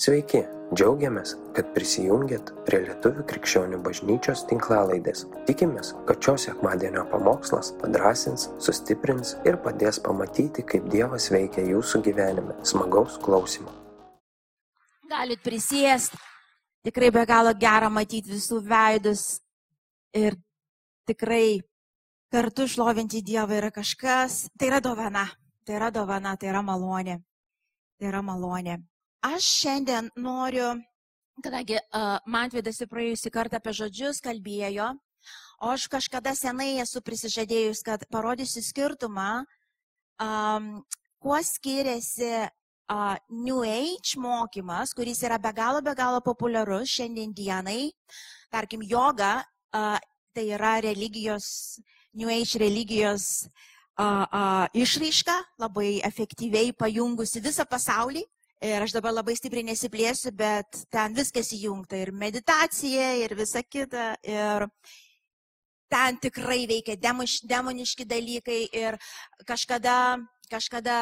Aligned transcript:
Sveiki, 0.00 0.38
džiaugiamės, 0.72 1.34
kad 1.52 1.74
prisijungiat 1.74 2.54
prie 2.64 2.78
Lietuvų 2.86 3.20
krikščionių 3.28 3.82
bažnyčios 3.84 4.46
tinklalaidės. 4.48 5.26
Tikimės, 5.44 5.90
kad 6.08 6.24
šios 6.24 6.46
sekmadienio 6.46 7.02
pamokslas 7.10 7.74
padrasins, 7.82 8.46
sustiprins 8.64 9.34
ir 9.44 9.58
padės 9.60 9.98
pamatyti, 10.00 10.64
kaip 10.64 10.86
Dievas 10.88 11.28
veikia 11.28 11.66
jūsų 11.68 12.00
gyvenime. 12.06 12.56
Smagaus 12.64 13.18
klausimų. 13.20 13.74
Galit 15.12 15.44
prisėsti, 15.44 16.16
tikrai 16.88 17.12
be 17.12 17.28
galo 17.28 17.52
gera 17.52 17.92
matyti 17.92 18.32
visų 18.32 18.62
veidus 18.72 19.26
ir 20.16 20.38
tikrai 21.12 21.58
kartu 22.32 22.64
šlovinti 22.64 23.20
Dievą 23.20 23.60
yra 23.60 23.68
kažkas, 23.68 24.46
tai 24.56 24.72
yra 24.72 24.80
dovana, 24.80 25.26
tai 25.68 25.76
yra 25.76 25.92
dovana, 25.92 26.38
tai 26.40 26.54
yra 26.54 26.64
malonė, 26.64 27.20
tai 28.00 28.08
yra 28.14 28.24
malonė. 28.24 28.80
Aš 29.20 29.44
šiandien 29.44 30.06
noriu, 30.16 30.70
kadangi 31.44 31.76
uh, 31.76 32.22
Mantvidas 32.24 32.78
į 32.80 32.86
praėjusį 32.88 33.32
kartą 33.34 33.58
apie 33.58 33.74
žodžius 33.76 34.22
kalbėjo, 34.24 34.86
o 35.60 35.72
aš 35.74 35.84
kažkada 35.92 36.32
senai 36.32 36.78
esu 36.80 37.02
prisižadėjus, 37.04 37.82
kad 37.84 38.06
parodysiu 38.08 38.62
skirtumą, 38.64 39.42
um, 40.24 40.70
kuo 41.20 41.36
skiriasi 41.44 42.30
uh, 42.48 43.20
New 43.28 43.60
Age 43.60 44.16
mokymas, 44.16 44.96
kuris 44.96 45.20
yra 45.28 45.36
be 45.36 45.52
galo, 45.52 45.84
be 45.84 45.92
galo 45.92 46.24
populiarus 46.24 46.88
šiandien 46.96 47.36
dienai, 47.36 47.92
tarkim, 48.48 48.80
yoga, 48.80 49.44
uh, 49.76 50.00
tai 50.32 50.48
yra 50.48 50.78
religijos, 50.80 51.76
New 52.16 52.32
Age 52.32 52.56
religijos 52.56 53.44
uh, 54.00 54.24
uh, 54.24 54.66
išraiška, 54.72 55.36
labai 55.60 55.98
efektyviai 56.08 56.72
pajungusi 56.72 57.44
visą 57.44 57.68
pasaulį. 57.68 58.24
Ir 58.60 58.82
aš 58.84 58.92
dabar 58.92 59.14
labai 59.16 59.32
stipriai 59.38 59.64
nesiplėsiu, 59.70 60.34
bet 60.36 60.82
ten 60.92 61.14
viskas 61.16 61.48
įjungta 61.56 61.96
ir 61.96 62.10
meditacija, 62.12 63.14
ir 63.22 63.32
visa 63.38 63.62
kita. 63.64 64.10
Ir 64.20 64.66
ten 65.88 66.18
tikrai 66.20 66.66
veikia 66.68 66.98
demoniški 67.00 68.04
dalykai. 68.04 68.60
Ir 68.76 68.98
kažkada, 69.48 69.94
kažkada, 70.52 70.96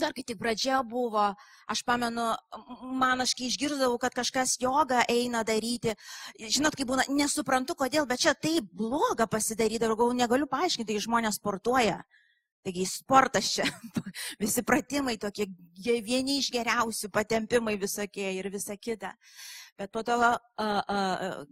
dar 0.00 0.14
kai 0.16 0.24
tik 0.24 0.38
pradžia 0.40 0.80
buvo, 0.86 1.26
aš 1.68 1.82
pamenu, 1.84 2.30
man 2.96 3.20
aš 3.20 3.34
kai 3.36 3.50
išgirdavau, 3.50 3.98
kad 4.00 4.16
kažkas 4.16 4.56
jogą 4.62 5.02
eina 5.12 5.42
daryti, 5.44 5.92
žinot, 6.40 6.72
kaip 6.72 6.88
būna, 6.88 7.04
nesuprantu 7.12 7.76
kodėl, 7.76 8.08
bet 8.08 8.24
čia 8.24 8.32
taip 8.32 8.72
bloga 8.72 9.28
pasidarydavau, 9.28 10.08
negaliu 10.16 10.48
paaiškinti, 10.48 10.94
tai 10.94 11.04
žmonės 11.04 11.36
sportuoja. 11.36 12.00
Taigi 12.60 12.84
sportas 12.88 13.54
čia, 13.54 13.64
visi 14.42 14.64
pratimai 14.66 15.16
tokie, 15.20 15.46
vieni 16.04 16.38
iš 16.42 16.50
geriausių 16.52 17.08
patempimai 17.14 17.78
visokie 17.80 18.28
ir 18.36 18.50
visa 18.52 18.76
kita. 18.76 19.14
Bet 19.80 19.88
po 19.92 20.02
to 20.04 20.12
uh, 20.12 20.36
uh, 20.60 21.44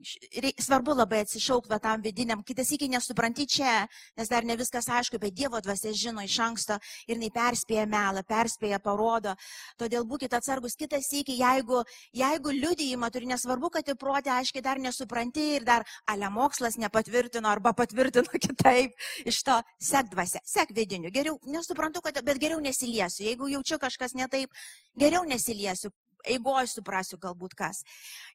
svarbu 0.60 0.92
labai 0.92 1.22
atsišaukti 1.24 1.78
tam 1.80 2.02
vidiniam, 2.04 2.42
kitas 2.44 2.68
iki 2.76 2.84
nesupranti 2.92 3.46
čia, 3.48 3.86
nes 4.20 4.28
dar 4.28 4.44
ne 4.44 4.52
viskas 4.60 4.84
aišku, 4.92 5.16
bet 5.22 5.32
Dievo 5.32 5.56
dvasia 5.64 5.94
žino 5.96 6.20
iš 6.20 6.34
anksto 6.44 6.76
ir 7.06 7.16
jinai 7.16 7.30
perspėja 7.32 7.86
melą, 7.88 8.20
perspėja, 8.28 8.82
parodo. 8.84 9.32
Todėl 9.80 10.04
būkite 10.04 10.36
atsargus 10.36 10.76
kitas 10.76 11.08
iki, 11.16 11.38
jeigu, 11.40 11.80
jeigu 12.12 12.52
liudyjimą 12.52 13.08
turi, 13.14 13.30
nesvarbu, 13.30 13.70
kad 13.78 13.88
į 13.88 13.94
protę 13.96 14.34
aiškiai 14.34 14.66
dar 14.66 14.76
nesupranti 14.76 15.46
ir 15.54 15.64
dar 15.64 15.86
ale 16.04 16.28
mokslas 16.28 16.76
nepatvirtino 16.76 17.48
arba 17.48 17.72
patvirtino 17.72 18.28
kitaip, 18.44 18.92
iš 19.24 19.40
to 19.48 19.56
sek 19.80 20.12
dvasia, 20.12 20.44
sek 20.44 20.76
vidiniu. 20.76 21.08
Geriau, 21.16 21.40
nesuprantu, 21.48 22.04
kad, 22.04 22.20
bet 22.28 22.44
geriau 22.44 22.60
nesiliesiu. 22.60 23.24
Jeigu 23.30 23.48
jaučiu 23.56 23.80
kažkas 23.80 24.12
ne 24.20 24.28
taip, 24.28 24.52
geriau 25.00 25.24
nesiliesiu 25.24 25.94
eigoje 26.28 26.68
suprasiu 26.70 27.18
galbūt 27.22 27.56
kas. 27.58 27.82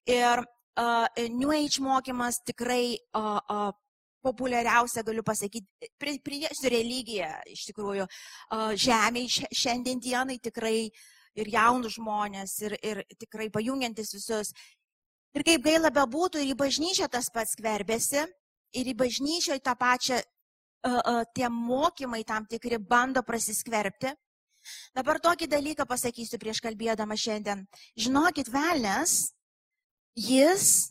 Ir 0.09 0.43
uh, 0.43 1.07
New 1.29 1.53
Age 1.53 1.81
mokymas 1.83 2.41
tikrai 2.45 2.97
uh, 3.15 3.39
uh, 3.39 3.71
populiariausia, 4.23 5.03
galiu 5.03 5.23
pasakyti, 5.25 5.89
prie, 5.99 6.17
prieš 6.23 6.63
religiją, 6.71 7.29
iš 7.51 7.65
tikrųjų, 7.71 8.07
uh, 8.07 8.71
žemėje 8.79 9.49
šiandien 9.51 9.99
dienai 9.99 10.39
tikrai 10.43 10.87
ir 11.35 11.49
jaunus 11.49 11.97
žmonės, 11.97 12.55
ir, 12.63 12.77
ir 12.85 13.03
tikrai 13.19 13.49
pajungiantis 13.53 14.13
visus. 14.15 14.53
Ir 15.33 15.43
kaip 15.45 15.65
gaila 15.65 15.89
bebūtų, 15.93 16.43
ir 16.43 16.53
į 16.53 16.57
bažnyčią 16.59 17.09
tas 17.11 17.29
pats 17.33 17.55
skverbėsi, 17.57 18.21
ir 18.77 18.89
į 18.91 18.93
bažnyčią 18.97 19.57
tą 19.65 19.73
pačią 19.77 20.19
uh, 20.21 20.99
uh, 20.99 21.23
tie 21.35 21.49
mokymai 21.49 22.23
tam 22.27 22.45
tikri 22.49 22.77
bando 22.77 23.23
prasiskverbti. 23.25 24.13
Dabar 24.95 25.19
tokį 25.23 25.47
dalyką 25.51 25.87
pasakysiu 25.89 26.39
prieš 26.41 26.61
kalbėdama 26.63 27.17
šiandien. 27.19 27.65
Žinokit, 27.99 28.51
velnės, 28.53 29.33
jis 30.15 30.89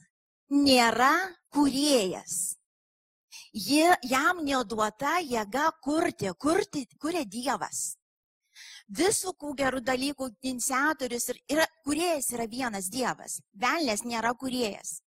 nėra 0.53 1.15
kuriejas. 1.53 2.57
Ji, 3.53 3.85
jam 4.09 4.41
neduota 4.45 5.19
jėga 5.21 5.71
kurti, 5.85 6.31
kurti, 6.41 6.87
kuria 7.01 7.25
Dievas. 7.25 7.99
Visų 8.89 9.33
gerų 9.57 9.81
dalykų 9.85 10.29
iniciatorius 10.43 11.29
ir 11.33 11.39
yra, 11.49 11.67
kuriejas 11.85 12.33
yra 12.33 12.47
vienas 12.49 12.89
Dievas. 12.93 13.41
Velnės 13.53 14.05
nėra 14.05 14.35
kuriejas. 14.35 15.01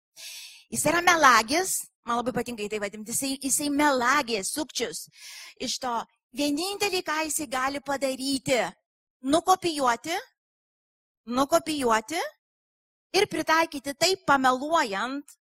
Jis 0.70 0.86
yra 0.90 1.02
melagis, 1.06 1.86
man 2.06 2.18
labai 2.22 2.34
patinka 2.34 2.66
tai 2.70 2.80
vadinti, 2.82 3.14
jisai, 3.14 3.38
jisai 3.42 3.70
melagės, 3.70 4.53
sukčius. 4.53 5.08
Iš 5.62 5.78
to 5.82 5.94
vienintelį, 6.35 7.01
ką 7.06 7.19
jisai 7.28 7.47
gali 7.51 7.81
padaryti, 7.84 8.59
nukopijuoti, 9.25 10.16
nukopijuoti 11.35 12.22
ir 13.16 13.28
pritaikyti 13.31 13.96
taip 13.97 14.25
pameluojant, 14.28 15.38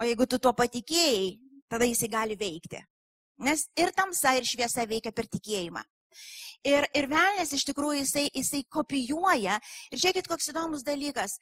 o 0.00 0.06
jeigu 0.08 0.26
tu 0.28 0.38
tuo 0.42 0.52
patikėjai, 0.56 1.34
tada 1.70 1.88
jisai 1.88 2.08
gali 2.12 2.36
veikti. 2.38 2.80
Nes 3.44 3.66
ir 3.76 3.92
tamsa, 3.92 4.32
ir 4.36 4.48
šviesa 4.48 4.86
veikia 4.88 5.12
per 5.12 5.28
tikėjimą. 5.28 5.82
Ir, 6.66 6.86
ir 6.96 7.06
velnės 7.10 7.52
iš 7.52 7.66
tikrųjų 7.68 8.00
jisai, 8.00 8.24
jisai 8.32 8.62
kopijuoja. 8.72 9.58
Ir 9.92 10.00
žiūrėkit, 10.00 10.28
koks 10.30 10.48
įdomus 10.50 10.86
dalykas. 10.86 11.36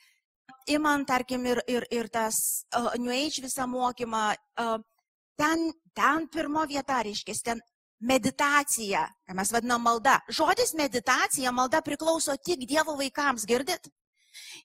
Imant, 0.74 1.06
tarkim, 1.08 1.46
ir, 1.48 1.60
ir, 1.70 1.86
ir 1.94 2.08
tas 2.12 2.36
uh, 2.76 2.90
New 2.98 3.12
Age 3.14 3.44
visą 3.44 3.68
mokymą, 3.70 4.24
uh, 4.60 4.82
ten, 5.40 5.70
ten 5.96 6.26
pirmo 6.32 6.64
vieta, 6.68 6.98
reiškia, 7.06 7.36
ten 7.46 7.62
meditacija, 8.04 9.06
ką 9.26 9.36
mes 9.38 9.52
vadinam 9.54 9.82
malda. 9.84 10.18
Žodis 10.28 10.74
meditacija, 10.78 11.52
malda 11.52 11.80
priklauso 11.84 12.36
tik 12.36 12.66
Dievo 12.68 12.96
vaikams, 13.00 13.46
girdit? 13.48 13.88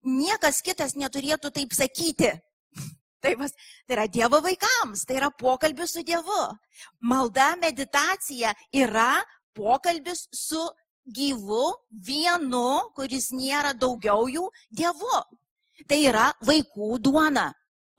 Niekas 0.03 0.61
kitas 0.66 0.95
neturėtų 1.00 1.51
taip 1.55 1.75
sakyti. 1.77 2.33
Tai, 3.23 3.33
vas, 3.35 3.51
tai 3.83 3.97
yra 3.97 4.05
Dievo 4.07 4.39
vaikams, 4.39 5.01
tai 5.03 5.17
yra 5.19 5.27
pokalbis 5.35 5.91
su 5.91 6.05
Dievu. 6.07 6.44
Malda, 7.03 7.50
meditacija 7.59 8.53
yra 8.72 9.17
pokalbis 9.51 10.21
su 10.31 10.61
gyvu 11.03 11.66
vienu, 11.91 12.94
kuris 12.95 13.33
nėra 13.35 13.73
daugiau 13.75 14.29
jų 14.31 14.45
Dievu. 14.71 15.19
Tai 15.89 16.00
yra 16.00 16.29
vaikų 16.47 17.01
duona. 17.03 17.50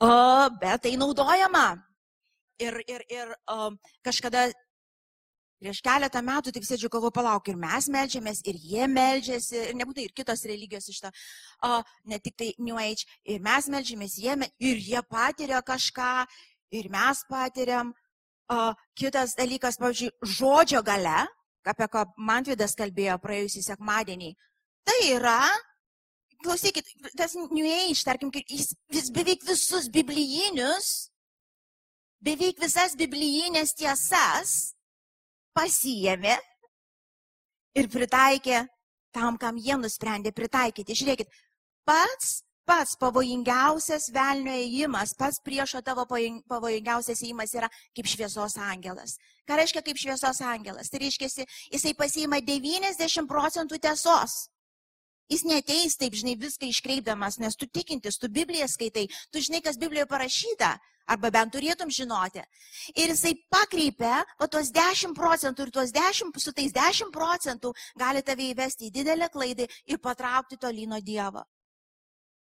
O, 0.01 0.09
bet 0.57 0.87
tai 0.87 0.95
naudojama. 0.97 1.67
Ir, 2.61 2.81
ir, 2.89 3.05
ir 3.13 3.37
o, 3.53 3.71
kažkada 4.05 4.49
Prieš 5.61 5.83
keletą 5.85 6.23
metų 6.25 6.55
tik 6.57 6.65
sėdžiu, 6.65 6.89
galvoju, 6.89 7.13
palauk, 7.13 7.49
ir 7.53 7.57
mes 7.61 7.89
melžiamės, 7.93 8.39
ir 8.49 8.57
jie 8.57 8.87
melžiasi, 8.89 9.59
ir 9.69 9.75
nebūtų 9.77 10.07
ir 10.07 10.15
kitos 10.17 10.47
religijos 10.49 10.89
iš 10.89 11.03
to, 11.05 11.11
o, 11.69 11.83
ne 12.09 12.17
tik 12.25 12.39
tai 12.41 12.49
New 12.65 12.81
Age, 12.81 13.05
ir 13.29 13.43
mes 13.45 13.69
melžiamės, 13.69 14.15
jie, 14.23 14.39
ir 14.57 14.81
jie 14.81 15.03
patiria 15.05 15.61
kažką, 15.61 16.15
ir 16.81 16.89
mes 16.89 17.21
patiriam. 17.29 17.93
O, 18.51 18.71
kitas 18.97 19.37
dalykas, 19.37 19.77
pavyzdžiui, 19.79 20.11
žodžio 20.39 20.81
gale, 20.87 21.29
apie 21.69 21.91
ką 21.93 22.07
Mantvidas 22.17 22.73
kalbėjo 22.81 23.21
praėjusį 23.21 23.67
sekmadienį, 23.69 24.33
tai 24.89 24.99
yra 25.13 25.43
klausykit, 26.41 26.89
tas 27.21 27.37
New 27.37 27.69
Age, 27.69 28.01
tarkim, 28.09 28.33
jis 28.49 28.73
vis, 28.89 29.13
beveik 29.13 29.45
visus 29.45 29.93
biblijinius, 29.93 31.11
beveik 32.25 32.65
visas 32.65 32.97
biblijinės 32.97 33.77
tiesas 33.77 34.73
pasijėmė 35.57 36.37
ir 37.79 37.89
pritaikė 37.91 38.65
tam, 39.15 39.39
kam 39.39 39.59
jie 39.59 39.77
nusprendė 39.79 40.33
pritaikyti. 40.35 40.97
Žiūrėkit, 41.01 41.31
pats, 41.89 42.41
pats 42.69 42.95
pavojingiausias 43.01 44.11
velnio 44.15 44.55
ėjimas, 44.55 45.15
pats 45.19 45.41
priešo 45.45 45.83
tavo 45.87 46.07
pavojingiausias 46.07 47.23
ėjimas 47.25 47.55
yra 47.57 47.71
kaip 47.97 48.07
šviesos 48.11 48.57
angelas. 48.63 49.17
Ką 49.49 49.59
reiškia 49.59 49.83
kaip 49.87 49.99
šviesos 49.99 50.43
angelas? 50.47 50.91
Tai 50.91 51.03
reiškia, 51.03 51.31
jisai 51.75 51.95
pasiima 51.99 52.39
90 52.45 53.27
procentų 53.31 53.81
tiesos. 53.83 54.47
Jis 55.31 55.45
neteis 55.47 55.95
taip, 55.95 56.15
žinai, 56.19 56.35
viską 56.35 56.67
iškreipdamas, 56.67 57.37
nes 57.39 57.55
tu 57.55 57.69
tikintis, 57.71 58.17
tu 58.19 58.27
Bibliją 58.27 58.67
skaitai, 58.67 59.07
tu 59.31 59.39
žinai, 59.39 59.61
kas 59.63 59.79
Biblijoje 59.79 60.09
parašyta, 60.11 60.73
arba 61.11 61.31
bent 61.35 61.53
turėtum 61.55 61.91
žinoti. 61.91 62.43
Ir 62.95 63.13
jisai 63.13 63.35
pakreipia, 63.53 64.23
o 64.41 64.49
tuos 64.51 64.71
10 64.75 65.15
procentų 65.17 65.67
ir 65.67 65.73
tuos 65.75 65.95
10, 65.95 66.35
su 66.39 66.53
tais 66.57 66.75
10 66.77 67.13
procentų 67.15 67.73
gali 67.99 68.23
tave 68.23 68.51
įvesti 68.51 68.89
į 68.89 68.95
didelę 69.01 69.31
klaidą 69.33 69.67
ir 69.87 69.99
patraukti 69.99 70.59
tolino 70.61 71.01
Dievą. 71.01 71.45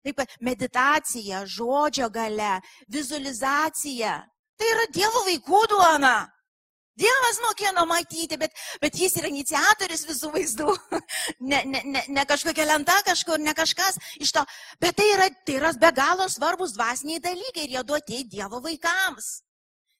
Taip 0.04 0.22
meditacija, 0.40 1.44
žodžio 1.44 2.08
gale, 2.08 2.60
vizualizacija. 2.88 4.20
Tai 4.56 4.68
yra 4.74 4.86
Dievo 4.92 5.26
vaikų 5.26 5.66
duona. 5.74 6.14
Dievas 7.00 7.40
mokino 7.44 7.86
matyti, 7.88 8.36
bet, 8.40 8.54
bet 8.82 8.96
jis 9.00 9.16
yra 9.20 9.30
iniciatorius 9.32 10.06
visų 10.08 10.32
vaizdų. 10.36 10.76
Ne, 11.50 11.62
ne, 11.64 11.80
ne, 11.88 12.00
ne 12.12 12.22
kažkokia 12.28 12.66
lenta 12.66 12.94
kažkur, 13.06 13.40
ne 13.40 13.52
kažkas 13.56 13.96
iš 14.20 14.32
to. 14.36 14.42
Bet 14.82 14.96
tai 14.98 15.06
yra, 15.14 15.28
tai 15.46 15.56
yra 15.56 15.70
be 15.80 15.90
galo 15.96 16.26
svarbus 16.28 16.74
dvasiniai 16.76 17.22
dalykai 17.22 17.64
ir 17.64 17.76
jie 17.76 17.82
duoti 17.86 18.20
Dievo 18.28 18.60
vaikams. 18.64 19.30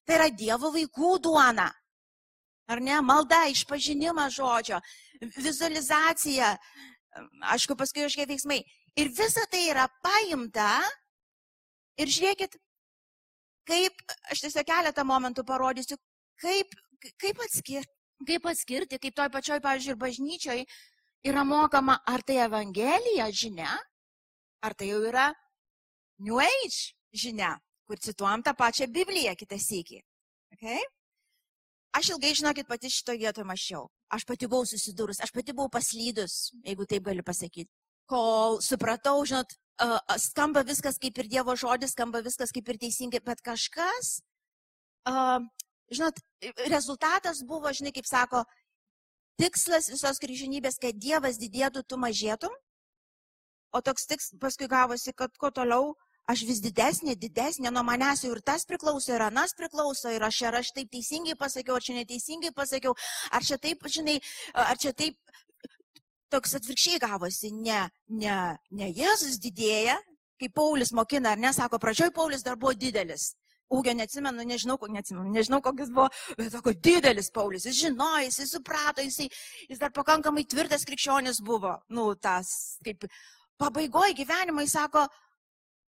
Tai 0.06 0.18
yra 0.18 0.28
Dievo 0.34 0.70
vaikų 0.74 1.14
duona. 1.24 1.70
Ar 2.70 2.82
ne? 2.84 3.00
Malda, 3.02 3.46
išpažinimas 3.50 4.36
žodžio, 4.36 4.78
vizualizacija, 5.38 6.52
aišku, 7.54 7.76
paskui 7.78 8.04
kažkokie 8.04 8.28
veiksmai. 8.30 8.60
Ir 9.00 9.10
visa 9.16 9.46
tai 9.50 9.64
yra 9.72 9.88
paimta 10.04 10.76
ir 11.98 12.10
žiūrėkit, 12.10 12.54
kaip, 13.70 14.04
aš 14.30 14.44
tiesiog 14.44 14.68
keletą 14.68 15.04
momentų 15.06 15.44
parodysiu, 15.46 15.98
kaip, 16.42 16.74
kaip, 17.00 17.42
atskirti, 17.46 17.92
kaip 18.28 18.46
atskirti, 18.50 18.98
kaip 19.02 19.16
toj 19.16 19.30
pačioj, 19.32 19.60
pavyzdžiui, 19.64 19.94
ir 19.94 20.00
bažnyčioj 20.00 20.64
yra 21.30 21.44
mokama, 21.44 21.98
ar 22.06 22.24
tai 22.26 22.40
Evangelija 22.44 23.28
žinia, 23.32 23.72
ar 24.64 24.76
tai 24.76 24.90
jau 24.92 25.00
yra 25.08 25.30
New 26.20 26.40
Age 26.40 26.94
žinia, 27.16 27.56
kur 27.88 27.98
cituojam 27.98 28.44
tą 28.44 28.54
pačią 28.56 28.88
Bibliją 28.92 29.34
kitą 29.36 29.58
sėkį. 29.60 30.00
Okay? 30.56 30.80
Aš 31.96 32.12
ilgai, 32.14 32.34
žinokit, 32.38 32.68
pati 32.70 32.90
šito 32.92 33.16
vietoje 33.18 33.46
mačiau. 33.48 33.88
Aš 34.14 34.26
pati 34.26 34.46
buvau 34.50 34.66
susidūrus, 34.68 35.18
aš 35.22 35.32
pati 35.34 35.54
buvau 35.54 35.70
paslydus, 35.72 36.52
jeigu 36.66 36.86
taip 36.86 37.06
galiu 37.08 37.24
pasakyti. 37.26 37.70
Kol 38.10 38.60
supratau, 38.62 39.22
žinot, 39.26 39.54
skamba 40.20 40.62
viskas 40.66 40.98
kaip 41.02 41.18
ir 41.18 41.30
Dievo 41.30 41.56
žodis, 41.58 41.94
skamba 41.94 42.22
viskas 42.22 42.52
kaip 42.54 42.68
ir 42.68 42.78
teisingai, 42.78 43.22
bet 43.24 43.42
kažkas, 43.42 44.18
žinot, 45.90 46.20
rezultatas 46.70 47.42
buvo, 47.46 47.72
žinai, 47.74 47.92
kaip 47.94 48.08
sako, 48.08 48.44
tikslas 49.40 49.90
visos 49.92 50.20
kryžinybės, 50.22 50.78
kad 50.82 50.98
Dievas 51.00 51.40
didėtų, 51.40 51.84
tu 51.88 51.98
mažėtum, 52.00 52.54
o 53.72 53.80
toks 53.82 54.06
tiks 54.10 54.32
paskui 54.42 54.68
gavosi, 54.70 55.14
kad 55.16 55.34
kuo 55.38 55.50
toliau 55.54 55.94
aš 56.30 56.44
vis 56.46 56.60
didesnė, 56.62 57.16
didesnė, 57.18 57.70
nuo 57.74 57.82
manęs 57.86 58.24
jau 58.24 58.30
ir 58.34 58.42
tas 58.46 58.66
priklauso, 58.68 59.10
ir 59.14 59.24
anas 59.24 59.54
priklauso, 59.58 60.10
ir 60.14 60.22
aš, 60.26 60.42
ar 60.46 60.60
aš 60.60 60.72
taip 60.76 60.90
teisingai 60.92 61.34
pasakiau, 61.38 61.78
ar 61.78 61.84
čia 61.86 61.96
neteisingai 61.96 62.52
pasakiau, 62.54 62.94
ar 63.34 63.46
čia 63.46 63.58
taip, 63.58 63.82
žinai, 63.90 64.20
ar 64.54 64.78
čia 64.78 64.92
taip, 64.94 65.18
toks 66.30 66.54
atvirkščiai 66.60 67.00
gavosi, 67.02 67.50
ne, 67.56 67.82
ne, 68.22 68.36
ne 68.70 68.90
Jėzus 68.94 69.40
didėja, 69.42 69.98
kaip 70.40 70.54
Paulius 70.54 70.94
mokina, 70.96 71.34
ar 71.34 71.42
ne, 71.42 71.50
sako, 71.56 71.80
pradžioj 71.82 72.12
Paulius 72.14 72.46
dar 72.46 72.58
buvo 72.60 72.76
didelis. 72.78 73.32
Ūgio 73.70 73.94
neatsimenu, 73.94 74.44
nežinau, 74.50 74.76
neatsimenu, 74.90 75.30
nežinau, 75.30 75.60
kokias 75.62 75.92
buvo, 75.94 76.08
bet 76.38 76.50
sako, 76.50 76.74
didelis 76.74 77.30
Paulius, 77.34 77.68
jis 77.68 77.78
žinojo, 77.84 78.26
jis 78.26 78.54
suprato, 78.56 79.04
jis, 79.04 79.30
jis 79.70 79.80
dar 79.82 79.92
pakankamai 79.94 80.46
tvirtas 80.50 80.86
krikščionis 80.88 81.38
buvo, 81.46 81.76
nu, 81.94 82.08
tas, 82.18 82.78
kaip 82.86 83.06
pabaigoje 83.60 84.16
gyvenimo, 84.18 84.64
jis 84.64 84.74
sako, 84.74 85.06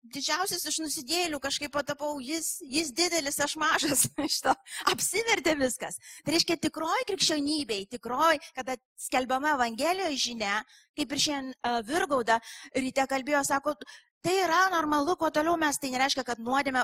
didžiausias 0.03 0.65
iš 0.67 0.79
nusidėlių 0.83 1.39
kažkaip 1.43 1.71
patapau, 1.73 2.17
jis, 2.23 2.57
jis 2.67 2.91
didelis, 2.95 3.39
aš 3.43 3.55
mažas, 3.59 4.05
iš 4.27 4.39
to 4.45 4.53
apsivertė 4.91 5.55
viskas. 5.59 5.99
Tai 6.23 6.35
reiškia 6.35 6.59
tikroji 6.61 7.07
krikščionybei, 7.11 7.85
tikroji, 7.91 8.41
kada 8.57 8.77
skelbiama 8.99 9.55
Evangelijoje 9.57 10.19
žinia, 10.27 10.59
kaip 10.97 11.13
ir 11.15 11.23
šiandien 11.27 11.53
uh, 11.55 11.79
Virgauda 11.87 12.39
ryte 12.75 13.07
kalbėjo, 13.09 13.45
sako, 13.47 13.77
tai 14.23 14.35
yra 14.43 14.67
normalu, 14.75 15.15
kuo 15.19 15.31
toliau 15.33 15.55
mes, 15.59 15.79
tai 15.79 15.93
nereiškia, 15.95 16.27
kad 16.27 16.43
nuodėme 16.43 16.83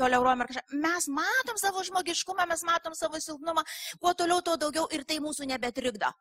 toleruojam 0.00 0.44
ar 0.44 0.50
kažką. 0.50 0.78
Mes 0.84 1.08
matom 1.08 1.58
savo 1.60 1.82
žmogiškumą, 1.88 2.46
mes 2.50 2.62
matom 2.68 2.94
savo 2.94 3.20
silpnumą, 3.20 3.64
kuo 4.00 4.14
toliau, 4.14 4.42
tuo 4.44 4.56
daugiau 4.60 4.86
ir 4.92 5.04
tai 5.08 5.18
mūsų 5.24 5.48
nebetrikdo. 5.52 6.12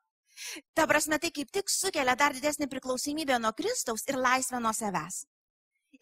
Ta 0.75 0.87
prasme, 0.87 1.19
tai 1.19 1.31
kaip 1.31 1.51
tik 1.53 1.71
sukelia 1.71 2.15
dar 2.19 2.35
didesnį 2.35 2.67
priklausomybę 2.71 3.39
nuo 3.39 3.53
Kristaus 3.55 4.03
ir 4.09 4.19
laisvę 4.19 4.59
nuo 4.59 4.73
savęs. 4.75 5.23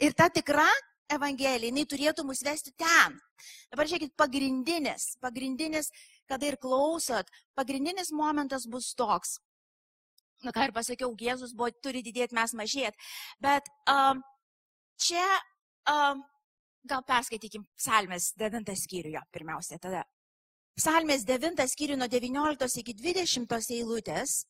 Ir 0.02 0.16
ta 0.18 0.30
tikra 0.34 0.66
Evangelija, 1.14 1.70
jinai 1.70 1.86
turėtų 1.86 2.26
mus 2.26 2.42
vesti 2.46 2.72
ten. 2.80 3.18
Dabar 3.70 3.90
žiūrėkit, 3.90 4.16
pagrindinis, 4.18 5.14
pagrindinis, 5.22 5.92
kada 6.30 6.48
ir 6.50 6.58
klausot, 6.58 7.30
pagrindinis 7.58 8.10
momentas 8.16 8.66
bus 8.66 8.94
toks. 8.98 9.38
Na 10.44 10.52
ką 10.56 10.68
ir 10.68 10.74
pasakiau, 10.76 11.14
Jėzus 11.20 11.54
buvo, 11.56 11.70
turi 11.84 12.02
didėti, 12.04 12.36
mes 12.36 12.56
mažėti. 12.58 13.12
Bet 13.44 13.70
um, 13.92 14.24
čia 15.00 15.24
um, 15.88 16.24
gal 16.88 17.04
perskaitykim 17.08 17.66
psalmės 17.80 18.32
9 18.40 18.76
skyrių, 18.84 19.16
jo, 19.18 19.24
pirmiausia, 19.32 19.80
tada. 19.82 20.04
Psalmės 20.78 21.26
9 21.26 21.68
skyrių 21.70 21.98
nuo 22.00 22.10
19 22.10 22.80
iki 22.82 22.96
20 22.98 23.76
eilutės, 23.78 24.44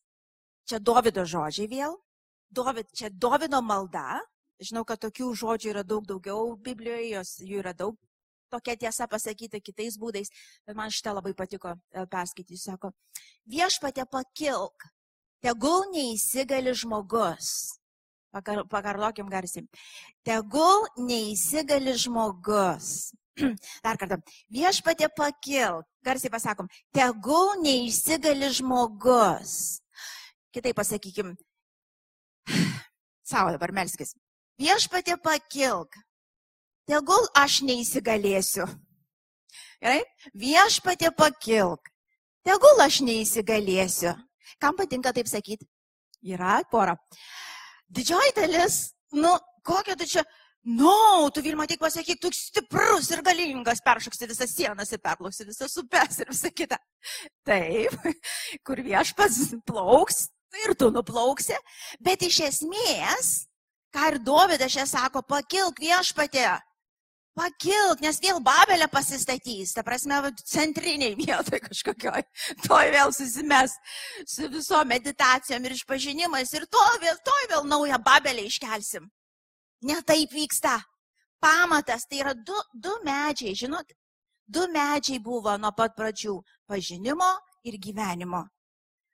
čia 0.69 0.79
Davido 0.79 1.25
žodžiai 1.27 1.67
vėl, 1.67 1.97
Dovid, 2.53 2.87
čia 2.95 3.09
Davido 3.09 3.59
malda, 3.65 4.21
Žinau, 4.63 4.85
kad 4.87 5.01
tokių 5.01 5.33
žodžių 5.35 5.71
yra 5.73 5.83
daug 5.83 6.05
daugiau 6.07 6.53
Biblijoje, 6.55 7.09
jos 7.15 7.35
jų 7.41 7.59
yra 7.63 7.73
daug 7.75 7.97
tokia 8.53 8.75
tiesa 8.77 9.07
pasakyta 9.09 9.59
kitais 9.59 9.97
būdais, 9.97 10.29
bet 10.67 10.77
man 10.77 10.93
šitą 10.93 11.15
labai 11.17 11.33
patiko 11.33 11.73
e, 11.73 12.05
perskaityti. 12.05 12.59
Sako, 12.61 12.93
viešpatė 13.49 14.05
pakilk, 14.11 14.85
tegul 15.43 15.89
neįsigali 15.95 16.75
žmogus. 16.77 17.49
Pakar, 18.33 18.63
pakartokim 18.69 19.29
garsiai. 19.29 19.67
Tegul 20.25 20.87
neįsigali 20.97 21.93
žmogus. 22.01 23.13
Dar 23.85 23.99
kartą. 24.01 24.17
Viešpatė 24.53 25.11
pakilk. 25.13 25.85
Garsiai 26.03 26.33
pasakom. 26.33 26.67
Tegul 26.93 27.53
neįsigali 27.61 28.49
žmogus. 28.57 29.79
Kitaip 30.53 30.75
pasakykim. 30.77 31.35
Savo 33.31 33.53
dabar 33.53 33.71
melskis. 33.71 34.15
Viešpatė 34.61 35.15
pakilk, 35.17 35.95
tegul 36.85 37.25
aš 37.39 37.61
neįsigalėsiu. 37.65 38.67
Gerai? 39.81 40.03
Viešpatė 40.37 41.09
pakilk, 41.17 41.89
tegul 42.45 42.83
aš 42.85 43.01
neįsigalėsiu. 43.07 44.13
Kam 44.61 44.77
patinka 44.77 45.13
taip 45.15 45.27
sakyti? 45.31 45.65
Yra 46.21 46.61
pora. 46.69 46.93
Didžioji 47.93 48.33
dalis, 48.37 48.77
nu, 49.13 49.35
kokia 49.65 49.95
tu 49.99 50.07
čia, 50.09 50.23
no, 50.65 51.29
tu 51.33 51.43
Vilma 51.45 51.67
tik 51.69 51.81
pasakyk, 51.83 52.19
tu 52.21 52.31
stiprus 52.33 53.11
ir 53.13 53.21
galingas, 53.25 53.83
peršoksi 53.85 54.29
visas 54.31 54.55
sienas 54.55 54.93
ir 54.95 55.01
perplauksi 55.03 55.47
visas 55.47 55.77
upes 55.81 56.21
ir 56.23 56.33
visą 56.33 56.51
kitą. 56.53 56.79
Taip, 57.45 57.97
kur 58.65 58.81
viešpas 58.81 59.39
plauks, 59.67 60.27
tai 60.49 60.67
ir 60.67 60.77
tu 60.77 60.89
nuplauksi, 60.93 61.57
bet 62.01 62.25
iš 62.25 62.43
esmės 62.49 63.33
Ką 63.93 64.07
ir 64.09 64.15
Dovydas 64.25 64.73
čia 64.73 64.87
sako, 64.89 65.21
pakilk 65.21 65.77
viešpatė, 65.77 66.47
pakilk, 67.37 68.01
nes 68.03 68.19
vėl 68.21 68.39
Babelė 68.43 68.87
pasistatys, 68.91 69.73
ta 69.75 69.83
prasme, 69.85 70.19
centriniai 70.45 71.15
vietoje 71.17 71.61
kažkokioj, 71.65 72.23
toj 72.67 72.91
vėl 72.93 73.13
susimes 73.15 73.75
su 74.29 74.49
viso 74.53 74.79
meditacijom 74.89 75.65
ir 75.65 75.75
išpažinimais 75.77 76.53
ir 76.53 76.67
to 76.71 76.85
vėl, 77.03 77.19
to 77.25 77.37
vėl 77.51 77.67
naują 77.69 77.99
Babelę 78.03 78.45
iškelsim. 78.47 79.09
Ne 79.83 79.99
taip 80.07 80.31
vyksta. 80.31 80.79
Pamatas 81.43 82.05
tai 82.07 82.21
yra 82.21 82.31
du, 82.33 82.55
du 82.71 82.93
medžiai, 83.03 83.55
žinot, 83.57 83.89
du 84.47 84.63
medžiai 84.71 85.19
buvo 85.19 85.57
nuo 85.59 85.73
pat 85.75 85.95
pradžių- 85.97 86.37
pažinimo 86.69 87.31
ir 87.67 87.75
gyvenimo. 87.77 88.45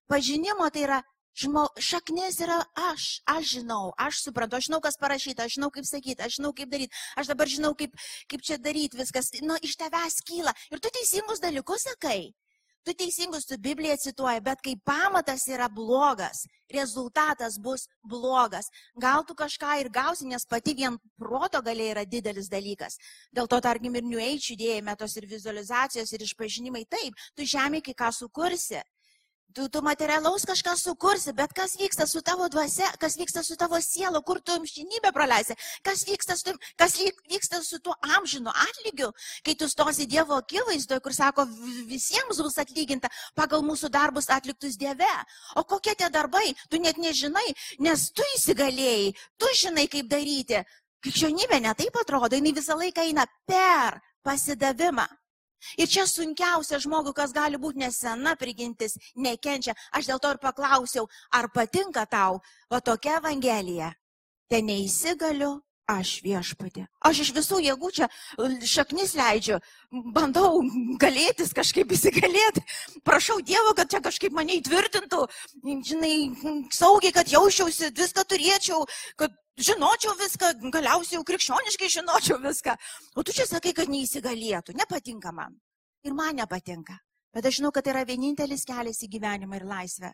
Pažinimo 0.10 0.70
tai 0.70 0.84
yra 0.86 1.00
Žmo, 1.40 1.70
šaknis 1.80 2.42
yra 2.44 2.58
aš, 2.90 3.22
aš 3.30 3.54
žinau, 3.54 3.94
aš 3.96 4.26
suprantu, 4.26 4.58
aš 4.58 4.66
žinau, 4.68 4.82
kas 4.84 4.98
parašyta, 5.00 5.46
aš 5.46 5.56
žinau, 5.56 5.70
kaip 5.72 5.88
sakyti, 5.88 6.20
aš 6.26 6.36
žinau, 6.40 6.52
kaip 6.58 6.68
daryti, 6.74 7.00
aš 7.16 7.30
dabar 7.32 7.48
žinau, 7.48 7.72
kaip, 7.80 7.96
kaip 8.28 8.44
čia 8.44 8.58
daryti, 8.60 9.00
viskas, 9.00 9.32
nu, 9.46 9.56
iš 9.64 9.78
tavęs 9.80 10.20
kyla. 10.28 10.52
Ir 10.74 10.84
tu 10.84 10.92
teisingus 10.98 11.40
dalykus 11.40 11.88
sakai, 11.88 12.34
tu 12.84 12.98
teisingus, 13.04 13.48
tu 13.48 13.56
Bibliją 13.56 13.96
cituoji, 14.04 14.44
bet 14.50 14.60
kai 14.66 14.76
pamatas 14.84 15.48
yra 15.48 15.70
blogas, 15.72 16.44
rezultatas 16.76 17.56
bus 17.56 17.88
blogas. 18.04 18.68
Gal 19.00 19.24
tu 19.24 19.32
kažką 19.32 19.80
ir 19.80 19.94
gausi, 19.96 20.28
nes 20.28 20.44
pati 20.44 20.76
vien 20.76 21.00
proto 21.16 21.64
galia 21.64 21.94
yra 21.96 22.04
didelis 22.04 22.52
dalykas. 22.52 23.00
Dėl 23.32 23.48
to, 23.48 23.64
tarkim, 23.64 23.96
ir 23.96 24.04
New 24.04 24.20
Age 24.20 24.52
judėjime 24.52 25.00
tos 25.00 25.16
ir 25.16 25.32
vizualizacijos, 25.32 26.12
ir 26.12 26.28
išpažinimai, 26.28 26.84
taip, 26.84 27.16
tu 27.32 27.48
žemė 27.48 27.80
kai 27.86 27.96
ką 27.96 28.12
sukursi 28.12 28.84
tu, 29.54 29.70
tu 29.70 29.82
materialaus 29.82 30.46
kažką 30.46 30.76
sukursi, 30.78 31.34
bet 31.34 31.54
kas 31.54 31.76
vyksta 31.80 32.06
su 32.08 32.22
tavo 32.22 32.48
dvasia, 32.50 32.90
kas 33.00 33.18
vyksta 33.18 33.44
su 33.44 33.56
tavo 33.58 33.80
siela, 33.82 34.22
kur 34.22 34.42
tu 34.42 34.54
amžinybę 34.54 35.12
praleisi, 35.14 35.56
kas 35.84 36.04
vyksta 36.08 36.38
su, 36.38 36.54
kas 36.78 36.98
vyksta 37.30 37.62
su 37.64 37.80
tuo 37.80 37.96
amžinu 38.18 38.50
atlygiu, 38.50 39.12
kai 39.44 39.56
tu 39.56 39.70
stosi 39.70 40.08
Dievo 40.10 40.38
akivaizdoje, 40.40 41.00
kur 41.06 41.14
sako, 41.14 41.46
visiems 41.90 42.42
bus 42.42 42.58
atlyginta 42.62 43.10
pagal 43.36 43.64
mūsų 43.66 43.90
darbus 43.94 44.30
atliktus 44.30 44.78
Dieve. 44.78 45.14
O 45.56 45.64
kokie 45.64 45.96
tie 45.96 46.10
darbai, 46.10 46.54
tu 46.70 46.80
net 46.82 46.98
nežinai, 46.98 47.48
nes 47.80 48.10
tu 48.12 48.26
įsigalėjai, 48.38 49.16
tu 49.38 49.56
žinai, 49.56 49.88
kaip 49.92 50.10
daryti. 50.12 50.64
Krikščionybė 51.00 51.62
netaip 51.64 51.96
atrodo, 52.02 52.36
jinai 52.36 52.52
visą 52.56 52.76
laiką 52.76 53.06
eina 53.08 53.24
per 53.48 54.02
pasidavimą. 54.24 55.08
Ir 55.78 55.88
čia 55.92 56.06
sunkiausia 56.10 56.80
žmogui, 56.84 57.14
kas 57.16 57.34
gali 57.36 57.60
būti 57.62 57.84
nesena 57.84 58.36
prigintis, 58.40 58.98
nekenčia. 59.16 59.76
Aš 59.92 60.12
dėl 60.12 60.20
to 60.20 60.36
ir 60.36 60.42
paklausiau, 60.44 61.08
ar 61.32 61.50
patinka 61.54 62.06
tau 62.10 62.42
va 62.72 62.82
tokia 62.82 63.20
evangelija. 63.20 63.94
Ten 64.50 64.66
neįsigaliu, 64.66 65.60
aš 65.90 66.20
viešpatė. 66.24 66.86
Aš 67.06 67.24
iš 67.24 67.32
visų 67.36 67.60
jėgų 67.66 67.90
čia 67.98 68.08
šaknis 68.70 69.16
leidžiu, 69.18 69.58
bandau 70.14 70.62
galėtis 71.02 71.54
kažkaip 71.58 71.92
įsigalėti. 71.96 72.64
Prašau 73.08 73.40
Dievo, 73.46 73.74
kad 73.78 73.90
čia 73.92 74.02
kažkaip 74.06 74.36
mane 74.36 74.60
įtvirtintų, 74.60 75.26
žinai, 75.90 76.14
saugiai, 76.76 77.14
kad 77.16 77.32
jausčiausi, 77.34 77.94
viską 77.98 78.26
turėčiau, 78.30 78.86
kad 79.20 79.34
žinočiau 79.60 80.16
viską, 80.20 80.54
galiausiai 80.74 81.18
jau 81.18 81.26
krikščioniškai 81.28 81.90
žinočiau 81.98 82.40
viską. 82.44 82.76
O 83.16 83.24
tu 83.24 83.36
čia 83.36 83.46
sakai, 83.50 83.74
kad 83.76 83.92
neįsigalėtų, 83.92 84.76
nepatinka 84.80 85.34
man. 85.36 85.58
Ir 86.08 86.16
man 86.16 86.40
nepatinka. 86.40 86.98
Bet 87.36 87.46
aš 87.46 87.60
žinau, 87.60 87.72
kad 87.72 87.86
tai 87.86 87.94
yra 87.94 88.06
vienintelis 88.08 88.66
kelias 88.66 89.04
į 89.06 89.12
gyvenimą 89.16 89.60
ir 89.60 89.66
laisvę. 89.70 90.12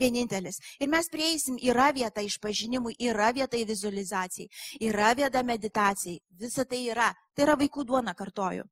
Vienintelis. 0.00 0.58
Ir 0.80 0.88
mes 0.90 1.08
prieisim, 1.12 1.58
yra 1.60 1.90
vieta 1.94 2.22
išpažinimui, 2.24 2.96
yra 2.98 3.30
vieta 3.36 3.58
vizualizacijai, 3.68 4.48
yra 4.88 5.12
vieta 5.14 5.42
meditacijai. 5.44 6.20
Visa 6.40 6.64
tai 6.64 6.86
yra. 6.88 7.10
Tai 7.36 7.46
yra 7.46 7.58
vaikų 7.60 7.84
duona, 7.86 8.14
kartoju. 8.18 8.64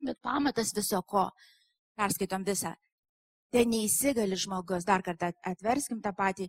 Bet 0.00 0.18
pamatas 0.24 0.72
viso 0.74 1.02
ko. 1.02 1.28
Perskaitom 1.98 2.46
visą. 2.46 2.72
Ten 3.50 3.70
neįsigali 3.74 4.38
žmogus, 4.38 4.86
dar 4.86 5.02
kartą 5.02 5.32
atverskim 5.44 6.00
tą 6.00 6.14
patį 6.16 6.46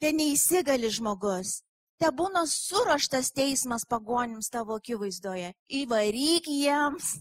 te 0.00 0.12
neįsigali 0.14 0.90
žmogus. 0.92 1.62
Te 2.00 2.10
būna 2.10 2.42
suraštas 2.50 3.30
teismas 3.32 3.84
pagonims 3.86 4.50
tavo 4.50 4.78
akivaizdoje. 4.80 5.52
Įvaryk 5.70 6.48
jiems. 6.50 7.18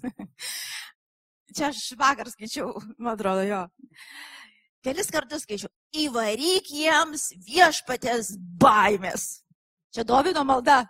Čia 1.55 1.69
aš 1.69 1.91
vakar 1.99 2.31
skaičiau, 2.33 2.73
man 2.97 3.13
atrodo, 3.13 3.43
jo. 3.45 3.61
Kelis 4.83 5.11
kartus 5.13 5.45
skaičiau. 5.45 5.69
Įvaryk 5.93 6.71
jiems 6.73 7.29
viešpatės 7.45 8.33
baimės. 8.59 9.43
Čia 9.93 10.03
Dovido 10.09 10.41
malda. 10.47 10.81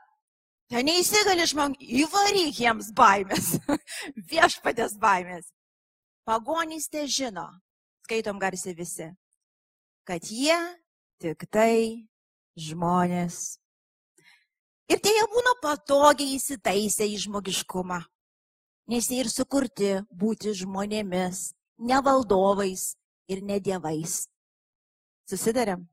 Ten 0.72 0.88
neįsigali 0.88 1.44
žmogus. 1.52 1.84
Įvaryk 1.84 2.62
jiems 2.64 2.94
baimės. 2.96 3.58
viešpatės 4.32 4.96
baimės. 5.02 5.52
Pagonys 6.24 6.88
te 6.88 7.04
žino. 7.04 7.50
Skaitom 8.08 8.40
garsiai 8.40 8.74
visi. 8.78 9.10
Kad 10.08 10.24
jie 10.32 10.56
tik 11.22 11.46
tai 11.52 12.08
žmonės. 12.60 13.58
Ir 14.92 15.00
tie 15.00 15.14
jie 15.16 15.24
būna 15.32 15.56
patogiai 15.64 16.36
įsitaisę 16.38 17.08
į 17.08 17.22
žmogiškumą, 17.26 18.02
nes 18.92 19.08
jie 19.10 19.22
ir 19.24 19.30
sukurti 19.32 19.94
būti 20.12 20.54
žmonėmis, 20.60 21.54
ne 21.80 22.02
valdovais 22.04 22.94
ir 23.32 23.42
ne 23.42 23.60
dievais. 23.64 24.26
Susidarėm. 25.30 25.88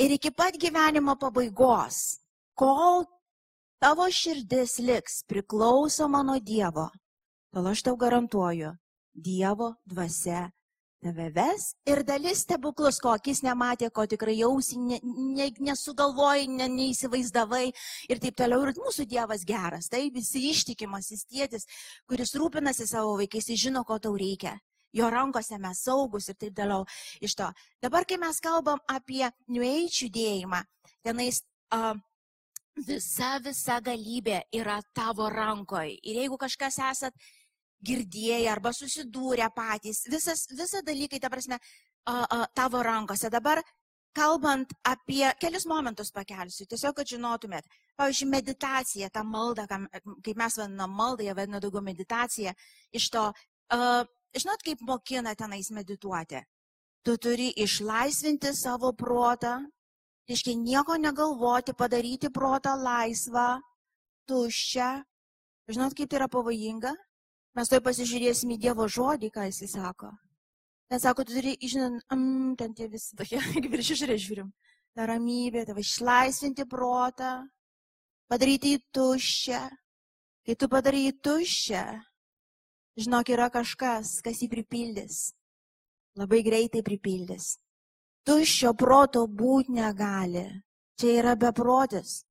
Ir 0.00 0.14
iki 0.14 0.30
pat 0.32 0.56
gyvenimo 0.56 1.16
pabaigos, 1.20 2.20
kol 2.56 3.04
tavo 3.82 4.06
širdis 4.08 4.78
liks 4.80 5.24
priklausoma 5.28 6.22
nuo 6.24 6.38
Dievo, 6.40 6.86
tol 7.52 7.68
aš 7.68 7.82
tau 7.84 7.98
garantuoju, 8.00 8.72
Dievo 9.12 9.74
dvasia 9.84 10.46
tave 11.02 11.28
ves 11.34 11.70
ir 11.88 12.02
dalis 12.06 12.44
stebuklus, 12.44 13.00
ko 13.02 13.14
akis 13.16 13.42
nematė, 13.44 13.90
ko 13.94 14.04
tikrai 14.08 14.36
jausi, 14.38 14.78
ne, 14.78 14.98
ne, 15.04 15.48
nesugalvojai, 15.70 16.48
ne, 16.52 16.68
neįsivaizdavai 16.72 17.66
ir 18.12 18.20
taip 18.22 18.36
toliau. 18.40 18.64
Ir 18.66 18.80
mūsų 18.80 19.06
Dievas 19.10 19.46
geras, 19.48 19.88
tai 19.92 20.08
visi 20.14 20.42
ištikimas, 20.50 21.10
jis 21.14 21.24
tėtis, 21.28 21.66
kuris 22.10 22.34
rūpinasi 22.36 22.88
savo 22.90 23.16
vaikais, 23.20 23.48
jis 23.52 23.64
žino, 23.68 23.84
ko 23.88 23.98
tau 24.02 24.16
reikia. 24.18 24.58
Jo 24.96 25.06
rankose 25.10 25.58
mes 25.62 25.80
saugus 25.86 26.28
ir 26.28 26.36
taip 26.38 26.54
toliau 26.58 26.84
iš 27.22 27.36
to. 27.38 27.48
Dabar, 27.82 28.04
kai 28.04 28.18
mes 28.18 28.40
kalbam 28.42 28.80
apie 28.90 29.28
New 29.48 29.62
Age 29.62 30.04
judėjimą, 30.04 30.64
tenais 31.06 31.44
uh, 31.76 31.94
visa, 32.86 33.36
visa 33.44 33.78
galybė 33.80 34.42
yra 34.56 34.80
tavo 34.96 35.28
rankoje. 35.30 35.96
Ir 36.02 36.24
jeigu 36.24 36.38
kažkas 36.40 36.80
esat 36.90 37.30
girdėję 37.84 38.50
arba 38.52 38.72
susidūrę 38.76 39.48
patys, 39.56 40.04
visas, 40.10 40.46
visa 40.52 40.82
dalykai, 40.86 41.20
ta 41.20 41.30
prasme, 41.32 41.58
tavo 42.54 42.82
rankose. 42.82 43.30
Dabar 43.30 43.62
kalbant 44.16 44.72
apie 44.84 45.28
kelius 45.40 45.66
momentus 45.70 46.10
pakelsiu, 46.12 46.66
tiesiog, 46.66 46.96
kad 46.96 47.08
žinotumėt. 47.08 47.66
Pavyzdžiui, 48.00 48.30
meditacija, 48.32 49.10
ta 49.12 49.22
malda, 49.24 49.66
kaip 49.68 50.36
mes 50.36 50.56
vadinam 50.58 50.94
maldą, 50.96 51.24
jie 51.26 51.34
vadina 51.36 51.60
daugiau 51.62 51.82
meditaciją, 51.84 52.54
iš 52.96 53.10
to, 53.14 53.26
uh, 53.76 54.00
žinot, 54.34 54.64
kaip 54.66 54.82
mokina 54.86 55.34
tenais 55.38 55.70
medituoti. 55.70 56.42
Tu 57.06 57.16
turi 57.16 57.50
išlaisvinti 57.56 58.52
savo 58.56 58.92
protą, 58.92 59.60
reiškia 60.28 60.56
nieko 60.58 60.98
negalvoti, 61.00 61.72
padaryti 61.76 62.32
protą 62.32 62.74
laisvą, 62.76 63.60
tuščią. 64.28 64.90
Žinot, 65.70 65.94
kaip 65.94 66.10
tai 66.10 66.18
yra 66.18 66.28
pavojinga? 66.28 66.92
Mes 67.58 67.70
toj 67.70 67.80
pasižiūrėsim 67.82 68.52
į 68.54 68.58
Dievo 68.62 68.86
žodį, 68.86 69.30
ką 69.34 69.48
jisai 69.48 69.68
sako. 69.72 70.12
Ten 70.90 71.02
sako, 71.02 71.24
tu 71.26 71.34
turi, 71.34 71.56
žinot, 71.58 72.02
mm, 72.10 72.54
ten 72.58 72.74
tie 72.74 72.86
visi 72.90 73.16
tokie, 73.18 73.38
kaip 73.62 73.72
ir 73.74 73.82
išorės 73.82 74.22
žiūrim. 74.22 74.50
Ta 74.94 75.06
ramybė, 75.06 75.64
tavo 75.66 75.82
išlaisvinti 75.82 76.66
protą, 76.70 77.32
padaryti 78.30 78.74
į 78.76 78.82
tuščią. 78.94 79.60
Kai 80.46 80.56
tu 80.58 80.66
padarai 80.72 81.04
į 81.10 81.16
tuščią, 81.22 81.84
žinok, 82.98 83.30
yra 83.34 83.50
kažkas, 83.54 84.18
kas 84.24 84.42
jį 84.42 84.50
pripildys. 84.54 85.18
Labai 86.18 86.40
greitai 86.42 86.82
pripildys. 86.86 87.54
Tuščio 88.26 88.74
proto 88.78 89.26
būti 89.26 89.76
negali. 89.78 90.46
Čia 90.98 91.12
yra 91.22 91.36
beprotis. 91.38 92.24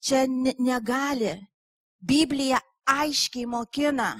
Čia 0.00 0.24
negali. 0.30 1.34
Biblija 2.00 2.60
aiškiai 2.88 3.46
mokina, 3.50 4.14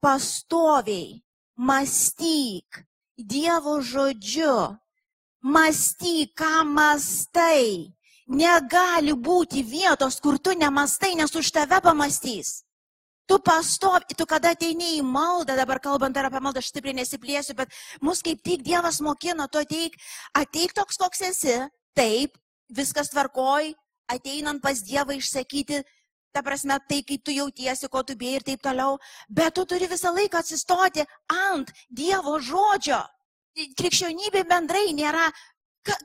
pastoviai 0.00 1.22
mąstyk 1.56 2.84
Dievo 3.20 3.80
žodžiu, 3.84 4.76
mąstyk, 5.42 6.32
ką 6.40 6.64
mastai. 6.64 7.92
Negali 8.30 9.12
būti 9.12 9.60
vietos, 9.66 10.20
kur 10.24 10.38
tu 10.38 10.54
nemastai, 10.56 11.16
nes 11.18 11.34
už 11.34 11.50
tave 11.52 11.80
pamastys. 11.84 12.62
Tu 13.28 13.36
pastovi, 13.44 14.14
tu 14.16 14.24
kada 14.26 14.54
ateini 14.54 14.96
į 14.98 15.02
maldą, 15.04 15.56
dabar 15.58 15.82
kalbant 15.82 16.16
ar 16.16 16.30
apie 16.30 16.40
maldą, 16.40 16.62
aš 16.62 16.70
stipriai 16.70 16.96
nesiplėsiu, 16.96 17.54
bet 17.58 17.74
mus 18.00 18.22
kaip 18.22 18.40
tik 18.42 18.62
Dievas 18.64 19.02
mokino, 19.04 19.46
tu 19.50 19.60
ateik, 19.60 19.98
ateik 20.32 20.72
toks, 20.72 20.96
koks 20.96 21.20
esi, 21.28 21.58
taip, 21.94 22.38
viskas 22.70 23.12
tvarkoj, 23.12 23.74
ateinant 24.10 24.62
pas 24.62 24.80
Dievą 24.80 25.18
išsakyti 25.18 25.82
ta 26.32 26.42
prasme, 26.42 26.78
tai 26.88 27.02
kaip 27.06 27.24
tu 27.24 27.34
jautiesi, 27.34 27.88
ko 27.88 28.02
tu 28.02 28.16
bijai 28.16 28.40
ir 28.40 28.46
taip 28.46 28.62
toliau, 28.62 28.98
bet 29.28 29.54
tu 29.54 29.64
turi 29.66 29.88
visą 29.90 30.12
laiką 30.14 30.42
atsistoti 30.42 31.06
ant 31.34 31.72
Dievo 31.90 32.38
žodžio. 32.38 33.00
Krikščionybė 33.78 34.44
bendrai 34.48 34.92
nėra, 34.94 35.26
ka, 35.86 35.96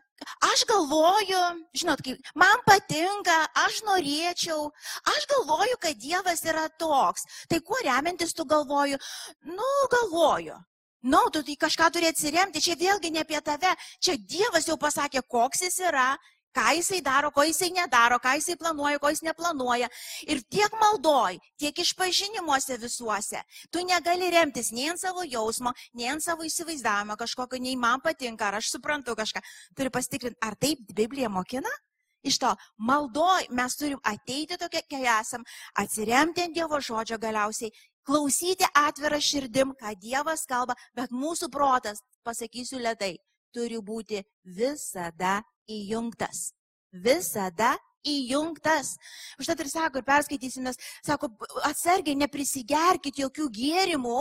aš 0.49 0.65
galvoju, 0.69 1.41
žinot, 1.77 2.01
kaip, 2.05 2.31
man 2.35 2.63
patinka, 2.67 3.37
aš 3.65 3.81
norėčiau, 3.87 4.69
aš 5.13 5.27
galvoju, 5.33 5.79
kad 5.81 5.99
Dievas 6.01 6.45
yra 6.47 6.67
toks. 6.81 7.27
Tai 7.49 7.61
kuo 7.61 7.81
remiantis 7.85 8.33
tu 8.33 8.47
galvoju? 8.49 8.97
Nu, 9.45 9.73
galvoju. 9.93 10.57
Na, 11.05 11.19
nu, 11.21 11.29
tu 11.29 11.43
tai 11.45 11.53
kažką 11.61 11.91
turi 11.93 12.07
atsiremti, 12.09 12.63
čia 12.65 12.73
vėlgi 12.79 13.11
ne 13.13 13.21
apie 13.21 13.37
tave, 13.45 13.75
čia 14.01 14.15
Dievas 14.17 14.65
jau 14.65 14.73
pasakė, 14.81 15.21
koks 15.29 15.61
jis 15.67 15.77
yra, 15.85 16.15
ką 16.55 16.65
jisai 16.77 17.01
daro, 17.03 17.31
ko 17.35 17.43
jisai 17.43 17.71
nedaro, 17.75 18.19
ką 18.23 18.35
jisai 18.39 18.55
planuoja, 18.59 18.99
ko 18.99 19.11
jis 19.11 19.23
neplanuoja. 19.27 19.89
Ir 20.27 20.41
tiek 20.51 20.75
maldoj, 20.81 21.39
tiek 21.59 21.81
išpažinimuose 21.83 22.79
visuose, 22.81 23.41
tu 23.71 23.83
negali 23.85 24.31
remtis 24.33 24.71
nei 24.75 24.89
ant 24.91 25.01
savo 25.01 25.25
jausmo, 25.27 25.73
nei 25.93 26.07
ant 26.11 26.23
savo 26.23 26.47
įsivaizdavimo 26.47 27.17
kažkokio, 27.19 27.59
nei 27.61 27.75
man 27.79 28.03
patinka, 28.03 28.47
ar 28.47 28.61
aš 28.61 28.71
suprantu 28.77 29.17
kažką. 29.17 29.43
Turi 29.75 29.91
pasitikrinti, 29.91 30.39
ar 30.41 30.55
taip 30.55 30.85
Biblija 30.95 31.29
mokina? 31.29 31.71
Iš 32.25 32.39
to 32.41 32.55
maldoj 32.81 33.51
mes 33.53 33.75
turim 33.77 33.99
ateiti 34.01 34.57
tokie, 34.57 34.81
kai 34.89 35.03
esam, 35.19 35.43
atsiremti 35.77 36.41
ant 36.47 36.55
Dievo 36.57 36.79
žodžio 36.81 37.19
galiausiai, 37.21 37.69
klausyti 38.05 38.65
atvirą 38.73 39.19
širdim, 39.21 39.75
ką 39.77 39.93
Dievas 40.01 40.45
kalba, 40.49 40.73
bet 40.97 41.13
mūsų 41.13 41.51
protas, 41.53 42.01
pasakysiu 42.25 42.81
lietai, 42.81 43.13
turi 43.55 43.79
būti 43.79 44.21
visada 44.43 45.39
įjungtas. 45.71 46.49
Visada 46.91 47.75
įjungtas. 48.05 48.95
Užtat 49.41 49.63
ir 49.63 49.71
sako, 49.71 50.01
ir 50.01 50.07
perskaitysimės, 50.07 50.79
sako, 51.05 51.31
atsargiai 51.65 52.17
neprisigerkite 52.19 53.25
jokių 53.25 53.49
gėrimų, 53.55 54.19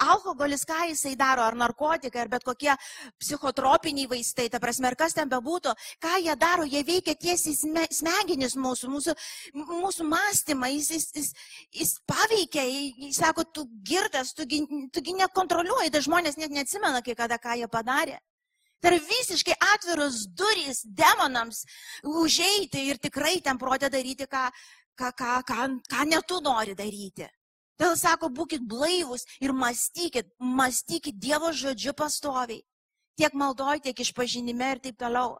alkoholis, 0.00 0.64
ką 0.64 0.86
jisai 0.88 1.12
daro, 1.18 1.44
ar 1.44 1.56
narkotikai, 1.58 2.22
ar 2.22 2.30
bet 2.32 2.44
kokie 2.44 2.72
psichotropiniai 3.20 4.08
vaistai, 4.08 4.48
ta 4.52 4.60
prasme, 4.62 4.88
ar 4.88 4.96
kas 4.96 5.12
ten 5.16 5.28
bebūtų, 5.28 5.74
ką 6.00 6.14
jie 6.24 6.36
daro, 6.40 6.64
jie 6.64 6.80
veikia 6.86 7.14
tiesiai 7.20 7.84
smegenis 7.92 8.56
mūsų, 8.56 8.90
mūsų, 8.94 9.16
mūsų 9.60 10.08
mąstymą, 10.08 10.72
jis, 10.76 10.90
jis, 10.96 11.10
jis, 11.20 11.30
jis 11.82 11.94
paveikia, 12.08 12.64
jis 12.64 13.20
sako, 13.20 13.44
tu 13.44 13.66
girtas, 13.84 14.32
tugi 14.32 14.64
tu 14.64 15.04
nekontroliuoji, 15.20 15.92
tai 15.92 16.04
žmonės 16.08 16.40
net 16.40 16.56
neatsimena, 16.56 17.04
kai 17.04 17.18
kada 17.18 17.36
ką 17.36 17.60
jie 17.60 17.68
padarė. 17.68 18.18
Tai 18.80 18.92
yra 18.94 19.00
visiškai 19.04 19.56
atviros 19.74 20.22
durys 20.36 20.80
demonams 20.84 21.64
užeiti 22.04 22.86
ir 22.88 23.00
tikrai 23.02 23.40
ten 23.44 23.60
prodė 23.60 23.90
daryti, 23.92 24.24
ką, 24.24 24.46
ką, 24.96 25.10
ką, 25.18 25.34
ką, 25.50 25.66
ką 25.90 26.06
netu 26.08 26.40
nori 26.44 26.76
daryti. 26.78 27.28
Todėl 27.80 27.96
sako, 27.96 28.28
būkite 28.36 28.66
blaivus 28.68 29.24
ir 29.40 29.54
mąstykit, 29.56 30.34
mąstykit 30.40 31.16
Dievo 31.16 31.52
žodžiu 31.56 31.94
pastoviai. 31.96 32.60
Tiek 33.16 33.36
maldoj, 33.36 33.80
tiek 33.84 34.00
išpažinime 34.04 34.68
ir 34.74 34.80
taip 34.84 34.98
toliau. 35.00 35.38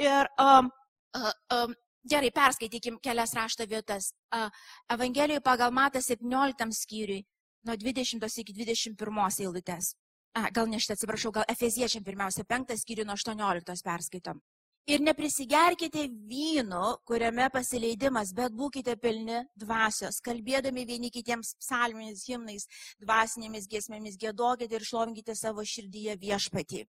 Ir 0.00 0.28
um, 0.40 0.70
uh, 1.16 1.34
um, 1.52 1.74
gerai, 2.08 2.30
perskaitykim 2.32 2.96
kelias 3.04 3.36
rašto 3.36 3.66
vietas. 3.68 4.12
Uh, 4.32 4.48
Evangelijoje 4.92 5.44
pagal 5.44 5.72
Matą 5.72 6.00
17 6.04 6.72
skyriui, 6.72 7.24
nuo 7.68 7.76
20 7.76 8.40
iki 8.44 8.56
21 8.56 9.40
eilutės. 9.44 9.92
A, 10.36 10.50
gal 10.54 10.68
ne 10.68 10.78
šitą 10.80 10.98
atsiprašau, 10.98 11.32
gal 11.32 11.48
Efeziečiam 11.48 12.04
pirmiausia, 12.04 12.44
5 12.44 12.76
skyriui 12.82 13.06
nuo 13.08 13.16
18 13.16 13.84
perskaitom. 13.84 14.40
Ir 14.88 15.02
neprisigerkite 15.04 16.06
vynu, 16.30 16.84
kuriame 17.04 17.50
pasileidimas, 17.52 18.30
bet 18.32 18.54
būkite 18.56 18.94
pilni 18.96 19.42
dvasios, 19.60 20.22
kalbėdami 20.24 20.86
vieni 20.88 21.10
kitiems 21.12 21.50
psalmėmis, 21.60 22.22
himnais, 22.24 22.64
dvasinėmis 23.02 23.68
giesmėmis, 23.68 24.16
gėdokite 24.16 24.78
ir 24.78 24.86
šlovinkite 24.88 25.34
savo 25.36 25.60
širdyje 25.60 26.16
viešpatį. 26.22 26.86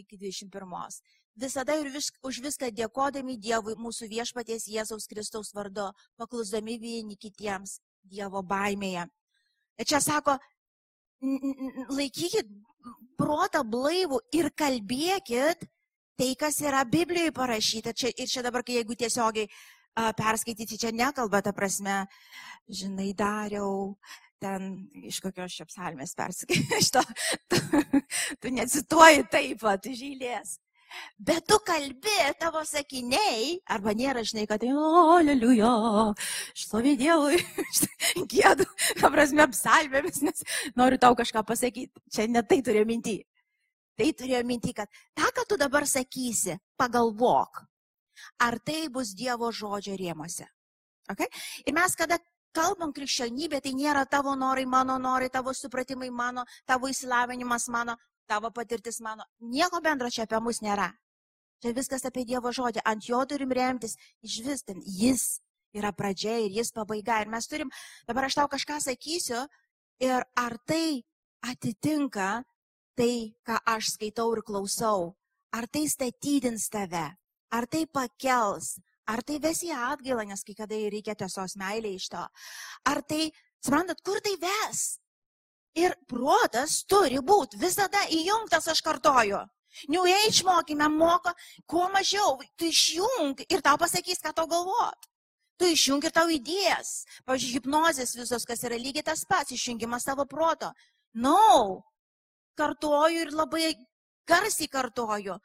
Iki 0.00 0.16
21. 0.16 0.96
Visada 1.36 1.76
ir 1.76 1.90
vis, 1.92 2.08
už 2.24 2.40
viską 2.46 2.70
dėkodami 2.72 3.36
Dievui 3.36 3.76
mūsų 3.76 4.08
viešpaties 4.08 4.64
Jėzaus 4.72 5.04
Kristaus 5.10 5.52
vardu, 5.52 5.90
paklusdami 6.16 6.78
vieni 6.80 7.20
kitiems 7.20 7.82
Dievo 8.00 8.40
baimėje. 8.40 9.04
Ir 9.76 9.88
čia 9.92 10.00
sako, 10.00 10.38
laikykit 11.20 12.48
protą 13.20 13.62
blaivų 13.66 14.20
ir 14.36 14.48
kalbėkit 14.56 15.66
tai, 16.20 16.30
kas 16.36 16.60
yra 16.64 16.84
Biblijoje 16.84 17.32
parašyta. 17.36 17.92
Čia, 17.96 18.12
ir 18.16 18.28
čia 18.28 18.44
dabar, 18.44 18.64
kai 18.64 18.78
jeigu 18.80 18.96
tiesiogiai 18.98 19.48
a, 19.48 20.10
perskaityti, 20.16 20.78
čia 20.80 20.92
nekalba, 20.92 21.42
ta 21.44 21.52
prasme, 21.56 22.02
žinai, 22.68 23.12
dariau, 23.16 23.94
ten 24.40 24.72
iš 25.04 25.20
kokios 25.24 25.56
čia 25.56 25.68
psalmės 25.68 26.16
perskaitai, 26.16 26.80
iš 26.82 26.90
to, 26.96 27.04
tu, 27.48 27.60
tu 28.40 28.52
necituoji 28.56 29.24
taip, 29.32 29.64
va, 29.64 29.76
tu 29.80 29.92
žylės. 29.96 30.58
Bet 31.18 31.46
tu 31.48 31.58
kalbi, 31.66 32.16
tavo 32.40 32.62
sakiniai, 32.66 33.60
arba 33.70 33.94
nėra, 33.96 34.24
žinai, 34.26 34.46
kad 34.50 34.64
o, 34.66 35.18
liuliujo, 35.22 35.72
šlovė 36.58 36.94
Dievui, 37.00 37.40
gėdu, 38.32 38.66
ta 39.00 39.10
prasme, 39.12 39.46
psalmėmis, 39.54 40.22
nes 40.26 40.46
noriu 40.78 40.98
tau 41.02 41.16
kažką 41.18 41.44
pasakyti. 41.46 41.92
Čia 42.10 42.26
ne 42.30 42.42
tai 42.42 42.60
turiu 42.66 42.86
minti. 42.88 43.20
Tai 44.00 44.08
turėjo 44.16 44.40
minti, 44.48 44.72
kad 44.76 44.88
tą, 45.12 45.28
ką 45.36 45.44
tu 45.48 45.60
dabar 45.60 45.84
sakysi, 45.86 46.56
pagalvok, 46.80 47.62
ar 48.40 48.58
tai 48.64 48.88
bus 48.92 49.12
Dievo 49.16 49.52
žodžio 49.52 49.98
rėmose. 50.00 50.48
Okay? 51.10 51.28
Ir 51.66 51.74
mes, 51.76 51.96
kada 51.98 52.16
kalbam 52.56 52.94
krikščionybė, 52.94 53.60
tai 53.62 53.74
nėra 53.76 54.06
tavo 54.10 54.34
norai, 54.38 54.64
mano 54.66 54.96
norai, 54.98 55.30
tavo 55.30 55.52
supratimai 55.54 56.10
mano, 56.10 56.44
tavo 56.66 56.90
įsilavinimas 56.90 57.68
mano, 57.70 57.96
tavo 58.30 58.52
patirtis 58.54 59.00
mano. 59.02 59.26
Nieko 59.42 59.82
bendro 59.82 60.10
čia 60.10 60.26
apie 60.28 60.40
mus 60.44 60.62
nėra. 60.62 60.92
Čia 61.60 61.74
viskas 61.76 62.06
apie 62.08 62.24
Dievo 62.24 62.52
žodį. 62.54 62.84
Ant 62.86 63.04
jo 63.04 63.20
turim 63.28 63.52
remtis. 63.52 63.98
Iš 64.24 64.40
vis 64.46 64.62
ten 64.64 64.80
jis 64.86 65.40
yra 65.76 65.90
pradžia 65.92 66.38
ir 66.46 66.54
jis 66.54 66.72
pabaiga. 66.74 67.20
Ir 67.20 67.30
mes 67.32 67.50
turim, 67.50 67.70
dabar 68.08 68.28
aš 68.28 68.38
tau 68.38 68.48
kažką 68.50 68.78
sakysiu 68.86 69.44
ir 70.00 70.24
ar 70.38 70.56
tai 70.66 71.02
atitinka 71.44 72.40
tai, 72.96 73.32
ką 73.46 73.56
aš 73.74 73.94
skaitau 73.96 74.32
ir 74.34 74.42
klausau, 74.44 75.14
ar 75.56 75.66
tai 75.72 75.86
statydins 75.88 76.68
tave, 76.72 77.06
ar 77.50 77.66
tai 77.66 77.86
pakels, 77.86 78.78
ar 79.08 79.22
tai 79.26 79.38
ves 79.42 79.62
į 79.64 79.72
atgailą, 79.74 80.26
nes 80.28 80.44
kai 80.44 80.56
kada 80.58 80.76
reikia 80.76 81.16
tiesos 81.16 81.56
meilė 81.60 81.94
iš 81.96 82.10
to, 82.12 82.24
ar 82.90 83.00
tai, 83.08 83.30
suprantat, 83.64 84.02
kur 84.04 84.20
tai 84.24 84.36
ves. 84.42 85.00
Ir 85.78 85.94
protas 86.10 86.80
turi 86.90 87.20
būti 87.22 87.58
visada 87.60 88.02
įjungtas, 88.10 88.66
aš 88.72 88.82
kartoju. 88.82 89.44
New 89.88 90.02
Age 90.02 90.42
mokime 90.44 90.88
moko, 90.90 91.32
kuo 91.66 91.86
mažiau, 91.94 92.40
tu 92.58 92.66
išjung 92.66 93.44
ir 93.46 93.62
tau 93.62 93.78
pasakys, 93.78 94.18
ką 94.18 94.32
tau 94.34 94.48
galvot. 94.50 95.06
Tu 95.60 95.70
išjung 95.76 96.02
ir 96.04 96.10
tau 96.10 96.26
idėjas. 96.32 97.04
Pavyzdžiui, 97.28 97.60
hipnozės 97.60 98.16
visos, 98.16 98.46
kas 98.48 98.64
yra 98.66 98.78
lygiai 98.80 99.06
tas 99.06 99.22
pats, 99.28 99.52
išjungimas 99.54 100.08
savo 100.08 100.26
proto. 100.26 100.72
No, 101.14 101.84
kartoju 102.58 103.26
ir 103.26 103.32
labai 103.34 103.74
garsiai 104.26 104.70
kartoju. 104.72 105.38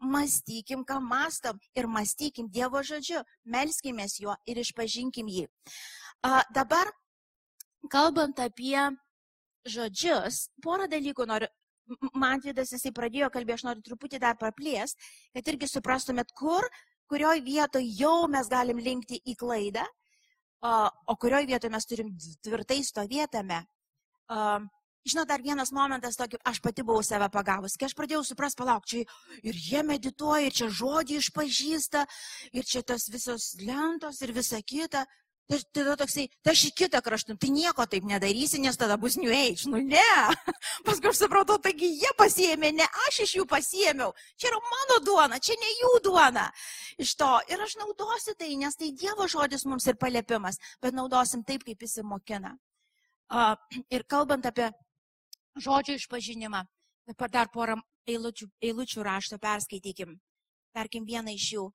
Mąstykim, 0.00 0.84
ką 0.84 0.98
mastam 1.00 1.58
ir 1.76 1.86
mąstykim 1.86 2.48
Dievo 2.48 2.80
žodžiu, 2.82 3.20
melskimės 3.44 4.16
juo 4.20 4.36
ir 4.48 4.60
išpažinkim 4.60 5.28
jį. 5.28 5.44
A, 6.24 6.40
dabar, 6.56 6.88
kalbant 7.92 8.40
apie 8.40 8.80
žodžius, 9.68 10.48
porą 10.64 10.88
dalykų 10.90 11.26
noriu. 11.28 11.50
Man 12.16 12.40
vidas 12.40 12.70
jisai 12.72 12.94
pradėjo 12.96 13.28
kalbėti, 13.32 13.58
aš 13.58 13.64
noriu 13.66 13.82
truputį 13.84 14.20
dar 14.22 14.38
praplės, 14.40 14.94
kad 15.36 15.50
irgi 15.52 15.68
suprastumėt, 15.68 16.30
kur, 16.32 16.64
kurioj 17.12 17.42
vietoje 17.44 17.90
jau 17.98 18.24
mes 18.32 18.48
galim 18.48 18.80
linkti 18.80 19.18
į 19.20 19.34
klaidą, 19.36 19.84
o 20.64 21.16
kurioj 21.20 21.44
vietoje 21.50 21.72
mes 21.74 21.84
turim 21.90 22.14
tvirtai 22.40 22.80
stovėtame. 22.88 23.60
Žinot, 25.04 25.28
dar 25.28 25.42
vienas 25.44 25.68
momentas, 25.76 26.16
tokį, 26.16 26.38
aš 26.48 26.62
pati 26.64 26.80
buvau 26.80 27.04
save 27.04 27.28
pagavus, 27.28 27.74
kai 27.76 27.90
aš 27.90 27.94
pradėjau 27.98 28.22
suprasti, 28.24 28.56
palauk, 28.62 28.86
čia 28.88 29.02
ir 29.44 29.58
jie 29.60 29.82
medituoja, 29.84 30.46
ir 30.48 30.56
čia 30.56 30.70
žodį 30.72 31.18
išpažįsta, 31.20 32.06
ir 32.56 32.64
čia 32.64 32.80
tas 32.80 33.04
visos 33.12 33.50
lentos 33.60 34.22
ir 34.24 34.32
visa 34.32 34.62
kita. 34.64 35.04
Tai 35.44 35.58
tada 35.76 35.92
toksai, 36.00 36.24
tai 36.40 36.54
aš 36.54 36.60
į 36.70 36.72
kitą 36.78 37.02
kraštą, 37.04 37.34
tai 37.36 37.50
nieko 37.52 37.84
taip 37.84 38.06
nedarysi, 38.08 38.62
nes 38.64 38.78
tada 38.80 38.96
bus 38.96 39.18
New 39.20 39.28
Age. 39.28 39.68
Nu 39.68 39.76
ne. 39.84 40.00
Paskui 40.86 41.10
aš 41.10 41.20
supratau, 41.20 41.58
taigi 41.60 41.90
jie 42.00 42.12
pasiemė, 42.16 42.70
ne 42.72 42.86
aš 43.04 43.18
iš 43.26 43.34
jų 43.38 43.44
pasiemiau. 43.50 44.14
Čia 44.40 44.48
yra 44.54 44.60
mano 44.64 44.96
duona, 45.04 45.40
čia 45.44 45.58
ne 45.60 45.72
jų 45.82 45.90
duona. 46.06 46.46
Iš 46.96 47.12
to. 47.20 47.28
Ir 47.52 47.60
aš 47.60 47.76
naudosiu 47.76 48.32
tai, 48.40 48.54
nes 48.56 48.80
tai 48.80 48.88
Dievo 48.96 49.28
žodis 49.28 49.66
mums 49.68 49.84
ir 49.90 50.00
paliepimas, 50.00 50.56
bet 50.80 50.96
naudosim 50.96 51.44
taip, 51.44 51.68
kaip 51.68 51.84
jis 51.84 51.98
įmokina. 52.00 52.54
Ir 53.92 54.08
kalbant 54.08 54.48
apie 54.48 54.70
žodžio 55.60 56.00
išpažinimą. 56.00 56.64
Dabar 57.04 57.28
dar 57.28 57.52
porą 57.52 57.76
eilučių, 58.08 58.48
eilučių 58.64 59.04
rašto 59.04 59.36
perskaitykim. 59.38 60.16
Tarkim 60.72 61.04
vieną 61.04 61.36
iš 61.36 61.52
jų. 61.52 61.68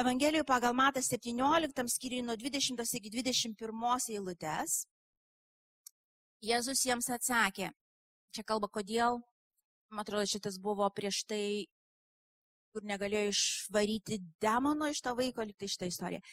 Evangelijoje 0.00 0.44
pagal 0.44 0.72
Matą 0.74 1.00
17 1.02 1.88
skyriui 1.88 2.22
nuo 2.22 2.36
20 2.36 2.94
iki 2.96 3.10
21 3.10 4.06
eilutės. 4.14 4.86
Jėzus 6.40 6.80
jiems 6.86 7.10
atsakė. 7.12 7.68
Čia 8.32 8.44
kalba 8.48 8.70
kodėl. 8.72 9.20
Man 9.92 10.00
atrodo, 10.00 10.24
šitas 10.24 10.56
buvo 10.56 10.88
prieš 10.96 11.18
tai, 11.28 11.66
kur 12.72 12.86
negalėjo 12.88 13.34
išvaryti 13.34 14.22
demono 14.40 14.88
iš 14.88 15.02
to 15.04 15.12
vaiko, 15.18 15.44
liktai 15.44 15.68
šitą 15.68 15.90
istoriją. 15.92 16.24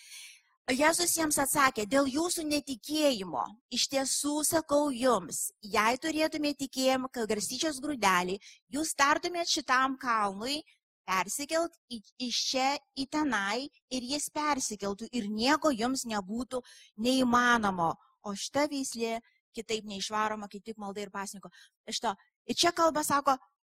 Jėzus 0.72 1.18
jiems 1.20 1.36
atsakė, 1.44 1.84
dėl 1.92 2.08
jūsų 2.12 2.48
netikėjimo, 2.48 3.44
iš 3.72 3.90
tiesų 3.92 4.46
sakau 4.48 4.88
jums, 4.96 5.50
jei 5.64 6.00
turėtumėte 6.00 6.64
tikėjimą, 6.66 7.12
kad 7.12 7.28
garstyčios 7.28 7.84
grūdelį, 7.84 8.40
jūs 8.76 8.96
tartumėte 8.96 9.60
šitam 9.60 10.00
kalnui, 10.00 10.62
persikelt 11.08 11.78
iš 11.90 12.42
čia 12.52 12.68
į 13.00 13.08
tenai 13.12 13.68
ir 13.94 14.08
jis 14.12 14.30
persikeltų 14.34 15.10
ir 15.16 15.30
nieko 15.32 15.72
jums 15.72 16.06
nebūtų 16.10 16.62
neįmanomo. 17.06 17.94
O 18.28 18.36
šita 18.36 18.68
veislė 18.72 19.18
kitaip 19.56 19.88
neišvaroma, 19.88 20.50
kaip 20.52 20.66
tik 20.66 20.78
maldai 20.82 21.08
ir 21.08 21.14
pasniko. 21.14 21.50
Iš 21.88 22.02
to. 22.04 22.14
Ir 22.48 22.60
čia 22.60 22.74
kalba 22.76 23.04
sako, 23.08 23.38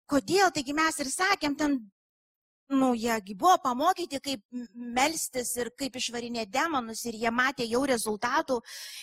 kodėl, 0.09 0.51
taigi 0.55 0.75
mes 0.77 0.99
ir 1.05 1.11
sakėm, 1.13 1.55
ten 1.59 1.79
nu, 2.69 2.93
jiegi 2.97 3.35
buvo 3.39 3.57
pamokyti, 3.63 4.21
kaip 4.21 4.43
melstis 4.75 5.55
ir 5.57 5.71
kaip 5.79 5.97
išvarinėti 5.97 6.53
demonus 6.53 7.05
ir 7.09 7.17
jie 7.17 7.31
matė 7.33 7.65
jau 7.69 7.85
rezultatų 7.89 8.59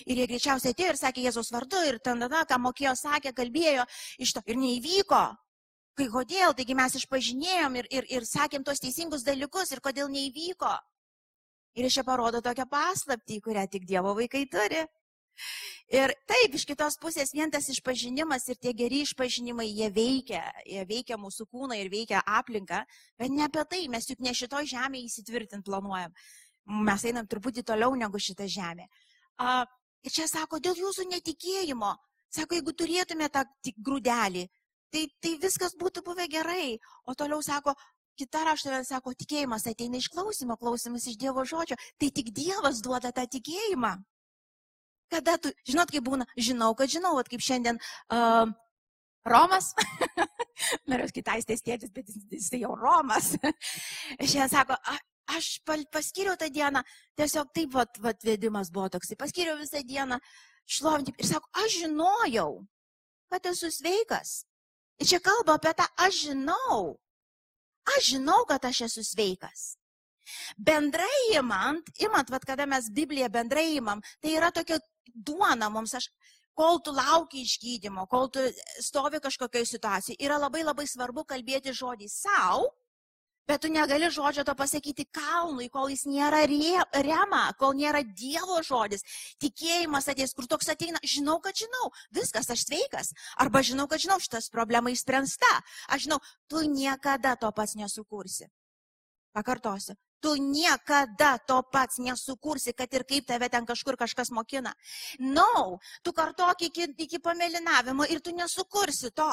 ir 0.06 0.22
jie 0.22 0.28
greičiausiai 0.30 0.76
atėjo 0.76 0.92
ir 0.94 1.00
sakė 1.00 1.26
Jėzaus 1.26 1.50
vardu 1.54 1.82
ir 1.90 1.98
ten 2.04 2.22
tada, 2.22 2.44
ką 2.46 2.60
mokėjo, 2.62 2.94
sakė, 3.00 3.34
kalbėjo 3.34 3.88
iš 4.22 4.36
to 4.38 4.46
ir 4.46 4.62
neįvyko. 4.62 5.24
Kai 5.96 6.10
kodėl, 6.12 6.52
taigi 6.58 6.76
mes 6.76 6.98
išpažinėjom 7.00 7.80
ir, 7.80 7.88
ir, 7.94 8.08
ir 8.18 8.28
sakėm 8.28 8.66
tos 8.68 8.82
teisingus 8.84 9.24
dalykus 9.24 9.72
ir 9.72 9.80
kodėl 9.84 10.10
neįvyko. 10.12 10.74
Ir 11.80 11.88
iš 11.88 12.00
čia 12.00 12.04
parodo 12.08 12.42
tokią 12.44 12.66
paslaptį, 12.72 13.40
kurią 13.44 13.64
tik 13.72 13.88
Dievo 13.88 14.12
vaikai 14.16 14.44
turi. 14.52 14.84
Ir 15.92 16.12
taip, 16.28 16.56
iš 16.56 16.66
kitos 16.68 16.96
pusės 17.00 17.32
vien 17.36 17.52
tas 17.52 17.68
išpažinimas 17.72 18.48
ir 18.50 18.58
tie 18.60 18.74
geri 18.74 19.02
išpažinimai, 19.06 19.68
jie 19.68 19.90
veikia, 19.94 20.42
jie 20.66 20.84
veikia 20.90 21.20
mūsų 21.22 21.46
kūną 21.52 21.78
ir 21.78 21.92
veikia 21.94 22.24
aplinką, 22.40 22.82
bet 23.20 23.32
ne 23.32 23.46
apie 23.46 23.64
tai, 23.70 23.82
mes 23.92 24.08
juk 24.10 24.24
ne 24.26 24.34
šitoj 24.36 24.68
žemėje 24.72 25.12
įsitvirtinti 25.12 25.68
planuojam. 25.68 26.16
Mes 26.88 27.06
einam 27.06 27.28
truputį 27.30 27.64
toliau 27.68 27.94
negu 27.96 28.20
šitą 28.20 28.48
žemę. 28.50 28.88
A, 29.38 29.62
ir 30.04 30.16
čia 30.16 30.26
sako, 30.32 30.60
dėl 30.64 30.80
jūsų 30.80 31.06
netikėjimo, 31.12 31.92
sako, 32.34 32.58
jeigu 32.58 32.74
turėtume 32.74 33.30
tą 33.30 33.46
grūdelį, 33.78 34.48
tai, 34.96 35.06
tai 35.20 35.36
viskas 35.42 35.76
būtų 35.80 36.04
buvę 36.08 36.28
gerai. 36.32 36.78
O 37.04 37.16
toliau 37.20 37.44
sako, 37.44 37.76
kita 38.20 38.46
raštovė 38.48 38.82
sako, 38.88 39.14
tikėjimas 39.20 39.68
ateina 39.68 40.00
iš 40.00 40.10
klausimo, 40.14 40.58
klausimas 40.60 41.08
iš 41.10 41.18
Dievo 41.20 41.44
žodžio, 41.48 41.78
tai 42.00 42.12
tik 42.16 42.32
Dievas 42.36 42.82
duoda 42.86 43.12
tą 43.16 43.26
tikėjimą. 43.28 43.98
Kada 45.12 45.36
tu, 45.38 45.52
žinot, 45.68 45.92
kaip 45.94 46.06
būna, 46.06 46.26
žinau, 46.40 46.72
kad 46.78 46.90
žinau, 46.90 47.14
at 47.22 47.28
kaip 47.30 47.44
šiandien 47.44 47.78
uh, 47.78 48.48
Romas, 49.28 49.74
norėjau 50.90 51.12
kitais 51.20 51.46
tėtis, 51.46 51.92
bet 51.94 52.10
jis, 52.10 52.24
jis 52.32 52.50
jau 52.64 52.74
Romas. 52.80 53.36
Šiandien 54.32 54.50
sako, 54.54 54.80
a, 54.80 54.98
aš 55.36 55.60
paskiriau 55.94 56.40
tą 56.40 56.50
dieną, 56.54 56.82
tiesiog 57.20 57.54
taip 57.54 57.76
vat, 57.76 58.02
vat 58.02 58.26
vedimas 58.26 58.72
buvo 58.74 58.90
toksai, 58.96 59.20
paskiriau 59.20 59.60
visą 59.62 59.84
dieną 59.86 60.20
šlovinti 60.66 61.14
ir 61.20 61.30
sako, 61.30 61.52
aš 61.62 61.80
žinojau, 61.84 62.52
kad 63.30 63.52
esu 63.52 63.70
sveikas. 63.74 64.44
Ir 65.02 65.10
čia 65.10 65.20
kalba 65.24 65.58
apie 65.60 65.74
tą, 65.76 65.88
aš 66.00 66.22
žinau, 66.30 66.96
aš 67.96 68.14
žinau, 68.16 68.44
kad 68.48 68.64
aš 68.66 68.86
esu 68.88 69.04
sveikas. 69.04 69.76
Bendrai 70.58 71.36
imant, 71.36 71.90
imant, 72.02 72.30
vad 72.34 72.46
kada 72.48 72.66
mes 72.66 72.88
Bibliją 72.90 73.30
bendrai 73.30 73.76
imam, 73.76 74.02
tai 74.22 74.38
yra 74.38 74.50
tokia 74.56 74.80
duona 75.14 75.70
mums, 75.70 75.94
aš, 76.00 76.08
kol 76.58 76.80
tu 76.82 76.94
lauki 76.96 77.44
išgydymo, 77.44 78.08
kol 78.10 78.30
tu 78.32 78.42
stovi 78.82 79.20
kažkokioje 79.22 79.76
situacijoje, 79.76 80.22
yra 80.24 80.40
labai 80.42 80.64
labai 80.64 80.88
svarbu 80.88 81.26
kalbėti 81.28 81.76
žodį 81.76 82.10
savo, 82.10 82.72
bet 83.48 83.62
tu 83.62 83.70
negali 83.70 84.10
žodžio 84.12 84.44
to 84.46 84.56
pasakyti 84.58 85.06
kalnui, 85.14 85.70
kol 85.70 85.90
jis 85.90 86.06
nėra 86.10 86.44
rema, 87.06 87.44
kol 87.60 87.76
nėra 87.78 88.02
Dievo 88.06 88.62
žodis. 88.66 89.06
Tikėjimas 89.42 90.10
ateis, 90.12 90.34
kur 90.34 90.48
toks 90.50 90.70
ateina, 90.74 91.00
žinau, 91.04 91.38
kad 91.44 91.58
žinau, 91.58 91.92
viskas, 92.16 92.50
aš 92.50 92.66
sveikas. 92.66 93.14
Arba 93.38 93.62
žinau, 93.66 93.88
kad 93.92 94.02
žinau, 94.02 94.20
šitas 94.20 94.50
problema 94.54 94.94
išspręsta. 94.94 95.54
Aš 95.94 96.08
žinau, 96.08 96.20
tu 96.50 96.66
niekada 96.70 97.36
to 97.40 97.52
pats 97.56 97.78
nesukursi. 97.78 98.50
Pakartosiu, 99.36 99.98
tu 100.24 100.36
niekada 100.42 101.38
to 101.38 101.62
pats 101.72 102.00
nesukursi, 102.02 102.74
kad 102.74 102.94
ir 102.94 103.04
kaip 103.06 103.28
tave 103.28 103.50
ten 103.50 103.66
kažkur 103.66 103.98
kažkas 104.00 104.32
mokina. 104.32 104.74
No, 105.20 105.78
tu 106.02 106.14
kartok 106.14 106.66
iki, 106.66 106.88
iki 106.98 107.20
pamelinavimo 107.20 108.08
ir 108.10 108.24
tu 108.26 108.34
nesukursi 108.34 109.12
to. 109.14 109.32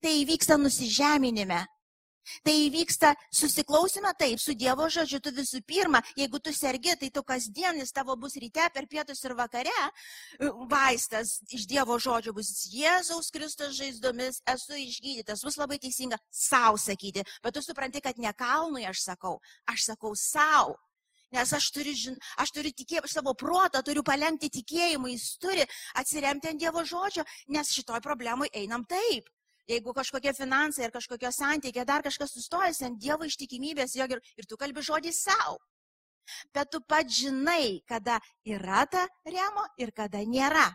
Tai 0.00 0.12
įvyksta 0.16 0.56
nusižeminime, 0.56 1.64
Tai 2.46 2.54
įvyksta 2.66 3.12
susiklausime 3.34 4.12
taip, 4.18 4.40
su 4.40 4.54
Dievo 4.58 4.88
žodžiu 4.92 5.20
tu 5.22 5.32
visų 5.34 5.62
pirma, 5.66 6.02
jeigu 6.18 6.40
tu 6.42 6.52
sergi, 6.56 6.96
tai 7.00 7.10
tu 7.14 7.22
kasdienis 7.26 7.92
tavo 7.96 8.16
bus 8.20 8.36
ryte, 8.40 8.66
per 8.74 8.86
pietus 8.90 9.22
ir 9.24 9.34
vakare, 9.38 9.76
vaistas 10.70 11.38
iš 11.50 11.66
Dievo 11.70 11.98
žodžio 12.00 12.34
bus 12.36 12.52
Jėzaus 12.72 13.30
Kristus 13.34 13.76
žaizdomis, 13.78 14.42
esu 14.48 14.78
išgydytas, 14.78 15.44
bus 15.46 15.58
labai 15.60 15.80
teisinga 15.82 16.20
savo 16.30 16.78
sakyti, 16.80 17.24
bet 17.42 17.56
tu 17.56 17.64
supranti, 17.64 18.02
kad 18.04 18.18
ne 18.18 18.32
kalnui 18.36 18.86
aš 18.88 19.04
sakau, 19.10 19.38
aš 19.70 19.90
sakau 19.92 20.14
savo. 20.18 20.78
Nes 21.30 21.52
aš 21.54 21.68
turiu, 21.70 21.94
žin, 21.94 22.16
aš 22.42 22.50
turiu 22.50 22.72
tikėjimą, 22.74 23.06
savo 23.10 23.36
protą 23.38 23.84
turiu 23.86 24.02
palemti 24.02 24.50
tikėjimui, 24.50 25.12
jis 25.14 25.36
turi 25.38 25.66
atsiremti 25.94 26.50
ant 26.50 26.58
Dievo 26.58 26.82
žodžio, 26.82 27.22
nes 27.54 27.70
šitoj 27.70 28.02
problemai 28.02 28.50
einam 28.50 28.82
taip. 28.82 29.30
Jeigu 29.68 29.92
kažkokie 29.94 30.32
finansai 30.34 30.86
ar 30.86 30.94
kažkokie 30.94 31.32
santykiai, 31.32 31.86
dar 31.86 32.02
kažkas 32.02 32.32
sustojasi 32.34 32.86
ant 32.88 33.00
Dievo 33.00 33.28
ištikimybės, 33.28 33.96
jo 33.98 34.06
ir, 34.10 34.22
ir 34.36 34.48
tu 34.48 34.56
kalbi 34.56 34.82
žodį 34.82 35.12
savo. 35.14 35.58
Bet 36.54 36.70
tu 36.70 36.80
pat 36.80 37.08
žinai, 37.10 37.82
kada 37.88 38.20
yra 38.46 38.84
ta 38.86 39.06
remo 39.26 39.66
ir 39.78 39.92
kada 39.92 40.22
nėra. 40.22 40.68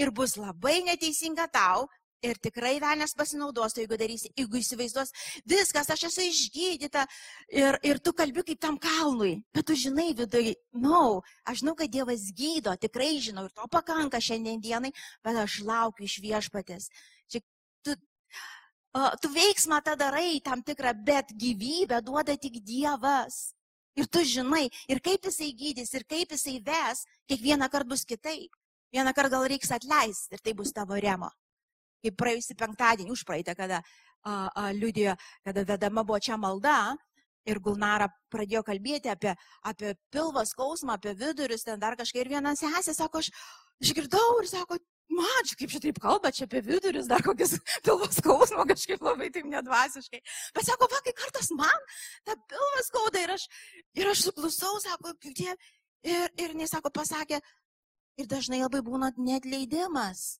Ir 0.00 0.10
bus 0.10 0.36
labai 0.40 0.80
neteisinga 0.82 1.46
tau, 1.52 1.86
ir 2.24 2.40
tikrai 2.42 2.78
velnės 2.82 3.14
pasinaudos, 3.18 3.74
tai 3.74 3.84
jeigu 3.84 3.98
darysi, 4.00 4.30
jeigu 4.38 4.58
įsivaizduos, 4.60 5.12
viskas, 5.50 5.90
aš 5.92 6.06
esu 6.08 6.24
išgydyta 6.28 7.04
ir, 7.52 7.78
ir 7.84 8.00
tu 8.04 8.14
kalbi 8.16 8.44
kaip 8.48 8.60
tam 8.62 8.78
kalnui, 8.80 9.36
bet 9.54 9.68
tu 9.68 9.76
žinai 9.78 10.12
viduje, 10.16 10.56
na, 10.72 10.88
no, 10.88 11.02
aš 11.44 11.62
žinau, 11.62 11.76
kad 11.78 11.92
Dievas 11.92 12.30
gydo, 12.36 12.74
tikrai 12.80 13.12
žinau 13.22 13.46
ir 13.48 13.54
to 13.54 13.68
pakanka 13.70 14.22
šiandien 14.24 14.62
dienai, 14.64 14.94
bet 15.24 15.42
aš 15.44 15.60
laukiu 15.68 16.08
iš 16.08 16.18
viešpatės 16.24 16.88
tu 19.22 19.30
veiksmą 19.34 19.80
tą 19.82 19.96
darai 19.98 20.40
tam 20.40 20.62
tikrą, 20.62 20.94
bet 20.94 21.32
gyvybę 21.34 22.00
duoda 22.02 22.36
tik 22.38 22.60
Dievas. 22.62 23.54
Ir 23.94 24.06
tu 24.10 24.24
žinai, 24.26 24.66
ir 24.90 24.98
kaip 24.98 25.22
jisai 25.22 25.52
gydys, 25.54 25.92
ir 25.94 26.02
kaip 26.10 26.32
jisai 26.34 26.58
ves, 26.66 27.04
kiekvieną 27.30 27.68
kartą 27.70 27.94
bus 27.94 28.04
kitaip. 28.04 28.50
Vieną 28.94 29.12
kartą 29.14 29.38
gal 29.38 29.48
reiks 29.50 29.70
atleisti 29.74 30.34
ir 30.34 30.42
tai 30.42 30.54
bus 30.54 30.72
tavo 30.74 30.98
remo. 30.98 31.30
Kaip 32.02 32.16
praėjusį 32.18 32.56
penktadienį, 32.58 33.10
už 33.14 33.22
praeitą, 33.26 33.54
kada 33.58 33.80
a, 33.80 34.50
a, 34.50 34.70
liudijo, 34.74 35.14
kada 35.46 35.64
vedama 35.66 36.04
buvo 36.06 36.18
čia 36.18 36.36
malda, 36.38 36.94
ir 37.46 37.60
Gulnara 37.62 38.08
pradėjo 38.32 38.62
kalbėti 38.66 39.10
apie, 39.12 39.34
apie 39.66 39.94
pilvą 40.12 40.44
skausmą, 40.48 40.96
apie 40.96 41.14
vidurius, 41.18 41.66
ten 41.66 41.80
dar 41.80 41.96
kažkaip. 41.98 42.24
Ir 42.24 42.34
viena 42.36 42.54
sesė 42.58 42.94
sako, 42.96 43.22
aš 43.22 43.30
išgirdau 43.84 44.40
ir 44.40 44.50
sako, 44.50 44.78
man, 45.16 45.48
čia 45.48 45.58
kaip 45.60 45.72
čia 45.72 45.80
taip 45.84 45.98
kalba, 46.02 46.32
čia 46.34 46.46
apie 46.48 46.62
vidurius, 46.66 47.08
dar 47.10 47.22
kokius 47.24 47.56
pilvas 47.86 48.18
skausmo, 48.20 48.66
kažkaip 48.68 49.02
labai 49.04 49.30
taip 49.34 49.48
nedvasiškai. 49.50 50.22
Bet 50.56 50.68
sako, 50.68 50.88
va, 50.92 51.00
kai 51.06 51.14
kartas 51.16 51.50
man 51.56 51.90
tą 52.28 52.36
pilvą 52.52 52.86
skauda 52.88 53.24
ir 53.24 53.34
aš, 53.36 53.48
ir 54.00 54.12
aš 54.12 54.28
suklusau, 54.28 54.78
sako, 54.84 55.14
tie, 55.26 55.56
ir, 56.04 56.30
ir 56.40 56.56
nesako, 56.58 56.92
pasakė, 56.94 57.40
ir 58.20 58.30
dažnai 58.30 58.62
labai 58.64 58.82
būna 58.86 59.12
net 59.18 59.46
leidimas. 59.48 60.38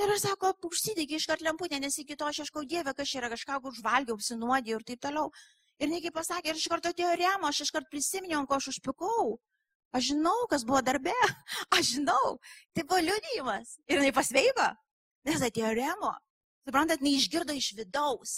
Ir 0.00 0.08
aš 0.08 0.22
sako, 0.24 0.54
užsidegi 0.70 1.18
iškart 1.18 1.42
lemputę, 1.44 1.76
nes 1.80 1.98
iki 2.00 2.16
to 2.16 2.24
aš 2.24 2.46
ieškau 2.46 2.64
Dievę, 2.64 2.94
kas 2.96 3.12
yra 3.18 3.28
kažką 3.32 3.58
užvalgiau, 3.68 4.16
apsinuodėjau 4.16 4.78
ir 4.80 4.86
taip 4.88 5.02
toliau. 5.04 5.32
Ir 5.82 5.90
negi 5.90 6.12
pasakė, 6.14 6.52
ir 6.52 6.60
iš 6.60 6.68
karto 6.72 6.92
atėjo 6.92 7.12
remo, 7.18 7.50
aš 7.50 7.66
iš 7.66 7.72
karto 7.74 7.92
prisiminiau, 7.92 8.46
ko 8.48 8.56
aš 8.56 8.70
užpikau. 8.72 9.36
Aš 9.92 10.12
žinau, 10.14 10.46
kas 10.48 10.64
buvo 10.64 10.80
darbe. 10.80 11.12
Aš 11.76 11.98
žinau. 11.98 12.38
Tai 12.72 12.84
buvo 12.88 13.00
liudijimas. 13.04 13.76
Ir 13.86 14.00
jinai 14.00 14.14
pasveiko. 14.16 14.70
Nes 15.28 15.44
atėjo 15.44 15.74
remo. 15.76 16.14
Suprantat, 16.64 17.02
neišgirdo 17.04 17.54
iš 17.58 17.72
vidaus. 17.76 18.32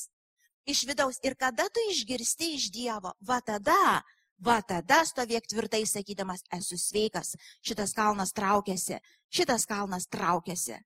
Iš 0.67 0.83
vidaus. 0.89 1.21
Ir 1.23 1.37
kada 1.39 1.69
tu 1.71 1.83
išgirsti 1.93 2.55
iš 2.57 2.71
Dievo, 2.75 3.13
va 3.21 3.39
tada, 3.45 4.03
va 4.41 4.59
tada 4.67 5.03
stovėk 5.07 5.47
tvirtai 5.53 5.85
sakydamas, 5.87 6.43
esu 6.57 6.79
sveikas, 6.81 7.35
šitas 7.63 7.93
kalnas 7.95 8.33
traukiasi, 8.33 8.99
šitas 9.29 9.69
kalnas 9.69 10.09
traukiasi. 10.09 10.81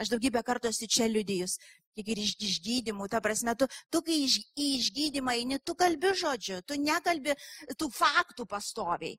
Aš 0.00 0.14
daugybę 0.14 0.42
kartų 0.46 0.72
esu 0.72 0.88
čia 0.88 1.10
liudijus, 1.10 1.58
kiek 1.94 2.08
ir 2.08 2.22
iš 2.22 2.36
išgydymų, 2.48 3.08
ta 3.12 3.20
prasme, 3.20 3.52
tu, 3.58 3.68
tu 3.92 4.00
kai 4.06 4.22
iš, 4.24 4.38
į 4.56 4.68
išgydymą 4.78 5.34
eini, 5.42 5.58
tu 5.60 5.76
kalbi 5.76 6.14
žodžiu, 6.16 6.62
tu 6.64 6.78
nekalbi 6.80 7.36
tų 7.76 7.90
faktų 7.92 8.48
pastoviai 8.48 9.18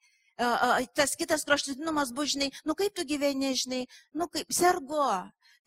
tas 0.96 1.16
kitas 1.20 1.44
kraštutinumas 1.44 2.14
bus, 2.16 2.34
žinai, 2.36 2.50
nu 2.66 2.76
kaip 2.80 2.96
tu 2.96 3.04
gyveni, 3.04 3.52
žinai, 3.60 3.84
nu 4.14 4.28
kaip 4.32 4.54
sergu. 4.54 5.10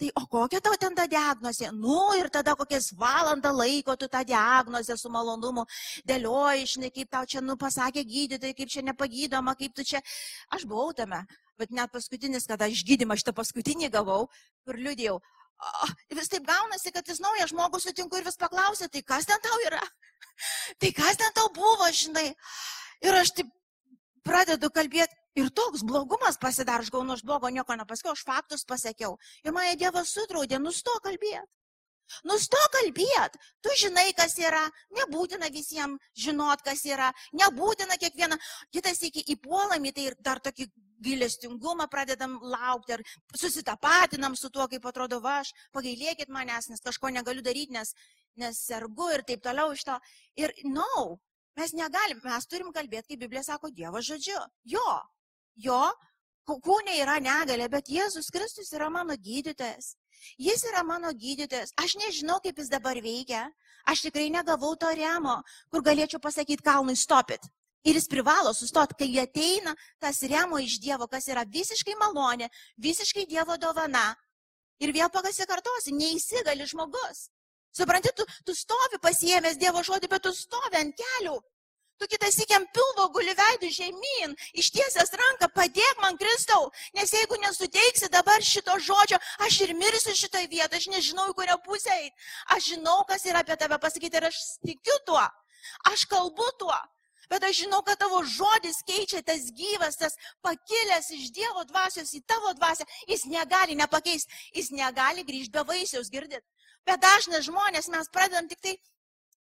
Tai 0.01 0.09
o 0.19 0.23
kokia 0.27 0.59
tau 0.65 0.75
ten 0.81 0.97
ta 0.97 1.05
diagnozė? 1.07 1.69
Nu 1.77 2.15
ir 2.19 2.27
tada 2.33 2.57
kokias 2.59 2.89
valandą 2.99 3.53
laiko 3.55 3.95
tu 3.97 4.09
tą 4.11 4.25
diagnozę 4.27 4.97
su 4.99 5.11
malonumu 5.13 5.63
dėlioji, 6.09 6.67
žinai, 6.73 6.91
kaip 6.91 7.11
tau 7.13 7.29
čia, 7.29 7.43
nu, 7.45 7.55
pasakė 7.61 8.03
gydytojai, 8.09 8.57
kaip 8.57 8.73
čia 8.73 8.83
nepagydoma, 8.89 9.55
kaip 9.61 9.77
tu 9.77 9.85
čia. 9.85 10.01
Aš 10.51 10.65
buvau 10.67 10.91
tame, 10.97 11.21
bet 11.61 11.71
net 11.71 11.93
paskutinis, 11.93 12.49
kada 12.51 12.67
aš 12.67 12.83
gydymą 12.89 13.15
šitą 13.21 13.37
paskutinį 13.37 13.93
gavau, 13.95 14.27
kur 14.67 14.81
liūdėjau, 14.81 15.21
vis 16.19 16.33
taip 16.33 16.47
gaunasi, 16.49 16.91
kad 16.91 17.07
vis 17.07 17.21
naują 17.23 17.47
žmogų 17.53 17.85
sutinku 17.85 18.19
ir 18.19 18.27
vis 18.27 18.41
paklausė, 18.41 18.89
tai 18.91 19.07
kas 19.07 19.29
ten 19.29 19.39
tau 19.45 19.61
yra? 19.69 19.83
Tai 20.81 20.89
kas 20.97 21.19
ten 21.21 21.35
tau 21.37 21.51
buvo, 21.55 21.87
žinai? 21.93 22.33
Ir 23.05 23.15
aš 23.21 23.37
taip 23.37 23.51
pradedu 24.27 24.71
kalbėti 24.71 25.17
ir 25.39 25.51
toks 25.51 25.85
blogumas 25.89 26.39
pasidaro, 26.41 26.85
aš 26.85 26.93
gaunu, 26.93 27.17
aš 27.17 27.25
blogo 27.27 27.49
nieko 27.49 27.77
nepasakiau, 27.79 28.15
aš 28.17 28.25
faktus 28.29 28.65
pasakiau. 28.69 29.19
Ir 29.45 29.57
mane 29.57 29.75
Dievas 29.81 30.13
sudraudė, 30.15 30.61
nusto 30.63 30.95
kalbėti. 31.05 31.49
Nustok 32.29 32.69
kalbėt, 32.77 33.37
tu 33.65 33.73
žinai, 33.79 34.11
kas 34.17 34.37
yra, 34.41 34.63
nebūtina 34.99 35.49
visiems 35.55 36.13
žinot, 36.19 36.63
kas 36.67 36.85
yra, 36.85 37.09
nebūtina 37.39 37.97
kiekvieną, 38.01 38.37
kitas 38.75 39.01
iki 39.09 39.25
įpuolam 39.35 39.89
į 39.89 39.95
tai 39.97 40.05
ir 40.11 40.17
dar 40.21 40.43
tokį 40.45 40.69
gailestingumą 41.03 41.89
pradedam 41.91 42.37
laukti 42.43 42.99
ir 42.99 43.05
susitapatinam 43.35 44.37
su 44.39 44.53
tuo, 44.55 44.69
kaip 44.71 44.85
atrodo 44.87 45.23
va, 45.25 45.41
aš, 45.43 45.55
pagailėkit 45.75 46.31
manęs, 46.31 46.69
nes 46.71 46.85
kažko 46.85 47.11
negaliu 47.17 47.43
daryti, 47.43 47.75
nes, 47.75 47.95
nes 48.39 48.61
sergu 48.69 49.11
ir 49.17 49.25
taip 49.27 49.43
toliau 49.43 49.73
iš 49.75 49.87
to. 49.89 49.99
Ir, 50.45 50.55
na, 50.69 50.85
no, 50.85 51.07
mes 51.59 51.75
negalim, 51.77 52.21
mes 52.25 52.47
turim 52.49 52.73
kalbėti, 52.73 53.13
kaip 53.13 53.25
Biblija 53.25 53.43
sako, 53.47 53.71
Dievo 53.71 54.01
žodžiu. 54.03 54.39
Jo, 54.65 55.01
jo, 55.57 55.83
kūnė 56.49 56.99
yra 57.03 57.19
negalė, 57.23 57.69
bet 57.71 57.91
Jėzus 57.93 58.31
Kristus 58.35 58.73
yra 58.73 58.91
mano 58.91 59.17
gydytojas. 59.17 59.97
Jis 60.39 60.65
yra 60.71 60.83
mano 60.87 61.13
gydytojas. 61.13 61.73
Aš 61.77 61.97
nežinau, 62.01 62.41
kaip 62.43 62.59
jis 62.59 62.71
dabar 62.71 62.99
veikia. 63.03 63.49
Aš 63.87 64.07
tikrai 64.07 64.29
negavau 64.31 64.77
to 64.79 64.91
remo, 64.95 65.41
kur 65.71 65.83
galėčiau 65.83 66.21
pasakyti 66.23 66.63
kalnui 66.63 66.97
stopit. 66.97 67.43
Ir 67.83 67.97
jis 67.99 68.07
privalo 68.07 68.53
sustoti, 68.55 68.95
kai 68.95 69.11
ateina 69.19 69.75
tas 69.99 70.23
remo 70.23 70.61
iš 70.63 70.79
Dievo, 70.79 71.09
kas 71.11 71.27
yra 71.27 71.43
visiškai 71.43 71.97
malonė, 71.99 72.49
visiškai 72.79 73.27
Dievo 73.27 73.57
dovana. 73.59 74.13
Ir 74.83 74.95
vėl 74.95 75.11
pakasikartosi, 75.11 75.95
neįsigali 75.95 76.67
žmogus. 76.71 77.27
Supranti, 77.73 78.13
tu, 78.17 78.27
tu 78.45 78.55
stovi 78.55 79.01
pasiemęs 79.01 79.57
Dievo 79.61 79.83
žodį, 79.87 80.11
bet 80.13 80.23
tu 80.27 80.33
stovi 80.37 80.79
ant 80.81 80.95
kelių. 80.97 81.39
Tu 82.01 82.09
kitas 82.11 82.35
įkiam 82.43 82.65
pilvo 82.75 83.05
guli 83.15 83.33
veidų 83.39 83.69
žemyn, 83.71 84.33
ištiesęs 84.59 85.13
ranką, 85.21 85.49
padėk 85.55 86.01
man 86.03 86.17
Kristau, 86.19 86.67
nes 86.99 87.13
jeigu 87.15 87.39
nesuteiksi 87.45 88.09
dabar 88.11 88.43
šito 88.43 88.75
žodžio, 88.83 89.21
aš 89.47 89.61
ir 89.67 89.75
mirsiu 89.79 90.17
šitoje 90.19 90.49
vietoje, 90.51 90.81
aš 90.83 90.89
nežinau, 90.91 91.29
į 91.31 91.37
kurią 91.39 91.57
pusę 91.63 91.93
eiti. 91.95 92.27
Aš 92.57 92.73
žinau, 92.73 92.97
kas 93.09 93.29
yra 93.31 93.45
apie 93.47 93.57
tave 93.61 93.79
pasakyti 93.79 94.19
ir 94.19 94.27
aš 94.33 94.41
tikiu 94.67 94.99
tuo, 95.07 95.23
aš 95.93 96.05
kalbu 96.11 96.49
tuo. 96.59 96.81
Bet 97.31 97.47
aš 97.49 97.63
žinau, 97.63 97.81
kad 97.87 97.97
tavo 98.03 98.19
žodis 98.29 98.83
keičia 98.85 99.23
tas 99.25 99.47
gyvas, 99.57 99.97
tas 99.97 100.19
pakilęs 100.45 101.13
iš 101.17 101.31
Dievo 101.33 101.63
dvasios 101.71 102.11
į 102.19 102.25
tavo 102.29 102.51
dvasę. 102.59 102.85
Jis 103.09 103.25
negali 103.31 103.79
nepakeisti, 103.79 104.43
jis 104.59 104.69
negali 104.75 105.25
grįžti 105.25 105.55
be 105.55 105.63
vaisiaus, 105.71 106.11
girdit. 106.13 106.43
Bet 106.89 107.03
dažnai 107.03 107.43
žmonės 107.47 107.89
mes 107.93 108.11
pradedam 108.13 108.49
tik 108.51 108.61
tai 108.65 108.77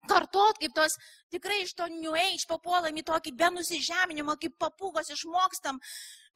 kartot, 0.08 0.58
kaip 0.58 0.74
tos 0.74 0.96
tikrai 1.30 1.62
iš 1.64 1.74
to 1.78 1.86
New 1.92 2.14
Age 2.16 2.46
papuolam 2.50 2.96
į 2.96 3.04
tokį 3.06 3.34
be 3.36 3.50
nusižeminimo, 3.56 4.36
kaip 4.40 4.56
papūgos 4.58 5.12
išmokstam. 5.14 5.80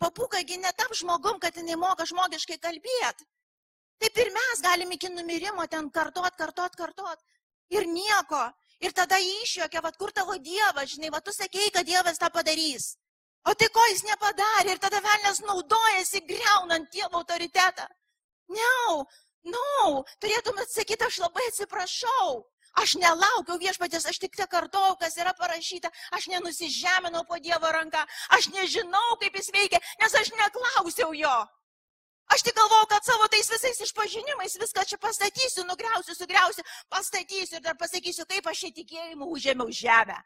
Papūgagi 0.02 0.58
netap 0.60 0.92
žmogum, 0.94 1.38
kad 1.42 1.56
jinai 1.56 1.78
moka 1.80 2.06
žmogiškai 2.06 2.58
kalbėti. 2.62 3.26
Taip 4.02 4.18
ir 4.18 4.30
mes 4.34 4.62
galim 4.62 4.90
iki 4.92 5.08
numirimo 5.08 5.66
ten 5.70 5.88
kartot, 5.90 6.34
kartot, 6.36 6.74
kartot. 6.76 7.22
Ir 7.72 7.86
nieko. 7.88 8.42
Ir 8.84 8.92
tada 8.92 9.16
išjokia, 9.22 9.80
vad 9.80 9.96
kur 9.96 10.10
tavo 10.12 10.34
Dievas, 10.36 10.90
žinai, 10.92 11.12
vad 11.14 11.24
tu 11.24 11.32
sakei, 11.32 11.70
kad 11.72 11.86
Dievas 11.86 12.18
tą 12.20 12.28
padarys. 12.34 12.96
O 13.48 13.54
tai 13.54 13.68
ko 13.72 13.84
jis 13.90 14.02
nepadarė 14.08 14.74
ir 14.74 14.80
tada 14.82 15.00
velnės 15.04 15.40
naudojasi 15.46 16.24
greunant 16.28 16.90
Dievo 16.92 17.22
autoritetą. 17.22 17.86
Ne, 18.52 18.72
no, 19.44 19.64
no, 19.84 20.02
turėtumėt 20.22 20.72
sakyti, 20.72 21.06
aš 21.06 21.20
labai 21.24 21.46
atsiprašau. 21.50 22.44
Aš 22.82 22.96
nelaukiau 22.98 23.54
viešpatės, 23.62 24.06
aš 24.10 24.18
tik 24.18 24.32
te 24.34 24.46
kartau, 24.50 24.96
kas 24.98 25.14
yra 25.20 25.30
parašyta, 25.38 25.92
aš 26.16 26.26
nenusižeminau 26.32 27.22
po 27.28 27.38
Dievo 27.38 27.70
ranką, 27.70 28.00
aš 28.34 28.48
nežinau, 28.50 29.14
kaip 29.20 29.36
jis 29.38 29.52
veikia, 29.54 29.78
nes 30.00 30.16
aš 30.18 30.32
neklausiau 30.34 31.14
jo. 31.14 31.36
Aš 32.34 32.42
tik 32.42 32.56
galvojau, 32.56 32.88
kad 32.90 33.06
savo 33.06 33.28
tais 33.30 33.46
visais 33.52 33.78
išpažinimais 33.84 34.56
viską 34.58 34.82
čia 34.90 34.98
pastatysiu, 34.98 35.62
nugriausiu, 35.68 36.16
sugriausiu, 36.18 36.64
pastatysiu 36.90 37.60
ir 37.60 37.62
dar 37.62 37.76
pasakysiu, 37.78 38.26
kaip 38.26 38.48
aš 38.50 38.64
įtikėjimu 38.72 39.28
užėmiau 39.36 39.70
žemę. 39.70 40.16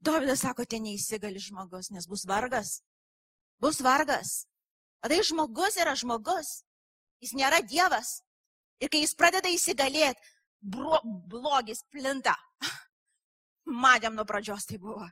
Dovydas 0.00 0.46
sako, 0.46 0.64
ten 0.64 0.86
neįsigali 0.86 1.42
žmogus, 1.42 1.90
nes 1.90 2.06
bus 2.08 2.24
vargas. 2.30 2.78
Bus 3.60 3.82
vargas. 3.84 4.46
Tai 5.02 5.18
žmogus 5.22 5.76
yra 5.82 5.92
žmogus. 5.98 6.62
Jis 7.20 7.34
nėra 7.36 7.60
Dievas. 7.64 8.20
Ir 8.82 8.92
kai 8.92 9.02
jis 9.02 9.14
pradeda 9.16 9.52
įsigalėti, 9.52 10.20
blogis 10.62 11.84
plinta. 11.92 12.34
Matėm 13.84 14.16
nuo 14.18 14.26
pradžios 14.28 14.66
tai 14.68 14.78
buvo. 14.82 15.06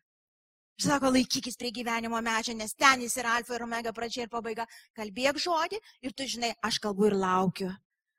Sako, 0.80 1.12
laikykis 1.14 1.54
prie 1.56 1.70
gyvenimo 1.70 2.18
medžio, 2.22 2.54
nes 2.58 2.74
ten 2.74 3.02
jis 3.04 3.14
yra 3.22 3.36
alfa 3.38 3.54
ir 3.54 3.62
omega 3.62 3.92
pradžia 3.94 4.26
ir 4.26 4.30
pabaiga. 4.30 4.66
Kalbėk 4.98 5.38
žodį 5.38 5.78
ir 6.02 6.12
tu 6.12 6.26
žinai, 6.26 6.50
aš 6.66 6.80
kalbu 6.82 7.12
ir 7.12 7.18
laukiu. 7.18 7.70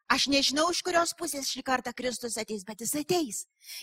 Aš 0.08 0.28
nežinau, 0.30 0.68
iš 0.70 0.84
kurios 0.86 1.16
pusės 1.18 1.50
šį 1.50 1.64
kartą 1.66 1.92
Kristus 1.98 2.38
ateis, 2.38 2.64
bet 2.64 2.80
jis 2.80 2.94
ateis. 3.02 3.40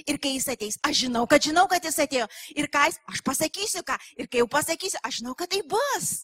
Ir 0.07 0.21
kai 0.23 0.37
jis 0.37 0.47
ateis, 0.55 0.79
aš 0.87 1.05
žinau, 1.05 1.27
kad 1.27 1.43
žinau, 1.43 1.67
kad 1.69 1.85
jis 1.85 1.99
atėjo. 2.05 2.29
Ir 2.55 2.71
ką 2.73 2.87
jis, 2.89 3.01
aš 3.11 3.23
pasakysiu 3.27 3.83
ką. 3.85 3.99
Ir 4.17 4.31
kai 4.31 4.41
jau 4.41 4.49
pasakysiu, 4.49 5.03
aš 5.03 5.19
žinau, 5.21 5.35
kad 5.35 5.51
tai 5.51 5.61
bus. 5.67 6.23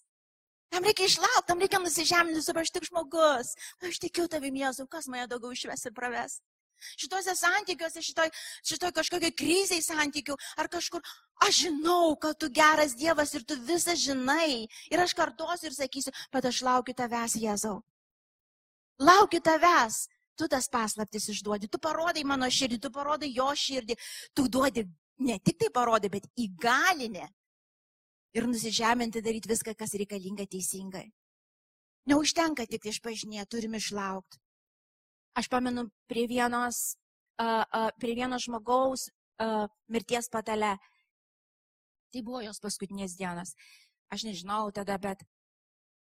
Tam 0.68 0.84
reikia 0.84 1.08
išlaukti, 1.08 1.48
tam 1.48 1.62
reikia 1.64 1.80
nusižeminti, 1.80 2.44
aš 2.60 2.70
tik 2.74 2.86
žmogus. 2.90 3.54
Aš 3.88 4.00
tikiu 4.04 4.28
tavim, 4.28 4.56
Jėzau, 4.60 4.86
kas 4.90 5.08
mane 5.08 5.26
daugiau 5.30 5.54
išves 5.56 5.86
ir 5.88 5.94
praves. 5.96 6.40
Šituose 6.98 7.34
santykiuose, 7.34 8.02
šitoj, 8.04 8.30
šitoj 8.66 8.92
kažkokiai 8.94 9.34
kriziai 9.34 9.82
santykių 9.82 10.36
ar 10.60 10.68
kažkur, 10.70 11.02
aš 11.42 11.64
žinau, 11.64 12.14
kad 12.20 12.38
tu 12.38 12.50
geras 12.54 12.94
Dievas 12.98 13.34
ir 13.34 13.46
tu 13.48 13.56
visą 13.66 13.96
žinai. 13.98 14.68
Ir 14.92 15.02
aš 15.02 15.16
kartuosiu 15.18 15.70
ir 15.70 15.74
sakysiu, 15.78 16.14
bet 16.34 16.46
aš 16.52 16.62
laukiu 16.68 16.94
tavęs, 16.94 17.38
Jėzau. 17.42 17.80
Laukiu 19.02 19.42
tavęs. 19.42 20.06
Tu 20.38 20.46
tas 20.46 20.68
paslaptis 20.70 21.24
išduodi, 21.32 21.66
tu 21.66 21.80
parodai 21.82 22.22
mano 22.22 22.46
širdį, 22.46 22.76
tu 22.78 22.92
parodai 22.94 23.32
jo 23.34 23.48
širdį, 23.58 23.96
tu 24.38 24.44
duodi 24.46 24.84
ne 25.18 25.34
tik 25.42 25.58
tai 25.58 25.70
parodai, 25.74 26.12
bet 26.12 26.28
įgalinė. 26.38 27.26
Ir 28.36 28.46
nusižeminti 28.48 29.22
daryti 29.24 29.48
viską, 29.48 29.74
kas 29.78 29.94
reikalinga 29.96 30.44
teisingai. 30.50 31.08
Neužtenka 32.08 32.66
tik 32.68 32.86
išpažinė, 32.88 33.44
turim 33.48 33.76
išlaukti. 33.76 34.40
Aš 35.38 35.48
pamenu 35.52 35.86
prie, 36.10 36.26
vienos, 36.26 36.96
uh, 37.40 37.62
uh, 37.62 37.90
prie 38.00 38.14
vieno 38.18 38.38
žmogaus 38.42 39.08
uh, 39.08 39.68
mirties 39.88 40.28
patale. 40.32 40.76
Tai 42.12 42.22
buvo 42.24 42.40
jos 42.42 42.60
paskutinės 42.64 43.16
dienos. 43.18 43.54
Aš 44.10 44.24
nežinau 44.24 44.70
tada, 44.72 44.96
bet. 44.98 45.24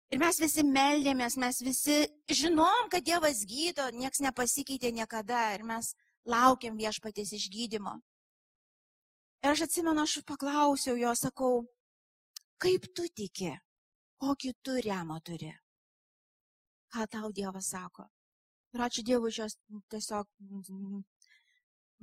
Ir 0.10 0.22
mes 0.24 0.40
visi 0.42 0.64
meldėmės, 0.66 1.36
mes 1.38 1.60
visi 1.62 2.00
žinom, 2.34 2.88
kad 2.90 3.06
Dievas 3.06 3.44
gydo, 3.46 3.86
nieks 3.94 4.24
nepasikeitė 4.26 4.90
niekada 4.96 5.52
ir 5.54 5.66
mes 5.68 5.92
laukiam 6.26 6.80
viešpatės 6.80 7.36
išgydymo. 7.38 8.00
Ir 9.44 9.52
aš 9.52 9.68
atsimenu, 9.68 10.02
aš 10.02 10.24
paklausiau 10.26 10.98
jo, 10.98 11.12
sakau, 11.16 11.60
kaip 12.62 12.88
tu 12.96 13.08
tiki, 13.16 13.54
kokį 14.22 14.54
tu 14.64 14.78
remą 14.86 15.20
turi? 15.26 15.52
Ką 16.90 17.06
tau 17.12 17.32
Dievas 17.36 17.70
sako? 17.72 18.08
Ir 18.74 18.84
ačiū 18.86 19.04
Dievui, 19.06 19.32
šios 19.34 19.56
tiesiog 19.90 20.28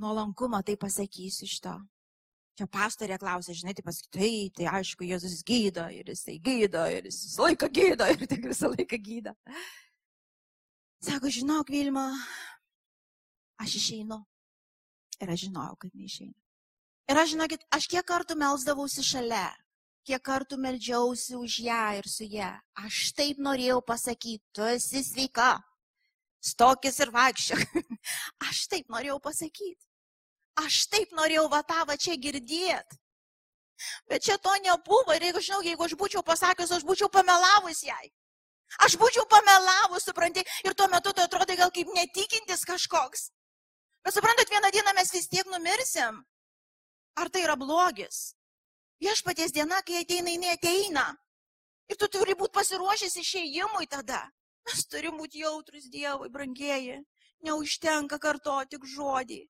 nuolankumą 0.02 0.62
tai 0.66 0.76
pasakysiu 0.80 1.46
iš 1.46 1.60
to. 1.62 1.74
Čia 2.56 2.66
pastorė 2.72 3.18
klausė, 3.20 3.52
žinai, 3.52 3.74
tai 3.76 3.84
pasakytai, 3.84 4.18
tai, 4.18 4.30
tai 4.56 4.68
aišku, 4.78 5.04
Jėzus 5.04 5.42
gydo 5.46 5.84
ir 5.92 6.08
jisai 6.08 6.38
gydo 6.40 6.86
ir 6.88 7.04
jis 7.10 7.18
visą 7.26 7.44
laiką 7.44 7.68
gydo 7.68 8.06
ir 8.08 8.24
tik 8.30 8.48
visą 8.48 8.70
laiką 8.72 8.98
gydo. 9.04 9.34
Sako, 11.04 11.28
žinok, 11.28 11.68
Vilma, 11.70 12.06
aš 13.60 13.76
išeinu. 13.82 14.22
Ir 15.20 15.32
aš 15.32 15.46
žinojau, 15.46 15.76
kad 15.84 15.92
neišeinu. 15.92 16.34
Ir 17.12 17.20
aš 17.20 17.34
žinokit, 17.34 17.68
aš 17.76 17.90
kiek 17.92 18.08
kartų 18.08 18.38
melsdavausi 18.40 19.04
šalia, 19.04 19.44
kiek 20.06 20.22
kartų 20.22 20.58
meldžiausi 20.62 21.36
už 21.38 21.58
ją 21.66 21.84
ir 21.98 22.08
su 22.10 22.26
ją. 22.30 22.52
Aš 22.86 23.10
taip 23.18 23.40
norėjau 23.42 23.80
pasakyti, 23.84 24.44
tu 24.54 24.62
esi 24.66 25.02
sveika, 25.04 25.56
stokis 26.40 27.00
ir 27.02 27.12
vaikščiok. 27.14 27.64
Aš 28.48 28.66
taip 28.72 28.92
norėjau 28.92 29.18
pasakyti. 29.22 29.82
Aš 30.62 30.86
taip 30.92 31.10
norėjau 31.16 31.48
vatavą 31.52 31.98
čia 32.00 32.14
girdėti. 32.16 33.00
Bet 34.08 34.24
čia 34.24 34.38
to 34.40 34.54
nebuvo 34.64 35.12
ir 35.12 35.26
jeigu 35.28 35.42
žinau, 35.44 35.58
jeigu 35.60 35.84
aš 35.84 35.92
būčiau 36.00 36.22
pasakius, 36.24 36.70
aš 36.72 36.84
būčiau 36.88 37.10
pamelavus 37.12 37.82
jai. 37.84 38.06
Aš 38.86 38.96
būčiau 38.96 39.26
pamelavus, 39.28 40.06
supranti, 40.08 40.40
ir 40.64 40.72
tuo 40.72 40.88
metu 40.88 41.12
tai 41.12 41.26
atrodo 41.28 41.56
gal 41.58 41.68
kaip 41.74 41.90
netikintis 41.92 42.64
kažkoks. 42.64 43.28
Bet 44.00 44.16
suprantat, 44.16 44.48
vieną 44.48 44.70
dieną 44.72 44.96
mes 44.96 45.12
vis 45.12 45.28
tiek 45.28 45.46
numirsim. 45.52 46.22
Ar 47.20 47.28
tai 47.28 47.44
yra 47.44 47.56
blogis? 47.60 48.32
Viešpaties 49.02 49.52
diena, 49.52 49.82
kai 49.85 50.00
ateina, 50.02 50.32
jinai 50.32 50.54
ateina. 50.56 51.06
Ir 51.90 51.98
tu 52.00 52.09
turi 52.09 52.35
būti 52.38 52.54
pasiruošęs 52.56 53.16
išėjimui 53.22 53.87
tada. 53.90 54.22
Mes 54.66 54.87
turim 54.90 55.18
būti 55.20 55.44
jautrus 55.44 55.90
Dievui, 55.92 56.30
brangieji. 56.32 57.02
Neužtenka 57.46 58.18
kartoti 58.18 58.74
tik 58.74 58.87
žodį. 58.90 59.42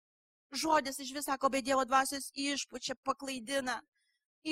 Žodis 0.52 0.98
iš 1.00 1.12
visako 1.16 1.48
be 1.54 1.62
Dievo 1.62 1.84
dvasios 1.88 2.28
išpučia, 2.34 2.98
paklaidina. 3.06 3.78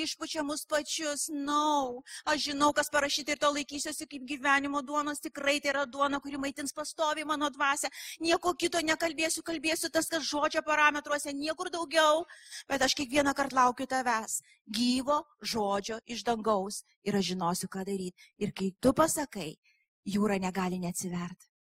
Išpučia 0.03 0.43
mus 0.43 0.65
pačius. 0.69 1.27
Na, 1.31 1.45
no. 1.45 2.03
aš 2.25 2.49
žinau, 2.49 2.71
kas 2.75 2.91
parašyta 2.91 3.35
ir 3.35 3.41
to 3.41 3.51
laikysiuosi 3.55 4.07
kaip 4.11 4.25
gyvenimo 4.27 4.81
duonos, 4.85 5.21
tikrai 5.23 5.57
tai 5.63 5.71
yra 5.73 5.85
duona, 5.85 6.19
kuri 6.19 6.39
maitins 6.41 6.75
pastovi 6.75 7.25
mano 7.25 7.49
dvasia. 7.49 7.91
Nieko 8.19 8.53
kito 8.59 8.81
nekalbėsiu, 8.81 9.43
kalbėsiu 9.45 9.89
tas, 9.93 10.09
kas 10.11 10.27
žodžio 10.27 10.63
parametruose, 10.67 11.33
niekur 11.33 11.71
daugiau. 11.73 12.25
Bet 12.69 12.85
aš 12.85 12.97
kiekvieną 12.99 13.35
kartą 13.37 13.61
laukiu 13.61 13.87
tavęs, 13.87 14.41
gyvo 14.67 15.21
žodžio 15.41 16.01
iš 16.05 16.25
dangaus 16.27 16.83
ir 17.03 17.15
aš 17.15 17.33
žinosiu, 17.33 17.71
ką 17.71 17.85
daryti. 17.87 18.31
Ir 18.41 18.53
kai 18.55 18.73
tu 18.81 18.93
pasakai, 18.93 19.53
jūra 20.05 20.39
negali 20.41 20.79
neatsiverti. 20.81 21.54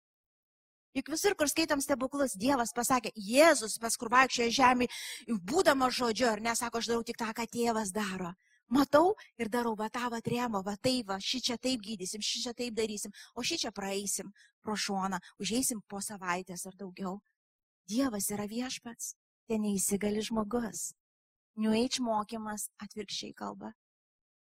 Juk 0.91 1.08
visur, 1.13 1.36
kur 1.39 1.47
skaitom 1.47 1.80
stebuklus, 1.80 2.36
Dievas 2.36 2.73
pasakė, 2.75 3.13
Jėzus, 3.15 3.77
pas 3.80 3.95
kur 3.95 4.10
vaikščioja 4.12 4.51
žemė, 4.58 4.88
būdamas 5.47 5.95
žodžiu, 5.95 6.27
ar 6.27 6.41
nesako, 6.43 6.82
aš 6.82 6.89
darau 6.91 7.06
tik 7.08 7.19
tą, 7.21 7.30
ką 7.38 7.45
tėvas 7.47 7.93
daro. 7.95 8.34
Matau 8.71 9.13
ir 9.39 9.49
darau, 9.51 9.73
va 9.80 9.88
tą, 9.91 10.10
va 10.12 10.19
tremo, 10.23 10.62
va 10.63 10.75
taip, 10.80 11.08
va 11.12 11.17
šį 11.19 11.41
čia 11.47 11.58
taip 11.60 11.82
gydysim, 11.84 12.23
šį 12.23 12.43
čia 12.43 12.54
taip 12.56 12.75
darysim, 12.75 13.12
o 13.36 13.43
šį 13.43 13.58
čia 13.63 13.71
praeisim 13.75 14.32
pro 14.63 14.75
šoną, 14.75 15.19
užeisim 15.43 15.82
po 15.88 15.99
savaitės 16.04 16.67
ar 16.67 16.75
daugiau. 16.80 17.17
Dievas 17.88 18.30
yra 18.32 18.47
viešpats, 18.47 19.15
ten 19.47 19.63
neįsigali 19.63 20.23
žmogus. 20.23 20.91
New 21.60 21.75
Age 21.75 22.04
mokymas 22.04 22.69
atvirkščiai 22.84 23.36
kalba. 23.36 23.73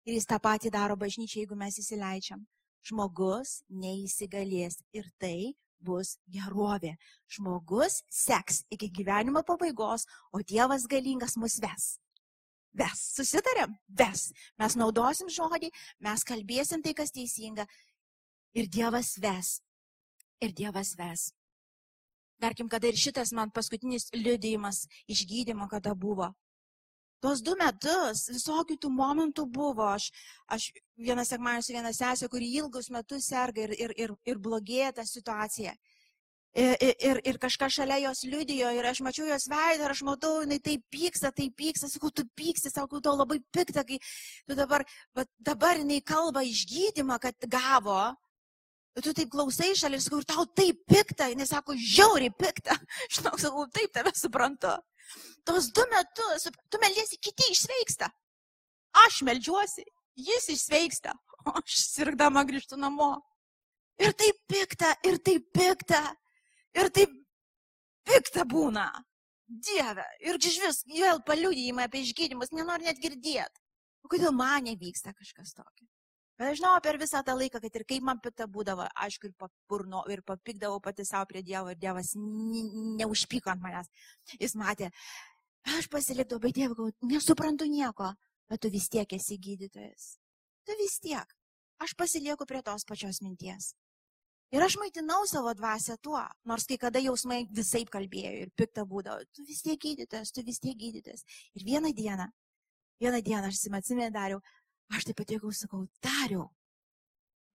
Ir 0.05 0.17
jis 0.17 0.25
tą 0.29 0.37
patį 0.41 0.73
daro 0.73 0.97
bažnyčiai, 0.97 1.43
jeigu 1.43 1.57
mes 1.57 1.77
įsileidžiam. 1.81 2.45
Žmogus 2.85 3.61
neįsigalės 3.69 4.81
ir 4.97 5.09
tai 5.21 5.53
bus 5.79 6.17
gerovė. 6.31 6.95
Žmogus 7.31 8.01
seks 8.09 8.63
iki 8.73 8.89
gyvenimo 8.91 9.43
pabaigos, 9.45 10.07
o 10.31 10.41
Dievas 10.41 10.87
galingas 10.89 11.37
mus 11.37 11.59
ves. 11.63 11.97
Ves, 12.77 13.01
susitarėm? 13.17 13.73
Ves. 13.87 14.31
Mes 14.61 14.75
naudosim 14.77 15.29
žodį, 15.33 15.71
mes 16.05 16.23
kalbėsim 16.27 16.83
tai, 16.85 16.93
kas 16.93 17.13
teisinga. 17.15 17.65
Ir 18.53 18.69
Dievas 18.69 19.15
ves. 19.21 19.57
Ir 20.41 20.53
Dievas 20.53 20.93
ves. 20.97 21.31
Tarkim, 22.37 22.69
kada 22.69 22.89
ir 22.89 22.97
šitas 22.97 23.31
man 23.33 23.49
paskutinis 23.49 24.11
liudijimas 24.13 24.85
išgydymo, 25.09 25.65
kada 25.71 25.95
buvo. 25.97 26.29
Tuos 27.23 27.41
du 27.41 27.55
metus 27.57 28.27
visokių 28.29 28.77
tų 28.81 28.91
momentų 28.93 29.47
buvo. 29.49 29.87
Aš, 29.95 30.11
aš 30.53 30.69
vieną 31.01 31.25
sekmanį 31.25 31.65
su 31.65 31.73
viena 31.73 31.93
sesė, 31.93 32.29
kuri 32.29 32.49
ilgus 32.59 32.91
metus 32.93 33.29
serga 33.31 33.63
ir, 33.65 33.73
ir, 33.77 33.93
ir, 33.97 34.13
ir 34.29 34.41
blogėja 34.41 34.93
ta 34.99 35.05
situacija. 35.07 35.73
Ir, 36.57 36.73
ir, 36.81 37.19
ir 37.29 37.37
kažkas 37.37 37.75
šalia 37.75 37.99
jos 38.01 38.23
liudijo 38.25 38.69
ir 38.73 38.85
aš 38.89 39.03
mačiau 39.05 39.27
jos 39.29 39.45
veidą 39.51 39.85
ir 39.85 39.93
aš 39.93 39.99
matau, 40.07 40.39
jinai 40.41 40.57
taip 40.63 40.81
pyksta, 40.89 41.29
taip 41.35 41.53
pyksta, 41.59 41.89
sakau, 41.91 42.09
tu 42.09 42.23
pyksti, 42.39 42.71
sakau, 42.73 43.01
tau 43.03 43.13
labai 43.13 43.37
pikta, 43.53 43.83
kai 43.85 43.99
tu 44.47 44.57
dabar, 44.57 44.85
dabar 45.37 45.77
jinai 45.77 45.99
kalba 46.01 46.41
išgydymą, 46.47 47.19
kad 47.21 47.45
gavo, 47.51 47.99
tu 49.03 49.13
taip 49.13 49.29
klausai 49.29 49.75
šalia 49.77 49.99
ir 49.99 50.05
sakau, 50.07 50.23
ir 50.23 50.29
tau 50.33 50.47
taip 50.57 50.81
pikta, 50.89 51.29
jinai 51.29 51.45
sako, 51.45 51.77
žiauriai 51.77 52.33
pikta, 52.33 52.79
žinau, 53.19 53.35
sakau, 53.37 53.67
taip 53.77 53.93
tave 53.93 54.15
suprantu. 54.17 54.73
Tos 55.47 55.69
du 55.73 55.85
metus, 55.91 56.47
tu 56.71 56.81
meldiesi, 56.81 57.19
kiti 57.21 57.51
išsveiksta. 57.53 58.09
Aš 59.05 59.21
melžiuosi, 59.27 59.85
jis 60.17 60.49
išsveiksta, 60.55 61.13
o 61.45 61.55
aš 61.61 61.77
sirgdama 61.93 62.43
grįžtu 62.47 62.79
namo. 62.79 63.15
Ir 64.01 64.13
taip 64.17 64.39
pikta, 64.49 64.93
ir 65.07 65.17
taip 65.25 65.47
pikta, 65.53 66.01
ir 66.77 66.91
taip 66.93 67.13
pikta 68.05 68.45
būna. 68.45 68.87
Dieve, 69.47 70.03
ir 70.27 70.35
iš 70.43 70.57
vis 70.59 70.81
vėl 70.91 71.21
paliudijimai 71.23 71.85
apie 71.87 72.01
išgydymus, 72.03 72.51
nenori 72.51 72.89
net 72.89 72.99
girdėti. 72.99 73.63
O 74.03 74.11
kodėl 74.11 74.33
man 74.35 74.67
nevyksta 74.67 75.13
kažkas 75.15 75.55
tokio? 75.55 75.86
Bet 76.37 76.51
aš 76.51 76.59
žinau 76.59 76.75
per 76.85 76.99
visą 77.01 77.23
tą 77.25 77.33
laiką, 77.37 77.61
kad 77.63 77.79
ir 77.79 77.85
kaip 77.89 78.03
man 78.05 78.19
pikta 78.21 78.45
būdavo, 78.45 78.85
aišku, 79.05 79.31
ir 79.31 79.33
papurno, 79.41 80.03
ir 80.13 80.21
papikdavau 80.21 80.79
pati 80.83 81.05
savo 81.05 81.25
prie 81.31 81.41
Dievo, 81.41 81.73
ir 81.73 81.81
Dievas 81.81 82.13
neužpyko 82.15 83.49
ant 83.53 83.63
manęs. 83.63 83.89
Jis 84.37 84.53
matė, 84.59 84.91
aš 85.79 85.89
pasilikdavau, 85.89 86.43
bet 86.45 86.59
Dievą, 86.59 86.91
nesuprantu 87.09 87.65
nieko 87.65 88.13
bet 88.49 88.61
tu 88.61 88.71
vis 88.71 88.87
tiek 88.89 89.13
esi 89.13 89.37
gydytojas. 89.37 90.15
Tu 90.65 90.75
vis 90.79 90.99
tiek. 91.03 91.35
Aš 91.83 91.93
pasilieku 91.93 92.47
prie 92.49 92.63
tos 92.65 92.87
pačios 92.87 93.21
minties. 93.21 93.73
Ir 94.55 94.63
aš 94.63 94.77
maitinau 94.79 95.25
savo 95.27 95.51
dvasę 95.53 95.97
tuo, 96.01 96.21
nors 96.47 96.65
kai 96.69 96.77
kada 96.79 97.01
jausmai 97.03 97.41
visai 97.51 97.83
kalbėjo 97.83 98.31
ir 98.41 98.51
piktą 98.55 98.85
būdavo, 98.87 99.25
tu 99.35 99.43
vis 99.43 99.59
tiek 99.65 99.79
gydytojas, 99.83 100.31
tu 100.31 100.43
vis 100.47 100.61
tiek 100.63 100.77
gydytojas. 100.79 101.25
Ir 101.59 101.65
vieną 101.67 101.91
dieną, 101.93 102.29
vieną 103.03 103.19
dieną 103.27 103.51
aš 103.51 103.59
atsimenu 103.67 104.13
dariau, 104.15 104.39
aš 104.93 105.09
taip 105.09 105.19
pat 105.19 105.33
jeigu 105.35 105.51
sakau, 105.55 105.85
dariau, 106.03 106.47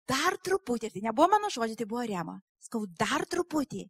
dar 0.08 0.36
truputį, 0.44 0.88
ir 0.88 0.96
tai 0.96 1.02
nebuvo 1.08 1.28
mano 1.32 1.50
žodžiai, 1.52 1.78
tai 1.78 1.88
buvo 1.88 2.04
rema, 2.08 2.38
sakau, 2.62 2.84
dar 2.98 3.26
truputį. 3.30 3.86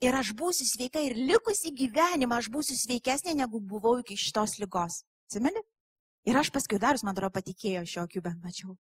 Ir 0.00 0.16
aš 0.16 0.32
būsiu 0.32 0.64
sveika 0.64 1.02
ir 1.04 1.12
likusi 1.12 1.74
gyvenimą 1.76 2.38
aš 2.40 2.48
būsiu 2.52 2.76
sveikesnė, 2.78 3.34
negu 3.36 3.60
buvau 3.60 3.98
iki 4.00 4.16
šitos 4.16 4.56
lygos. 4.62 5.02
Atsimeni? 5.28 5.60
Ir 6.24 6.38
aš 6.40 6.48
paskui 6.54 6.80
darius, 6.80 7.04
man 7.04 7.12
atrodo, 7.12 7.34
patikėjo 7.36 7.84
šio 7.84 8.06
akių 8.06 8.22
bent 8.24 8.40
mačiau. 8.40 8.78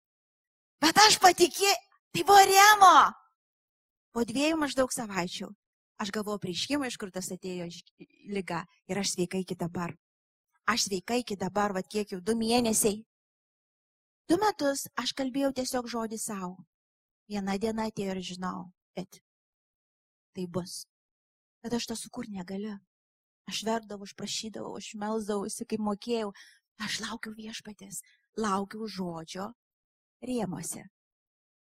Bet 0.80 0.96
aš 1.04 1.18
patikėjau, 1.20 1.76
tai 2.16 2.24
buvo 2.24 2.40
remo. 2.48 2.94
Po 4.16 4.24
dviejų 4.24 4.56
maždaug 4.56 4.92
savaičių 4.92 5.50
aš 6.00 6.12
gavau 6.12 6.38
prieškimą, 6.40 6.88
iš 6.88 6.96
kur 7.00 7.12
tas 7.12 7.28
atėjo 7.32 7.68
lyga 8.32 8.62
ir 8.88 9.00
aš 9.00 9.12
sveika 9.16 9.40
iki 9.40 9.56
dabar. 9.56 9.92
Aš 10.64 10.88
sveika 10.88 11.18
iki 11.20 11.36
dabar, 11.36 11.76
va 11.76 11.84
kiek 11.84 12.12
jau 12.12 12.22
du 12.24 12.32
mėnesiai. 12.36 13.02
Du 14.26 14.38
metus 14.42 14.86
aš 14.98 15.14
kalbėjau 15.18 15.52
tiesiog 15.60 15.88
žodį 15.92 16.18
savo. 16.18 16.56
Viena 17.30 17.56
diena 17.58 17.86
atėjo 17.90 18.14
ir 18.16 18.22
žinau, 18.22 18.68
kad 18.94 19.20
tai 20.34 20.46
bus. 20.46 20.84
Bet 21.62 21.74
aš 21.74 21.88
to 21.90 21.96
sukur 21.98 22.28
negaliu. 22.30 22.76
Aš 23.46 23.62
verkdavau, 23.66 24.06
aš 24.06 24.14
prašydavau, 24.18 24.74
aš 24.78 24.92
melsdavausi, 24.98 25.66
kaip 25.70 25.82
mokėjau, 25.86 26.32
Aš 26.84 27.00
laukiu 27.00 27.32
viešpatės, 27.32 28.02
laukiu 28.36 28.86
žodžio 28.88 29.48
rėmose. 30.28 30.82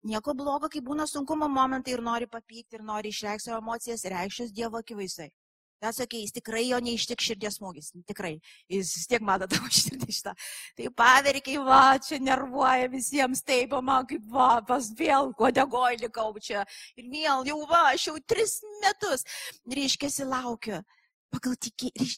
Nieko 0.08 0.34
blogo, 0.36 0.68
kai 0.72 0.82
būna 0.84 1.06
sunkumo 1.08 1.48
momentai 1.48 1.94
ir 1.96 2.02
nori 2.04 2.28
papykti, 2.30 2.76
ir 2.76 2.84
nori 2.84 3.12
išreikšti 3.12 3.48
savo 3.48 3.62
emocijas, 3.62 4.04
reikščios 4.12 4.52
Dievo 4.52 4.82
akivaizdai. 4.82 5.30
Tas 5.78 6.00
sakė, 6.00 6.18
jis 6.24 6.34
tikrai 6.34 6.64
jo 6.66 6.78
neištik 6.82 7.22
širdies 7.22 7.60
smūgis, 7.60 7.92
tikrai, 8.08 8.32
jis 8.66 8.90
vis 8.96 9.06
tiek 9.10 9.22
mato 9.22 9.46
tavo 9.50 9.70
širdį 9.70 10.10
šitą. 10.16 10.34
Tai 10.78 10.92
paverkiai, 10.98 11.60
va, 11.62 11.82
čia 12.02 12.18
nervuoja 12.18 12.90
visiems, 12.90 13.44
taip, 13.46 13.76
man 13.86 14.08
kaip, 14.10 14.24
va, 14.32 14.58
pas 14.66 14.90
vėl, 14.98 15.30
kuo 15.38 15.52
degoj 15.54 16.00
likau 16.02 16.32
čia. 16.42 16.64
Ir 16.98 17.06
vėl, 17.12 17.46
jau, 17.46 17.60
va, 17.70 17.84
aš 17.92 18.08
jau 18.10 18.16
tris 18.26 18.58
metus, 18.82 19.22
reiškia, 19.70 20.10
laukiu. 20.26 20.82
Pagal 21.28 21.54
tikėjimą, 21.60 22.16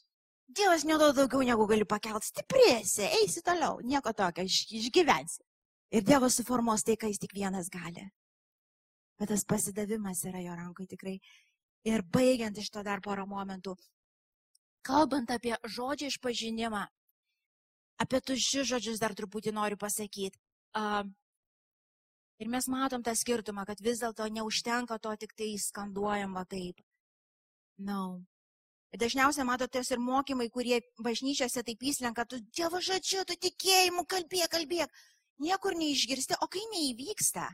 Dievas 0.50 0.82
neduoda 0.82 1.14
daugiau 1.14 1.44
negu 1.46 1.66
gali 1.70 1.84
pakelti. 1.86 2.26
Stiprėsi, 2.32 3.04
eisi 3.20 3.42
toliau, 3.46 3.76
nieko 3.86 4.10
tokio, 4.16 4.42
iš, 4.48 4.64
išgyvensi. 4.80 5.44
Ir 5.94 6.02
Dievas 6.06 6.38
suformuos 6.40 6.82
tai, 6.86 6.96
ką 6.98 7.10
jis 7.10 7.22
tik 7.22 7.36
vienas 7.36 7.70
gali. 7.70 8.08
Bet 9.20 9.30
tas 9.30 9.44
pasidavimas 9.46 10.24
yra 10.26 10.42
jo 10.42 10.56
rankai 10.56 10.88
tikrai. 10.90 11.20
Ir 11.88 12.02
baigiant 12.04 12.58
iš 12.60 12.68
to 12.74 12.82
dar 12.84 13.00
porą 13.00 13.24
momentų, 13.28 13.74
kalbant 14.84 15.30
apie 15.32 15.54
žodžių 15.64 16.10
išpažinimą, 16.12 16.82
apie 18.04 18.20
tuščius 18.20 18.68
žodžius 18.74 19.00
dar 19.00 19.14
truputį 19.16 19.54
noriu 19.56 19.78
pasakyti. 19.80 20.36
Uh, 20.76 21.08
ir 22.40 22.50
mes 22.52 22.68
matom 22.68 23.02
tą 23.02 23.14
skirtumą, 23.16 23.64
kad 23.68 23.80
vis 23.80 24.02
dėlto 24.02 24.28
neužtenka 24.28 24.98
to 24.98 25.14
tik 25.24 25.32
tai 25.36 25.54
skanduojama 25.58 26.44
taip. 26.48 26.84
No. 27.80 28.20
Dažniausiai 29.00 29.46
matotės 29.46 29.92
ir 29.94 30.00
mokymai, 30.02 30.48
kurie 30.50 30.80
bažnyčiose 30.98 31.62
taip 31.62 31.82
įslenka, 31.86 32.26
tu 32.26 32.40
Dievo 32.56 32.80
žodžiu, 32.82 33.22
tu 33.24 33.36
tikėjimu 33.38 34.04
kalbėk, 34.04 34.48
kalbėk. 34.50 34.90
Niekur 35.40 35.76
neišgirsti, 35.78 36.36
o 36.42 36.48
kai 36.50 36.64
neįvyksta. 36.74 37.46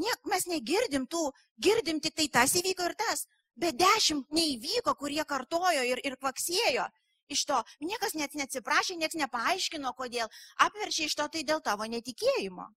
Niek, 0.00 0.20
mes 0.28 0.46
negirdim 0.50 1.06
tų, 1.08 1.30
girdim 1.62 2.00
tik 2.04 2.16
tai 2.18 2.28
tas 2.32 2.54
įvyko 2.58 2.90
ir 2.90 2.94
tas, 3.00 3.26
bet 3.56 3.78
dešimt 3.80 4.32
neįvyko, 4.36 4.94
kurie 5.00 5.24
kartojo 5.24 5.84
ir, 5.88 6.02
ir 6.04 6.18
kvaksėjo. 6.20 6.86
Iš 7.32 7.42
to 7.48 7.58
niekas 7.82 8.14
net 8.14 8.36
neatsiprašė, 8.38 8.98
niekas 9.00 9.18
nepaaiškino, 9.18 9.90
kodėl. 9.98 10.30
Apverčia 10.62 11.08
iš 11.08 11.16
to 11.18 11.26
tai 11.32 11.42
dėl 11.48 11.62
tavo 11.64 11.88
netikėjimo. 11.90 12.68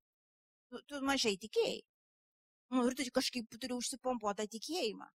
Tu, 0.72 0.82
tu 0.90 1.02
mažai 1.06 1.36
tikėjai. 1.38 1.84
Nu, 2.74 2.88
ir 2.90 2.98
tu 2.98 3.06
kažkaip 3.14 3.50
turi 3.60 3.76
užsipompuotą 3.78 4.48
tikėjimą 4.50 5.10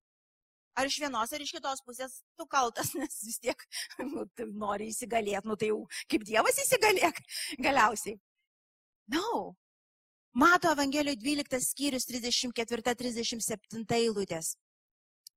ar 0.75 0.91
iš 0.91 0.99
vienos, 1.03 1.33
ar 1.33 1.43
iš 1.43 1.53
kitos 1.55 1.83
pusės 1.87 2.21
tu 2.39 2.47
kaltas, 2.51 2.93
nes 3.01 3.19
vis 3.27 3.41
tiek 3.43 3.67
nu, 4.03 4.27
tai 4.37 4.49
nori 4.51 4.91
įsigalėti, 4.93 5.49
nu 5.49 5.59
tai 5.61 5.71
jau 5.71 5.83
kaip 6.11 6.27
Dievas 6.27 6.59
įsigalėk 6.67 7.21
galiausiai. 7.63 8.19
Na, 9.13 9.21
no. 9.21 9.45
Mato 10.35 10.71
Evangelijoje 10.73 11.17
12 11.23 11.61
skyrius 11.63 12.09
34-37 12.11 13.85
eilutės. 13.95 14.57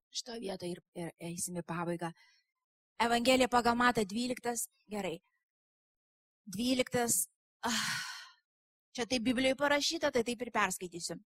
Šito 0.10 0.38
vietoje 0.42 0.74
ir, 0.74 0.82
ir 0.98 1.12
eisime 1.30 1.62
pabaigą. 1.62 2.10
Evangelija 3.06 3.48
pagal 3.48 3.78
Matą 3.78 4.02
12, 4.02 4.66
gerai. 4.90 5.20
12. 6.50 7.28
Ah, 7.70 7.84
čia 8.96 9.06
tai 9.06 9.20
Biblijoje 9.22 9.60
parašyta, 9.60 10.12
tai 10.12 10.24
taip 10.26 10.42
ir 10.42 10.52
perskaitysiu. 10.56 11.20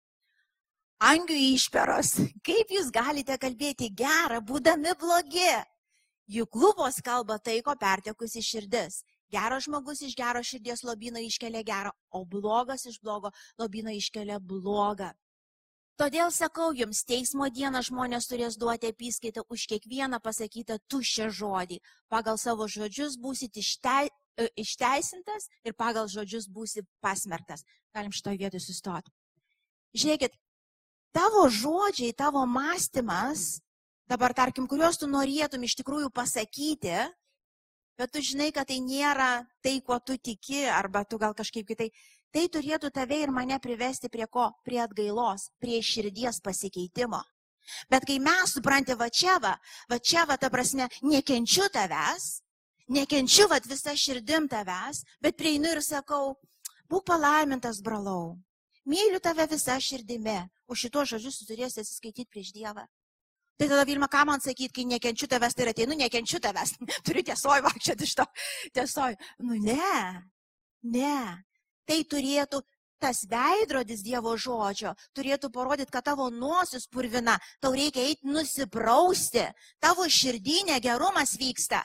Angių 1.01 1.37
išperos, 1.55 2.11
kaip 2.45 2.75
jūs 2.75 2.91
galite 2.93 3.37
kalbėti 3.39 3.87
gerą, 3.95 4.41
būdami 4.45 4.97
blogi? 4.99 5.47
Juk 6.27 6.59
lūpos 6.59 6.99
kalba 7.05 7.39
tai, 7.39 7.61
ko 7.63 7.73
pertekusi 7.79 8.43
širdis. 8.43 9.01
Geras 9.31 9.65
žmogus 9.67 10.01
iš 10.03 10.15
gero 10.19 10.43
širdies 10.43 10.83
lobino 10.83 11.19
iškelia 11.23 11.63
gerą, 11.63 11.91
o 12.11 12.25
blogas 12.25 12.85
iš 12.85 12.99
blogo 12.99 13.31
lobino 13.59 13.91
iškelia 13.95 14.39
blogą. 14.39 15.11
Todėl 16.01 16.31
sakau 16.33 16.71
jums, 16.73 17.03
teismo 17.05 17.45
dieną 17.53 17.83
žmonės 17.85 18.25
turės 18.25 18.55
duoti 18.57 18.89
apskaitą 18.89 19.43
už 19.53 19.67
kiekvieną 19.69 20.17
pasakytą 20.23 20.79
tuščią 20.89 21.27
žodį. 21.37 21.77
Pagal 22.09 22.39
savo 22.41 22.65
žodžius 22.65 23.19
būsit 23.21 23.59
ištei, 23.61 24.09
e, 24.09 24.47
išteisintas 24.63 25.45
ir 25.63 25.75
pagal 25.77 26.09
žodžius 26.09 26.47
būsit 26.49 26.87
pasmerktas. 27.05 27.63
Galim 27.93 28.11
šitoje 28.11 28.41
vietoje 28.41 28.63
sustoti. 28.65 29.13
Žiūrėkit, 29.93 30.33
tavo 31.13 31.45
žodžiai, 31.51 32.15
tavo 32.17 32.47
mąstymas, 32.49 33.61
dabar 34.09 34.33
tarkim, 34.33 34.67
kuriuos 34.67 34.97
tu 34.97 35.07
norėtum 35.07 35.63
iš 35.63 35.77
tikrųjų 35.83 36.09
pasakyti, 36.09 36.97
bet 38.01 38.13
tu 38.15 38.23
žinai, 38.25 38.49
kad 38.55 38.69
tai 38.71 38.79
nėra 38.81 39.43
tai, 39.61 39.77
kuo 39.85 39.99
tu 40.01 40.17
tiki, 40.17 40.63
arba 40.65 41.03
tu 41.05 41.19
gal 41.21 41.35
kažkaip 41.37 41.67
kitai, 41.69 41.91
tai 42.33 42.47
turėtų 42.49 42.89
tave 42.95 43.19
ir 43.21 43.33
mane 43.33 43.59
privesti 43.61 44.09
prie 44.09 44.25
ko? 44.25 44.49
Prie 44.65 44.81
atgailos, 44.81 45.51
prie 45.61 45.81
širdies 45.85 46.41
pasikeitimo. 46.41 47.21
Bet 47.93 48.07
kai 48.09 48.17
mes 48.19 48.55
supranti, 48.55 48.95
va 48.97 49.09
čia 49.13 49.37
va, 49.43 49.53
va 49.89 49.99
čia 49.99 50.25
va, 50.25 50.37
ta 50.41 50.49
prasme, 50.49 50.87
nekenčiu 51.05 51.67
tavęs, 51.73 52.41
nekenčiu 52.89 53.45
va 53.51 53.59
visą 53.65 53.93
širdim 53.93 54.49
tavęs, 54.49 55.03
bet 55.21 55.37
prieinu 55.37 55.75
ir 55.75 55.83
sakau, 55.85 56.33
būk 56.89 57.05
palaimintas, 57.07 57.83
brolau, 57.85 58.39
myliu 58.89 59.21
tave 59.21 59.45
visą 59.51 59.77
širdimi, 59.77 60.39
už 60.67 60.87
šituos 60.87 61.13
žodžius 61.13 61.37
tu 61.39 61.51
turėsi 61.53 61.83
atsiskaityti 61.83 62.31
prieš 62.33 62.51
Dievą. 62.57 62.87
Tai 63.59 63.67
tada 63.69 63.85
Vilma, 63.85 64.07
ką 64.09 64.25
man 64.25 64.41
sakyti, 64.41 64.73
kai 64.79 64.85
nekenčiu 64.89 65.29
tavęs, 65.29 65.55
tai 65.55 65.69
ateinu, 65.69 65.97
nekenčiu 65.97 66.41
tavęs. 66.41 66.75
Turiu 67.05 67.23
tiesoj 67.27 67.63
vaikščioti 67.67 68.07
iš 68.07 68.17
to. 68.19 68.27
Tiesoj. 68.77 69.17
Nu 69.45 69.59
ne, 69.61 70.27
ne. 70.83 71.17
Tai 71.85 71.99
turėtų 72.09 72.61
tas 73.01 73.23
veidrodis 73.29 74.03
Dievo 74.05 74.35
žodžio 74.37 74.93
turėtų 75.17 75.49
parodyti, 75.53 75.91
kad 75.93 76.05
tavo 76.05 76.29
nosis 76.29 76.85
purvina, 76.85 77.39
tau 77.59 77.73
reikia 77.73 78.03
eiti 78.05 78.29
nusiprausti, 78.29 79.47
tavo 79.81 80.05
širdinė 80.05 80.77
gerumas 80.83 81.33
vyksta 81.41 81.81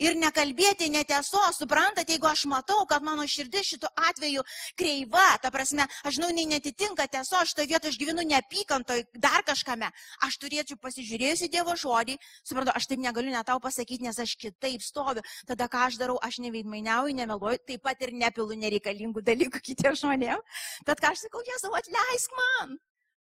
ir 0.00 0.16
nekalbėti 0.18 0.88
netiesos, 0.92 1.58
suprantate, 1.60 2.14
jeigu 2.14 2.28
aš 2.30 2.46
matau, 2.50 2.80
kad 2.88 3.04
mano 3.04 3.26
širdis 3.28 3.68
šitu 3.74 3.88
atveju 4.08 4.44
kreiva, 4.78 5.26
ta 5.42 5.50
prasme, 5.52 5.86
aš 6.06 6.16
žinau, 6.16 6.30
jinai 6.32 6.56
netitinka 6.56 7.06
tiesos, 7.12 7.36
aš 7.42 7.54
to 7.56 7.66
vietoj 7.68 7.92
aš 7.92 7.98
gyvenu 8.00 8.24
neapykantoj, 8.30 9.04
dar 9.20 9.44
kažkame, 9.46 9.90
aš 10.26 10.38
turėčiau 10.42 10.80
pasižiūrėjusi 10.80 11.50
Dievo 11.52 11.74
žodį, 11.76 12.16
suprantu, 12.46 12.72
aš 12.76 12.88
taip 12.90 13.02
negaliu 13.02 13.34
net 13.34 13.48
tau 13.50 13.60
pasakyti, 13.62 14.06
nes 14.06 14.18
aš 14.22 14.36
kitaip 14.40 14.84
stoviu, 14.84 15.24
tada 15.48 15.68
ką 15.70 15.86
aš 15.88 16.00
darau, 16.00 16.16
aš 16.24 16.40
neveidmainiauju, 16.46 17.16
nemeluoju, 17.20 17.60
taip 17.68 17.84
pat 17.84 18.00
ir 18.06 18.14
nepilu 18.16 18.56
nereikalingų 18.64 19.24
dalykų 19.26 19.62
kitiems 19.68 20.04
žmonėms, 20.04 20.64
bet 20.88 21.02
ką 21.02 21.12
aš 21.12 21.26
sakau, 21.26 21.44
Jėzau, 21.44 21.74
atleisk 21.76 22.34
man, 22.38 22.78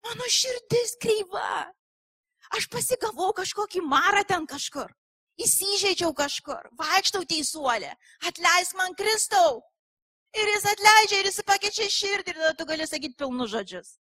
mano 0.06 0.30
širdis 0.30 0.98
kreiva. 1.02 1.68
Aš 2.56 2.70
pasigavau 2.72 3.34
kažkokį 3.36 3.82
marą 3.84 4.22
ten 4.28 4.46
kažkur 4.48 4.94
įsižeidžiau 5.42 6.14
kažkur, 6.18 6.70
vaikštau 6.80 7.26
teisuolė, 7.30 7.94
atleisk 8.26 8.78
man 8.78 8.96
Kristau. 8.98 9.62
Ir 10.38 10.50
jis 10.52 10.66
atleidžia 10.70 11.22
ir 11.22 11.30
jis 11.30 11.44
pakeičia 11.48 11.88
širdį 11.90 12.34
ir 12.34 12.40
tada 12.40 12.56
tu 12.60 12.66
gali 12.70 12.88
sakyti 12.88 13.18
pilnus 13.18 13.52
žodžius. 13.54 13.94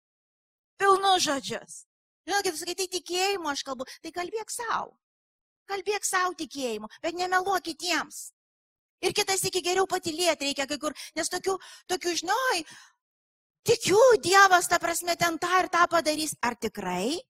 Pilnus 0.80 1.22
žodžius. 1.24 1.84
Žinai, 2.26 2.43
kaip 2.43 2.57
sakai, 2.59 2.74
tai 2.74 2.87
tikėjimu 2.91 3.51
aš 3.53 3.62
kalbu, 3.66 3.87
tai 4.03 4.11
kalbėk 4.12 4.51
savo. 4.51 4.97
Kalbėk 5.70 6.05
savo 6.07 6.34
tikėjimu, 6.39 6.91
bet 7.03 7.14
nemeluok 7.14 7.62
kitiems. 7.68 8.32
Ir 9.05 9.14
kitas 9.14 9.45
iki 9.47 9.62
geriau 9.62 9.87
patilėti 9.87 10.49
reikia 10.49 10.66
kai 10.66 10.78
kur, 10.82 10.95
nes 11.14 11.30
tokių, 11.30 11.57
tokių 11.93 12.14
žinoj, 12.22 12.62
tikiu, 13.68 14.01
Dievas, 14.24 14.68
ta 14.70 14.80
prasme, 14.82 15.16
ten 15.20 15.39
tą 15.39 15.53
ir 15.62 15.70
tą 15.70 15.84
padarys. 15.93 16.34
Ar 16.43 16.57
tikrai? 16.59 17.20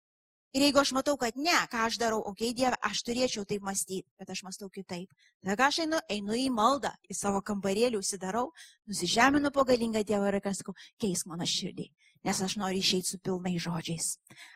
Ir 0.57 0.63
jeigu 0.65 0.81
aš 0.81 0.95
matau, 0.97 1.19
kad 1.21 1.37
ne, 1.37 1.53
ką 1.69 1.83
aš 1.85 1.99
darau, 2.01 2.23
okei, 2.25 2.49
okay, 2.49 2.57
Dieve, 2.57 2.77
aš 2.89 3.03
turėčiau 3.05 3.43
taip 3.45 3.65
mąstyti, 3.67 4.07
bet 4.17 4.31
aš 4.33 4.41
mąstau 4.47 4.71
kitaip. 4.73 5.11
Tada 5.45 5.67
aš 5.67 5.83
einu, 5.85 5.99
einu 6.09 6.33
į 6.33 6.47
maldą, 6.49 6.95
į 7.13 7.17
savo 7.19 7.43
kambarėlį, 7.45 7.99
užsidarau, 8.01 8.47
nusižeminu 8.89 9.51
po 9.53 9.67
galingą 9.69 10.01
Dievą 10.09 10.31
ir 10.31 10.39
sakau, 10.57 10.73
keisk 11.03 11.29
mano 11.29 11.45
širdį, 11.45 11.91
nes 12.25 12.41
aš 12.47 12.55
noriu 12.57 12.81
išeiti 12.81 13.11
su 13.11 13.21
pilnai 13.21 13.53
žodžiais. 13.61 14.07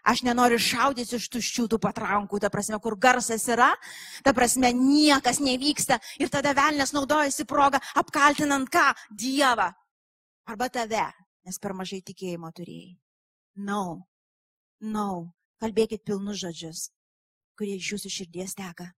Aš 0.09 0.23
nenoriu 0.25 0.57
šaudyti 0.57 1.19
iš 1.19 1.27
tuščių 1.35 1.67
tų 1.75 1.81
patrankų, 1.85 2.41
ta 2.41 2.49
prasme, 2.49 2.79
kur 2.81 2.97
garsas 2.97 3.45
yra, 3.53 3.69
ta 4.25 4.33
prasme, 4.33 4.71
niekas 4.73 5.43
nevyksta 5.45 5.99
ir 6.17 6.33
tada 6.33 6.55
velnės 6.57 6.95
naudojasi 6.97 7.45
progą 7.45 7.83
apkaltinant 8.01 8.73
ką? 8.73 8.87
Dievą. 9.13 9.69
Arba 10.49 10.71
tave, 10.73 11.05
nes 11.45 11.61
per 11.61 11.77
mažai 11.77 12.01
tikėjimo 12.01 12.49
turėjai. 12.57 12.97
No. 13.69 14.09
No 14.81 15.29
kalbėkit 15.61 16.05
pilnus 16.07 16.41
žodžius, 16.43 16.89
kurie 17.59 17.77
iš 17.77 17.93
jūsų 17.95 18.13
širdies 18.17 18.57
teka. 18.59 18.91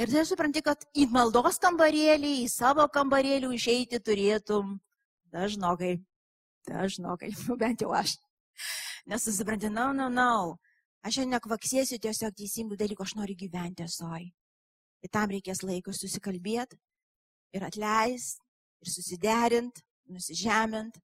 Ir 0.00 0.08
tai 0.08 0.24
supranti, 0.24 0.62
kad 0.64 0.86
į 0.96 1.06
maldos 1.12 1.60
kambarėlį, 1.60 2.32
į 2.46 2.48
savo 2.48 2.86
kambarėlį 2.88 3.52
išeiti 3.52 4.00
turėtum 4.00 4.78
dažnokai. 5.34 5.98
Dažnokai, 6.68 7.32
bent 7.60 7.84
jau 7.84 7.92
aš. 7.96 8.16
Nes 9.06 9.24
susipranti, 9.26 9.68
na, 9.68 9.90
no, 9.90 9.92
na, 9.92 10.08
no, 10.08 10.14
na. 10.14 10.28
No. 10.52 10.72
Aš 11.02 11.18
jau 11.18 11.24
nekvaksėsiu 11.26 11.98
tiesiog 11.98 12.34
teisingų 12.38 12.76
dalykų, 12.78 13.02
aš 13.02 13.16
noriu 13.18 13.34
gyventi 13.34 13.88
soj. 13.90 14.28
Ir 15.02 15.10
tam 15.10 15.32
reikės 15.34 15.64
laiko 15.66 15.90
susikalbėti 15.90 16.78
ir 17.52 17.64
atleist, 17.66 18.38
ir 18.78 18.90
susiderint, 18.92 19.82
nusižemint, 20.06 21.00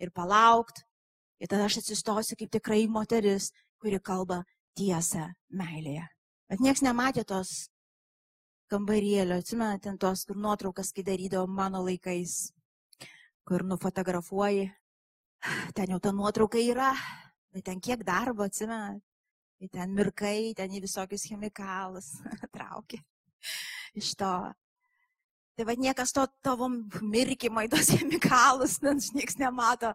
ir 0.00 0.12
palaukt. 0.16 0.80
Ir 1.42 1.50
tada 1.50 1.66
aš 1.68 1.82
atsistosiu 1.82 2.38
kaip 2.40 2.54
tikrai 2.56 2.86
moteris, 2.88 3.50
kuri 3.84 4.00
kalba 4.00 4.40
tiesą 4.78 5.28
meilėje. 5.52 6.06
Bet 6.48 6.62
nieks 6.64 6.80
nematė 6.84 7.24
tos 7.28 7.68
kambarėlio, 8.72 9.36
atsimenate, 9.38 9.92
tos, 10.00 10.24
kur 10.28 10.38
nuotraukas, 10.40 10.92
kai 10.96 11.04
darydavo 11.06 11.46
mano 11.50 11.82
laikais, 11.84 12.54
kur 13.44 13.64
nufotografuoji, 13.68 14.70
ten 15.76 15.92
jau 15.92 16.00
ta 16.00 16.12
nuotrauka 16.16 16.60
yra, 16.60 16.92
bet 17.52 17.66
ten 17.68 17.82
kiek 17.84 18.04
darbo, 18.08 18.48
atsimenate, 18.48 19.04
ten 19.72 19.92
mirkai, 19.96 20.52
ten 20.56 20.72
į 20.76 20.82
visokius 20.84 21.24
chemikalus 21.28 22.14
traukia 22.54 23.00
iš 23.94 24.14
to. 24.18 24.34
Tai 25.54 25.64
vad 25.68 25.78
niekas 25.78 26.10
to 26.12 26.24
tavo 26.42 26.66
mirkimo 27.04 27.62
į 27.62 27.70
tos 27.72 27.92
chemikalus, 27.94 28.80
nes 28.82 29.12
niekas 29.14 29.38
nemato, 29.38 29.92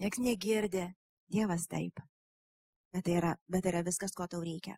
niekas 0.00 0.22
negirdi. 0.24 0.86
Dievas 1.28 1.66
taip 1.68 2.00
bet 2.94 3.04
tai 3.06 3.18
yra, 3.20 3.34
bet 3.48 3.64
tai 3.64 3.72
yra 3.74 3.84
viskas, 3.86 4.14
ko 4.16 4.26
tau 4.26 4.42
reikia. 4.44 4.76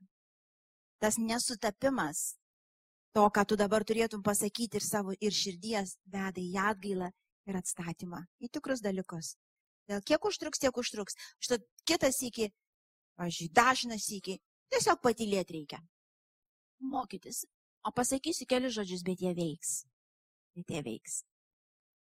Tas 1.00 1.16
nesutapimas 1.18 2.36
to, 3.14 3.24
ką 3.34 3.44
tu 3.48 3.56
dabar 3.56 3.84
turėtum 3.86 4.22
pasakyti 4.22 4.78
ir 4.78 4.84
savo 4.84 5.14
ir 5.18 5.34
širdies 5.34 5.96
veda 6.06 6.40
į 6.42 6.50
atgailą 6.70 7.11
ir 7.48 7.58
atstatymą, 7.58 8.24
į 8.42 8.50
tikrus 8.52 8.82
dalykus. 8.84 9.34
Dėl 9.90 10.04
kiek 10.06 10.26
užtruks, 10.28 10.61
tiek 10.62 10.76
užtruks. 10.76 11.16
Štai 11.42 11.58
kitas 11.88 12.20
iki, 12.22 12.50
pažiūrėjau, 13.18 13.54
dažnas 13.56 14.06
iki, 14.14 14.36
tiesiog 14.70 15.00
patylėti 15.02 15.56
reikia. 15.56 15.80
Mokytis. 16.80 17.44
O 17.82 17.90
pasakysiu 17.96 18.46
kelius 18.46 18.76
žodžius, 18.76 19.02
bet 19.02 19.22
jie 19.24 19.32
veiks. 19.34 19.80
Bet 20.54 20.70
jie 20.70 20.82
veiks. 20.84 21.22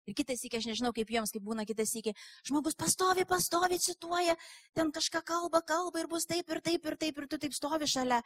Ir 0.06 0.14
kitas 0.14 0.44
iki, 0.46 0.60
aš 0.60 0.68
nežinau 0.70 0.92
kaip 0.94 1.08
jiems, 1.10 1.32
kaip 1.34 1.42
būna 1.42 1.64
kitas 1.66 1.90
iki, 1.98 2.12
žmogus 2.46 2.76
pastovi, 2.78 3.24
pastovi, 3.26 3.78
cituoja, 3.82 4.36
ten 4.78 4.92
kažką 4.94 5.22
kalba, 5.26 5.60
kalba 5.66 6.04
ir 6.04 6.06
bus 6.10 6.28
taip 6.30 6.50
ir 6.54 6.60
taip 6.62 6.86
ir 6.86 6.96
taip 7.00 7.18
ir 7.18 7.26
tu 7.26 7.38
taip 7.42 7.56
stovi 7.56 7.88
šalia. 7.90 8.20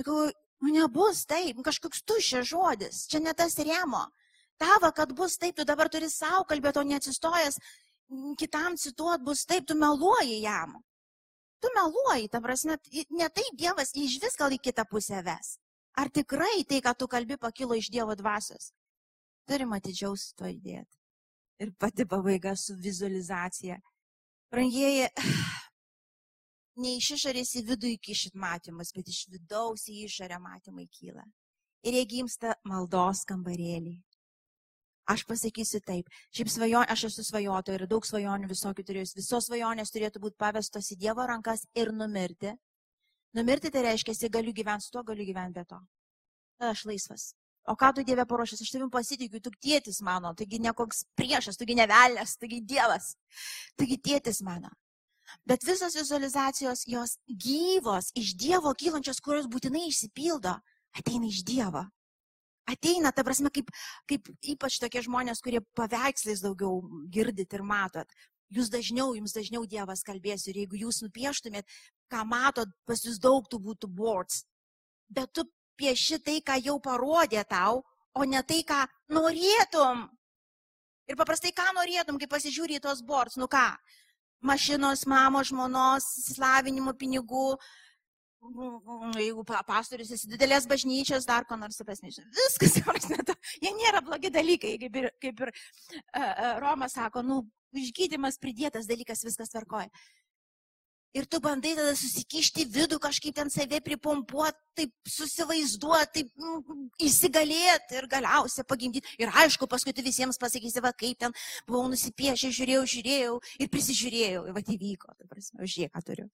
Sakau, 0.00 0.30
nu 0.64 0.72
nebus 0.72 1.26
taip, 1.28 1.58
nu 1.60 1.66
kažkoks 1.66 2.00
tuščias 2.08 2.48
žodis, 2.48 3.04
čia 3.12 3.20
ne 3.20 3.34
tas 3.36 3.58
rėmo. 3.60 4.06
Tava, 4.60 4.92
kad 4.96 5.12
bus 5.16 5.36
taip, 5.40 5.58
tu 5.60 5.66
dabar 5.68 5.90
turi 5.92 6.08
savo 6.12 6.46
kalbėti, 6.48 6.80
o 6.80 6.88
neatsistojęs 6.88 7.60
kitam 8.40 8.78
cituot 8.80 9.20
bus 9.24 9.44
taip, 9.48 9.66
tu 9.68 9.76
meluoji 9.76 10.40
jam. 10.40 10.78
Tu 11.60 11.68
meluoji, 11.76 12.30
ta 12.32 12.40
prasme, 12.40 12.78
ne 13.12 13.28
taip 13.28 13.58
Dievas 13.60 13.92
iš 13.92 14.16
vis 14.22 14.40
gal 14.40 14.56
į 14.56 14.60
kitą 14.64 14.86
pusę 14.88 15.20
ves. 15.26 15.58
Ar 16.00 16.08
tikrai 16.08 16.64
tai, 16.64 16.80
ką 16.80 16.96
tu 16.96 17.10
kalbi, 17.12 17.36
pakilo 17.36 17.76
iš 17.76 17.90
Dievo 17.92 18.16
dvasios? 18.16 18.72
Turim 19.44 19.76
atidžiau 19.76 20.16
su 20.16 20.32
to 20.38 20.48
įdėti 20.48 20.99
ir 21.60 21.72
pati 21.78 22.06
pabaiga 22.08 22.56
su 22.56 22.74
vizualizacija. 22.76 23.78
Brangieji, 24.50 25.08
ne 26.82 26.96
iš 26.96 27.12
išorės 27.16 27.54
į 27.60 27.64
vidų 27.72 27.94
įkišit 27.96 28.38
matymus, 28.38 28.92
bet 28.96 29.10
iš 29.12 29.26
vidaus 29.32 29.86
į 29.90 30.04
išorę 30.08 30.40
matymai 30.42 30.88
kyla. 30.98 31.26
Ir 31.86 31.96
jie 31.96 32.06
gimsta 32.08 32.56
maldos 32.68 33.24
kambarėlį. 33.28 33.98
Aš 35.10 35.24
pasakysiu 35.26 35.80
taip. 35.82 36.10
Šiaip 36.36 36.50
svajonė, 36.52 36.86
aš 36.92 37.08
esu 37.08 37.24
svajotoja 37.26 37.80
ir 37.80 37.86
daug 37.90 38.04
svajonių 38.06 38.50
visokių 38.50 38.84
turiu. 38.86 39.04
Visos 39.16 39.48
svajonės 39.48 39.90
turėtų 39.94 40.22
būti 40.22 40.38
pavestos 40.38 40.92
į 40.94 41.00
Dievo 41.00 41.24
rankas 41.26 41.64
ir 41.74 41.90
numirti. 41.96 42.52
Numirti 43.34 43.72
tai 43.74 43.82
reiškia, 43.88 44.14
jei 44.14 44.30
galiu 44.30 44.54
gyventi 44.54 44.86
su 44.86 44.94
tuo, 44.94 45.02
galiu 45.06 45.26
gyventi 45.26 45.58
be 45.58 45.64
to. 45.66 45.80
Tada 46.58 46.74
aš 46.76 46.84
laisvas. 46.90 47.30
O 47.68 47.76
ką 47.76 47.92
tu 47.94 48.04
Dieve 48.06 48.24
paruošęs, 48.26 48.62
aš 48.64 48.70
tavim 48.72 48.90
pasitikiu, 48.92 49.40
tu 49.44 49.52
tėtis 49.60 50.00
mano, 50.02 50.32
taigi 50.34 50.58
ne 50.62 50.72
koks 50.76 51.04
priešas, 51.18 51.58
tugi 51.60 51.76
nevelės, 51.76 52.38
taigi 52.40 52.62
Dievas, 52.64 53.12
taigi 53.76 54.00
tėtis 54.00 54.40
mano. 54.46 54.72
Bet 55.46 55.62
visos 55.62 55.94
vizualizacijos, 55.94 56.86
jos 56.90 57.18
gyvos, 57.28 58.10
iš 58.18 58.32
Dievo 58.40 58.72
kylančios, 58.74 59.20
kurios 59.22 59.46
būtinai 59.52 59.84
išsipildo, 59.90 60.56
ateina 60.96 61.28
iš 61.28 61.44
Dievo 61.46 61.84
ateina, 62.70 63.12
ta 63.12 63.24
prasme, 63.26 63.50
kaip, 63.54 63.70
kaip 64.10 64.30
ypač 64.54 64.78
tokie 64.82 65.02
žmonės, 65.04 65.42
kurie 65.44 65.62
paveikslais 65.78 66.42
daugiau 66.44 66.80
girdit 67.12 67.56
ir 67.56 67.64
matot. 67.66 68.10
Jūs 68.50 68.70
dažniau, 68.72 69.14
jums 69.14 69.34
dažniau 69.36 69.66
Dievas 69.70 70.02
kalbės 70.06 70.48
ir 70.50 70.58
jeigu 70.62 70.80
jūs 70.80 71.02
nupieštumėt, 71.04 71.68
ką 72.10 72.24
matot, 72.26 72.70
pas 72.88 73.02
jūs 73.06 73.20
daug 73.22 73.46
tų 73.46 73.60
būtų 73.68 73.90
boards. 73.94 74.44
Bet 75.10 75.30
tu 75.34 75.46
pieši 75.80 76.20
tai, 76.24 76.38
ką 76.44 76.58
jau 76.60 76.76
parodė 76.84 77.44
tau, 77.48 77.82
o 78.14 78.26
ne 78.28 78.42
tai, 78.46 78.60
ką 78.66 78.84
norėtum. 79.12 80.06
Ir 81.10 81.18
paprastai, 81.18 81.52
ką 81.56 81.72
norėtum, 81.74 82.20
kai 82.20 82.28
pasižiūri 82.30 82.78
į 82.78 82.84
tos 82.84 83.00
boards, 83.02 83.38
nu 83.40 83.48
ką, 83.50 83.66
mašinos, 84.46 85.06
mamos, 85.10 85.50
žmonos, 85.50 86.06
slavinimo 86.30 86.94
pinigų, 86.96 87.58
jeigu 89.20 89.44
pastorius 89.44 90.12
esi 90.16 90.28
didelės 90.30 90.66
bažnyčios, 90.70 91.26
dar 91.28 91.44
ko 91.48 91.58
nors 91.60 91.76
supesnė. 91.80 92.12
Viskas, 92.36 92.78
prasme, 92.86 93.18
jie 93.60 93.72
nėra 93.76 94.00
blogi 94.04 94.30
dalykai, 94.32 94.76
kaip 94.80 94.96
ir, 94.96 95.10
kaip 95.20 95.42
ir 95.44 95.52
uh, 95.52 96.56
Romas 96.62 96.96
sako, 96.96 97.24
nu, 97.26 97.42
išgydymas 97.76 98.40
pridėtas 98.40 98.88
dalykas, 98.88 99.26
viskas 99.26 99.52
tvarkoja. 99.52 99.90
Ir 101.10 101.26
tu 101.26 101.40
bandai 101.42 101.72
tada 101.74 101.90
susikišti 101.98 102.68
vidų, 102.70 103.00
kažkaip 103.02 103.34
ten 103.34 103.48
save 103.50 103.80
pripompuoti, 103.82 104.60
taip 104.78 104.92
susivaizduoti, 105.10 106.20
taip 106.20 106.28
mm, 106.38 106.84
įsigalėti 107.02 107.98
ir 107.98 108.06
galiausiai 108.12 108.66
pagimdyti. 108.70 109.16
Ir 109.18 109.32
aišku, 109.42 109.66
paskui 109.70 109.94
tu 109.96 110.04
visiems 110.06 110.38
pasakysi, 110.38 110.78
va 110.84 110.92
kaip 110.94 111.18
ten 111.18 111.34
buvau 111.66 111.88
nusipiešę, 111.90 112.52
žiūrėjau, 112.54 112.84
žiūrėjau 112.94 113.34
ir 113.58 113.72
prisižiūrėjau. 113.74 114.46
Ir 114.46 114.54
va 114.54 114.62
įvyko, 114.62 115.10
tai 115.18 115.26
prasme, 115.32 115.66
žiūrėk, 115.66 115.96
ką 115.96 116.06
turiu. 116.06 116.30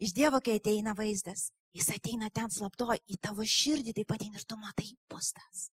Iš 0.00 0.12
Dievo, 0.16 0.44
kai 0.44 0.58
ateina 0.60 0.92
vaizdas, 0.96 1.48
jis 1.76 1.88
ateina 1.96 2.28
ten 2.32 2.52
slaptoj, 2.52 3.00
į 3.08 3.16
tavo 3.24 3.48
širdį 3.48 3.96
taip 3.96 4.12
pat 4.12 4.28
ir 4.28 4.44
tu 4.44 4.60
matai 4.60 4.92
bus 5.08 5.32
tas. 5.36 5.70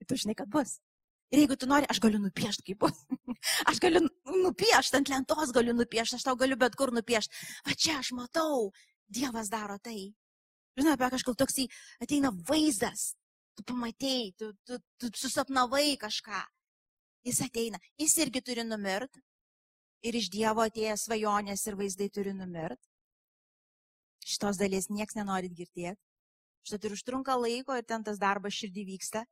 Ir 0.00 0.08
tu 0.08 0.16
žinai, 0.16 0.36
kad 0.36 0.48
bus. 0.48 0.78
Ir 1.30 1.44
jeigu 1.44 1.54
tu 1.60 1.68
nori, 1.70 1.86
aš 1.92 2.00
galiu 2.02 2.18
nupiešti 2.24 2.64
kaip 2.66 2.80
bus. 2.82 3.04
Aš 3.70 3.78
galiu 3.82 4.02
nupiešti, 4.42 4.98
ant 4.98 5.12
lentos 5.12 5.54
galiu 5.56 5.74
nupiešti, 5.76 6.18
aš 6.18 6.26
tau 6.26 6.36
galiu 6.40 6.58
bet 6.60 6.76
kur 6.78 6.92
nupiešti. 6.94 7.46
Va 7.66 7.76
čia 7.76 8.00
aš 8.00 8.12
matau, 8.18 8.70
Dievas 9.10 9.48
daro 9.50 9.74
tai. 9.82 10.12
Žinai, 10.78 10.94
apie 10.94 11.08
kažkokį 11.16 11.40
toksai 11.40 11.64
ateina 12.04 12.30
vaizdas. 12.46 13.14
Tu 13.58 13.64
pamatėjai, 13.66 14.28
tu, 14.38 14.52
tu, 14.64 14.78
tu 15.02 15.10
susapnavai 15.18 15.96
kažką. 16.00 16.44
Jis 17.26 17.40
ateina, 17.44 17.80
jis 17.98 18.14
irgi 18.22 18.40
turi 18.46 18.62
numirt. 18.64 19.18
Ir 20.06 20.16
iš 20.16 20.30
Dievo 20.32 20.62
atėjęs 20.64 21.08
svajonės 21.08 21.66
ir 21.66 21.76
vaizdai 21.76 22.08
turi 22.14 22.32
numirt 22.32 22.80
šitos 24.26 24.60
dalies 24.60 24.88
nieks 24.90 25.16
nenorit 25.18 25.54
girdėti. 25.56 26.00
Štai 26.66 26.90
ir 26.90 26.96
užtrunka 26.96 27.36
laiko 27.40 27.76
ir 27.76 27.86
ten 27.88 28.04
tas 28.04 28.20
darbas 28.20 28.56
širdį 28.56 28.84
vyksta, 28.92 29.24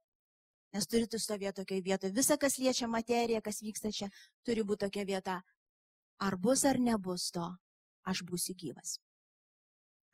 nes 0.74 0.88
turite 0.90 1.18
stovėti 1.20 1.60
tokioje 1.60 1.84
vietoje. 1.84 2.14
Visa, 2.16 2.36
kas 2.40 2.58
liečia 2.60 2.88
materiją, 2.90 3.40
kas 3.44 3.60
vyksta 3.64 3.92
čia, 3.94 4.08
turi 4.46 4.64
būti 4.66 4.86
tokia 4.86 5.04
vieta. 5.08 5.36
Ar 6.18 6.36
bus 6.36 6.64
ar 6.66 6.80
nebus 6.82 7.28
to, 7.34 7.46
aš 8.08 8.24
būsiu 8.26 8.56
gyvas. 8.58 8.98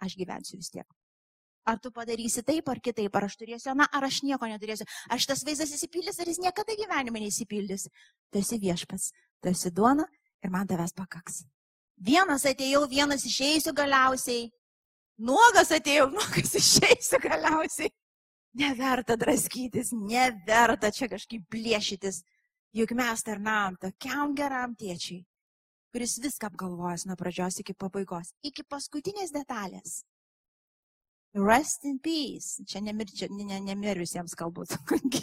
Aš 0.05 0.19
gyvensiu 0.21 0.61
vis 0.61 0.71
tiek. 0.75 0.87
Ar 1.65 1.79
tu 1.81 1.89
padarysi 1.95 2.43
taip 2.45 2.69
ar 2.69 2.81
kitaip, 2.85 3.15
ar 3.17 3.25
aš 3.25 3.39
turėsiu, 3.41 3.73
na, 3.79 3.87
ar 3.89 4.05
aš 4.05 4.21
nieko 4.27 4.45
neturėsiu. 4.51 4.85
Ar 5.09 5.23
šitas 5.23 5.47
vaizdas 5.49 5.73
įsipildys, 5.73 6.19
ar 6.21 6.29
jis 6.29 6.43
niekada 6.43 6.77
gyvenime 6.77 7.23
neįsipildys. 7.25 7.89
Tu 8.29 8.43
esi 8.43 8.61
viešpats, 8.61 9.15
tu 9.41 9.49
esi 9.49 9.73
duona 9.73 10.05
ir 10.45 10.53
man 10.53 10.69
tavęs 10.69 10.93
pakaks. 10.93 11.47
Vienas 11.97 12.45
atėjau, 12.45 12.83
vienas 12.91 13.25
išeisiu 13.25 13.73
galiausiai, 13.73 14.51
Nuogas 15.19 15.71
atėjau, 15.75 16.09
nuogas 16.15 16.55
išeisiu 16.59 17.21
galiausiai. 17.23 17.93
Neverta 18.55 19.17
draskytis, 19.19 19.91
neverta 19.93 20.93
čia 20.95 21.09
kažkaip 21.11 21.43
plėšytis. 21.51 22.23
Juk 22.75 22.95
mes 22.95 23.23
tarnavom 23.27 23.77
tokiam 23.83 24.35
geram 24.35 24.75
tėčiai, 24.79 25.25
kuris 25.95 26.17
viską 26.23 26.51
apgalvojęs 26.51 27.07
nuo 27.07 27.17
pradžios 27.19 27.61
iki 27.63 27.75
pabaigos, 27.75 28.33
iki 28.47 28.67
paskutinės 28.67 29.35
detalės. 29.35 30.03
Rest 31.35 31.83
in 31.85 31.99
peace. 31.99 32.63
Čia 32.63 32.79
nemirčia, 32.87 33.27
ne, 33.31 33.43
ne, 33.49 33.59
nemirusiems 33.73 34.37
kalbu, 34.39 34.69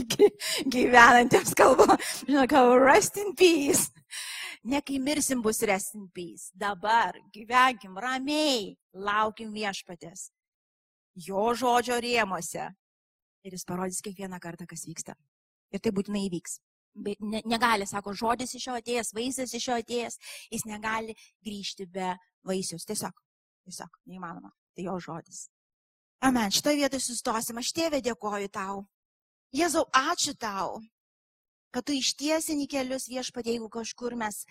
gyvenantiems 0.73 1.53
kalbu. 1.55 1.87
Žinau, 2.27 2.75
rest 2.83 3.15
in 3.19 3.31
peace. 3.35 3.87
Ne 4.67 4.81
kai 4.83 4.99
mirsim 4.99 5.39
bus 5.41 5.63
rest 5.63 5.95
in 5.95 6.09
peace. 6.11 6.51
Dabar 6.51 7.15
gyvenkim 7.31 7.95
ramiai, 7.95 8.75
laukim 8.91 9.55
viešpatės. 9.55 10.27
Jo 11.15 11.53
žodžio 11.55 12.03
rėmose. 12.03 12.67
Ir 13.45 13.55
jis 13.55 13.65
parodys 13.65 14.01
kiekvieną 14.05 14.39
kartą, 14.41 14.67
kas 14.69 14.85
vyksta. 14.85 15.15
Ir 15.71 15.81
tai 15.81 15.93
būtinai 15.95 16.27
įvyks. 16.27 16.59
Bet 17.01 17.21
ne, 17.23 17.39
negali, 17.47 17.87
sako, 17.87 18.13
žodis 18.17 18.51
iš 18.57 18.67
jo 18.67 18.75
atėjęs, 18.75 19.13
vaisius 19.15 19.53
iš 19.55 19.67
jo 19.69 19.77
atėjęs, 19.79 20.17
jis 20.51 20.65
negali 20.67 21.15
grįžti 21.45 21.87
be 21.87 22.11
vaisius. 22.47 22.85
Tiesiog, 22.89 23.15
tiesiog, 23.65 24.01
neįmanoma. 24.11 24.51
Tai 24.75 24.87
jo 24.87 24.97
žodis. 25.03 25.45
Amen. 26.21 26.51
Šitoje 26.51 26.83
vietoje 26.83 27.05
sustosim. 27.05 27.57
Aš 27.57 27.71
tėvė 27.77 28.01
dėkoju 28.05 28.51
tau. 28.53 28.83
Jėzau, 29.55 29.87
ačiū 29.95 30.35
tau, 30.39 30.79
kad 31.75 31.87
tu 31.87 31.95
ištiesini 31.95 32.67
kelius 32.71 33.09
viešpatė, 33.11 33.55
jeigu 33.55 33.71
kažkur 33.71 34.15
mes 34.19 34.43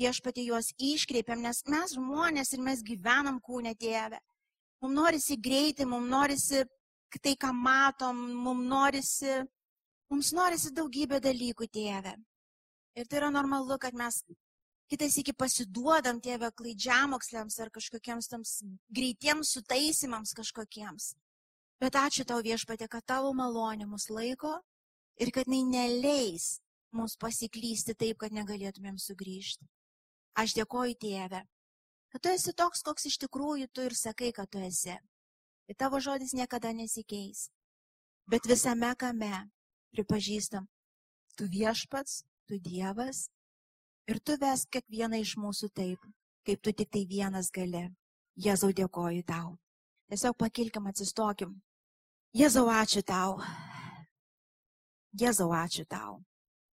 viešpatė 0.00 0.46
juos 0.46 0.70
iškreipiam, 0.76 1.42
nes 1.44 1.62
mes 1.68 1.96
žmonės 1.96 2.52
ir 2.54 2.62
mes 2.64 2.84
gyvenam 2.84 3.40
kūne 3.40 3.74
tėvę. 3.76 4.20
Mums 4.84 4.96
norisi 4.96 5.36
greitai, 5.40 5.88
mums 5.88 6.08
norisi 6.12 6.62
tai, 7.22 7.36
ką 7.38 7.52
matom, 7.54 8.18
mums 8.44 8.66
norisi, 8.70 9.36
mums 10.12 10.32
norisi 10.36 10.72
daugybę 10.74 11.20
dalykų 11.22 11.68
tėvę. 11.72 12.16
Ir 12.96 13.06
tai 13.06 13.20
yra 13.20 13.30
normalu, 13.30 13.76
kad 13.78 13.94
mes 13.94 14.22
kitais 14.90 15.16
iki 15.20 15.34
pasiduodam 15.36 16.20
tėvę 16.22 16.50
klaidžiamoksliams 16.56 17.58
ar 17.62 17.70
kažkokiems 17.74 18.30
tams 18.32 18.52
greitiems 18.88 19.52
sutaisimams 19.56 20.34
kažkokiems. 20.36 21.14
Bet 21.82 21.98
ačiū 22.00 22.24
tau 22.24 22.40
viešpatė, 22.40 22.88
kad 22.88 23.04
tavo 23.04 23.34
malonė 23.36 23.84
mus 23.88 24.08
laiko 24.08 24.54
ir 25.20 25.32
kad 25.34 25.48
jinai 25.48 25.66
neleis 25.68 26.56
mums 26.96 27.18
pasiklysti 27.20 27.94
taip, 27.98 28.16
kad 28.22 28.32
negalėtumėm 28.32 28.96
sugrįžti. 29.00 29.66
Aš 30.40 30.54
dėkoju 30.56 30.96
tėvę, 31.00 31.42
kad 32.12 32.22
tu 32.24 32.32
esi 32.32 32.54
toks, 32.56 32.82
koks 32.86 33.08
iš 33.10 33.18
tikrųjų 33.26 33.68
tu 33.72 33.84
ir 33.84 33.96
sakai, 33.96 34.32
kad 34.32 34.48
tu 34.48 34.60
esi. 34.64 34.96
Ir 35.66 35.76
tavo 35.78 36.00
žodis 36.00 36.34
niekada 36.34 36.72
nesikeis. 36.72 37.48
Bet 38.26 38.46
visame 38.46 38.92
kame 38.98 39.48
pripažįstam, 39.94 40.66
tu 41.38 41.46
viešpats, 41.50 42.24
tu 42.46 42.58
Dievas 42.58 43.28
ir 44.06 44.20
tu 44.20 44.36
ves 44.38 44.66
kiekvieną 44.70 45.22
iš 45.22 45.36
mūsų 45.38 45.70
taip, 45.74 46.02
kaip 46.46 46.62
tu 46.62 46.72
tik 46.72 46.90
tai 46.90 47.06
vienas 47.06 47.50
gali. 47.50 47.88
Jėzau 48.36 48.70
dėkoju 48.70 49.24
tau. 49.26 49.56
Tiesiog 50.10 50.36
pakilkim, 50.38 50.86
atsistokim. 50.86 51.56
Jėzau 52.36 52.68
ačiū 52.70 53.02
tau. 53.02 53.40
Jėzau 55.16 55.50
ačiū 55.56 55.86
tau. 55.88 56.20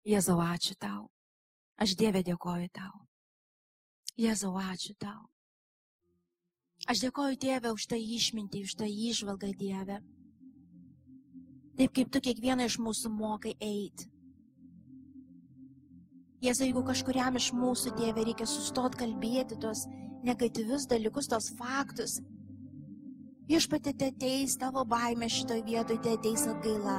Jėzau, 0.09 0.39
ačiū 0.41 0.73
tau. 0.81 1.11
Aš 1.77 1.93
Dievė 2.01 2.23
dėkoju 2.25 2.69
tau. 2.73 2.95
Jėzau, 4.17 4.55
ačiū 4.57 4.95
tau. 4.97 5.27
Aš 6.89 7.03
dėkoju 7.05 7.37
Dievė 7.37 7.75
už 7.77 7.85
tą 7.91 7.99
išmintį, 8.01 8.63
už 8.65 8.79
tą 8.81 8.87
išvalgą 8.89 9.51
Dievę. 9.61 9.99
Taip 11.77 11.93
kaip 11.95 12.09
tu 12.15 12.23
kiekvieną 12.25 12.65
iš 12.65 12.79
mūsų 12.81 13.11
mokai 13.13 13.53
eiti. 13.61 14.09
Jėzau, 16.41 16.65
jeigu 16.65 16.81
kažkuriam 16.87 17.37
iš 17.37 17.51
mūsų 17.53 17.93
Dievė 17.99 18.25
reikia 18.31 18.47
sustot 18.49 18.97
kalbėti 18.97 19.59
tos 19.61 19.85
negatyvius 20.25 20.87
dalykus, 20.91 21.29
tos 21.29 21.51
faktus, 21.59 22.23
viešpatė 23.51 23.95
ateis 24.09 24.57
tavo 24.57 24.87
baimė 24.89 25.29
šitoje 25.29 25.67
vietoje, 25.69 26.01
te 26.03 26.17
ateis 26.17 26.47
atgaila. 26.49 26.99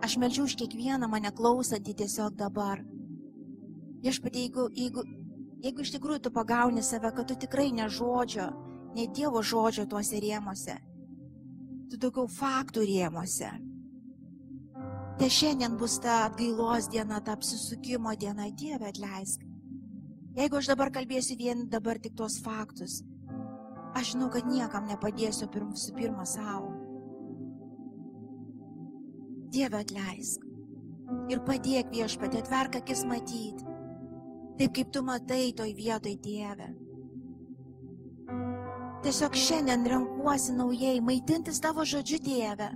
Aš 0.00 0.16
melčiu 0.16 0.46
už 0.48 0.56
kiekvieną 0.62 1.10
mane 1.12 1.28
klausantį 1.36 1.98
tiesiog 2.00 2.40
dabar. 2.40 2.80
Viešpatie, 4.00 4.46
jeigu, 4.46 4.70
jeigu, 4.72 5.04
jeigu 5.60 5.84
iš 5.84 5.92
tikrųjų 5.98 6.24
tu 6.24 6.32
pagauni 6.32 6.80
save, 6.80 7.12
kad 7.12 7.28
tu 7.28 7.36
tikrai 7.36 7.68
ne 7.76 7.84
žodžio, 7.92 8.48
ne 8.96 9.06
Dievo 9.14 9.42
žodžio 9.42 9.86
tuose 9.90 10.20
rėmose, 10.22 10.76
tu 11.90 11.98
daugiau 12.00 12.30
faktų 12.30 12.86
rėmose. 12.88 13.50
Te 15.20 15.28
šiandien 15.28 15.76
bus 15.76 15.98
ta 16.00 16.24
atgailos 16.30 16.88
diena, 16.88 17.20
ta 17.20 17.34
apsisukimo 17.36 18.14
diena, 18.16 18.48
Dieve 18.56 18.88
atleisk. 18.88 19.42
Jeigu 20.38 20.56
aš 20.56 20.70
dabar 20.70 20.92
kalbėsiu 20.94 21.36
vien 21.36 21.66
dabar 21.68 21.98
tik 22.00 22.14
tuos 22.16 22.38
faktus, 22.40 23.02
aš 23.98 24.14
žinau, 24.14 24.30
kad 24.32 24.46
niekam 24.48 24.86
nepadėsiu 24.88 25.50
pirm, 25.52 25.74
su 25.76 25.92
pirma 25.92 26.24
savo. 26.24 26.70
Dieve 29.50 29.82
atleisk. 29.82 30.46
Ir 31.28 31.42
padėk 31.42 31.90
viešpatė, 31.92 32.44
atverk 32.44 32.78
akis 32.80 33.02
matyti. 33.04 33.66
Taip 34.60 34.72
kaip 34.76 34.92
tu 34.94 35.02
matai 35.02 35.50
toj 35.58 35.74
vietoj, 35.74 36.14
Dieve. 36.22 36.70
Tiesiog 39.00 39.36
šiandien 39.36 39.86
renkuosi 39.88 40.52
naujai 40.52 41.00
maitintis 41.00 41.60
tavo 41.60 41.84
žodžiu, 41.88 42.20
Dieve 42.20 42.70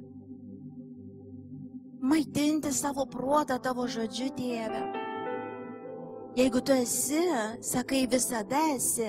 maitinti 2.04 2.72
savo 2.72 3.06
protą 3.06 3.58
tavo 3.58 3.88
žodžiu, 3.88 4.28
Dieve. 4.36 4.82
Jeigu 6.36 6.60
tu 6.60 6.72
esi, 6.72 7.22
sakai 7.62 8.06
visada 8.06 8.60
esi, 8.74 9.08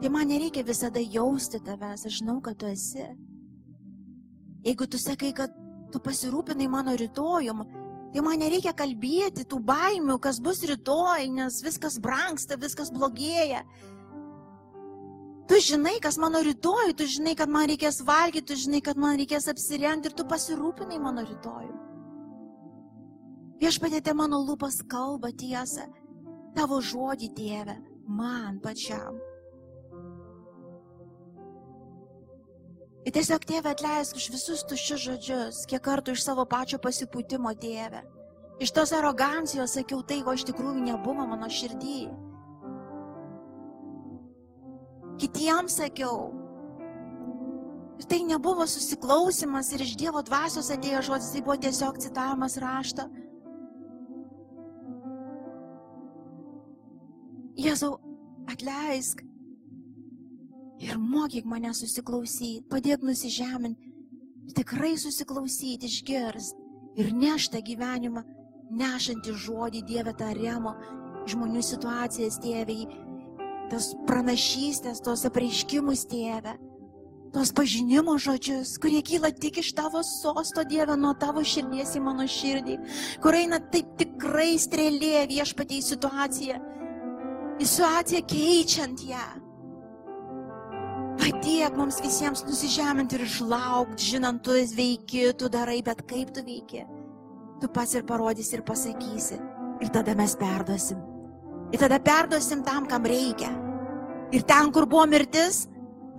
tai 0.00 0.10
man 0.12 0.28
nereikia 0.28 0.64
visada 0.66 1.00
jausti 1.00 1.60
tavęs, 1.64 2.04
aš 2.06 2.20
žinau, 2.20 2.40
kad 2.44 2.58
tu 2.58 2.68
esi. 2.68 3.06
Jeigu 4.66 4.86
tu 4.86 4.98
sakai, 4.98 5.32
kad 5.32 5.54
tu 5.92 6.02
pasirūpinai 6.02 6.68
mano 6.68 6.92
rytojum, 6.98 7.64
tai 8.12 8.24
man 8.26 8.42
nereikia 8.42 8.74
kalbėti 8.76 9.46
tų 9.48 9.62
baimių, 9.64 10.18
kas 10.20 10.42
bus 10.42 10.60
rytoj, 10.68 11.30
nes 11.32 11.62
viskas 11.64 11.96
branksta, 12.02 12.60
viskas 12.60 12.92
blogėja. 12.92 13.62
Tu 15.46 15.60
žinai, 15.62 16.00
kas 16.02 16.16
mano 16.18 16.40
rytoj, 16.42 16.94
tu 16.98 17.06
žinai, 17.06 17.36
kad 17.38 17.50
man 17.50 17.68
reikės 17.70 18.00
valgyti, 18.06 18.48
tu 18.50 18.56
žinai, 18.58 18.80
kad 18.82 18.98
man 18.98 19.14
reikės 19.20 19.46
apsirengti 19.52 20.10
ir 20.10 20.16
tu 20.18 20.26
pasirūpinai 20.26 20.98
mano 20.98 21.22
rytojų. 21.22 21.74
Viešpatėte 23.62 24.12
mano 24.12 24.42
lūpas 24.42 24.82
kalba 24.90 25.30
tiesą, 25.32 25.86
tavo 26.58 26.82
žodį, 26.82 27.30
Dieve, 27.38 27.78
man 28.04 28.58
pačiam. 28.60 29.16
Ir 33.06 33.14
tiesiog 33.14 33.46
tėvė 33.46 33.70
atleisk 33.70 34.18
už 34.18 34.26
visus 34.34 34.66
tuščius 34.66 35.02
žodžius, 35.06 35.62
kiek 35.70 35.82
kartų 35.86 36.16
iš 36.16 36.26
savo 36.26 36.42
pačio 36.50 36.82
pasipūtimo 36.82 37.54
tėvė. 37.62 38.02
Iš 38.58 38.72
tos 38.74 38.90
arogancijos 38.96 39.76
sakiau 39.78 40.02
tai, 40.02 40.24
ko 40.26 40.34
iš 40.34 40.42
tikrųjų 40.48 40.82
nebuvo 40.88 41.22
mano 41.30 41.46
širdį. 41.46 42.00
Kitiems 45.20 45.78
sakiau. 45.80 46.32
Ir 47.96 48.04
tai 48.10 48.20
nebuvo 48.28 48.66
susiklausimas 48.68 49.70
ir 49.72 49.84
iš 49.86 49.94
Dievo 49.96 50.20
dvasios 50.24 50.68
atėjo 50.74 51.00
žodis, 51.10 51.30
tai 51.32 51.40
buvo 51.44 51.56
tiesiog 51.62 52.00
citavimas 52.04 52.58
rašto. 52.60 53.06
Jėzau, 57.56 57.94
atleisk 58.52 59.22
ir 60.84 60.98
mokyk 61.00 61.48
mane 61.48 61.72
susiklausyti, 61.72 62.66
padėk 62.68 63.00
nusižeminti, 63.06 63.94
tikrai 64.56 64.92
susiklausyti, 65.00 65.88
išgirst 65.88 66.60
ir 67.00 67.14
neštą 67.16 67.62
gyvenimą, 67.64 68.22
nešantį 68.76 69.34
žodį 69.46 69.82
Dievę 69.88 70.12
tariamo, 70.20 70.74
žmonių 71.30 71.62
situacijas 71.64 72.36
tėviai, 72.44 72.86
tos 73.70 73.92
pranašystės, 74.08 75.02
tos 75.04 75.26
apreiškimus 75.28 76.06
tėvę, 76.10 76.54
tos 77.34 77.52
pažinimo 77.56 78.14
žodžius, 78.22 78.76
kurie 78.80 79.02
kyla 79.04 79.32
tik 79.34 79.60
iš 79.62 79.72
tavo 79.76 80.00
sosto 80.06 80.64
Dieve, 80.64 80.96
nuo 80.96 81.12
tavo 81.18 81.42
širdies 81.44 81.96
į 81.98 82.04
mano 82.06 82.28
širdį, 82.30 82.78
kur 83.24 83.36
eina 83.36 83.60
taip 83.72 83.96
tikrai 84.00 84.54
strėlė 84.62 85.26
viešpatė 85.32 85.80
į 85.80 85.84
situaciją 85.90 86.62
į 87.56 87.64
situaciją 87.64 88.22
keičiant 88.28 89.02
ją. 89.08 89.26
Padėk 91.16 91.76
mums 91.78 91.98
visiems 92.04 92.44
nusižeminti 92.44 93.16
ir 93.16 93.24
išlaukti, 93.24 94.10
žinant, 94.12 94.42
tu 94.44 94.56
veiki, 94.76 95.30
tu 95.40 95.48
darai, 95.52 95.80
bet 95.82 96.04
kaip 96.10 96.34
tu 96.36 96.44
veiki. 96.44 96.84
Tu 97.62 97.68
pats 97.72 97.96
ir 97.96 98.04
parodysi 98.04 98.58
ir 98.58 98.64
pasakysi. 98.68 99.40
Ir 99.80 99.92
tada 99.92 100.14
mes 100.16 100.36
perduosim. 100.36 101.15
Ir 101.72 101.78
tada 101.82 101.98
perduosim 102.02 102.62
tam, 102.66 102.86
kam 102.86 103.06
reikia. 103.06 103.50
Ir 104.32 104.42
ten, 104.46 104.70
kur 104.74 104.86
buvo 104.90 105.06
mirtis, 105.10 105.66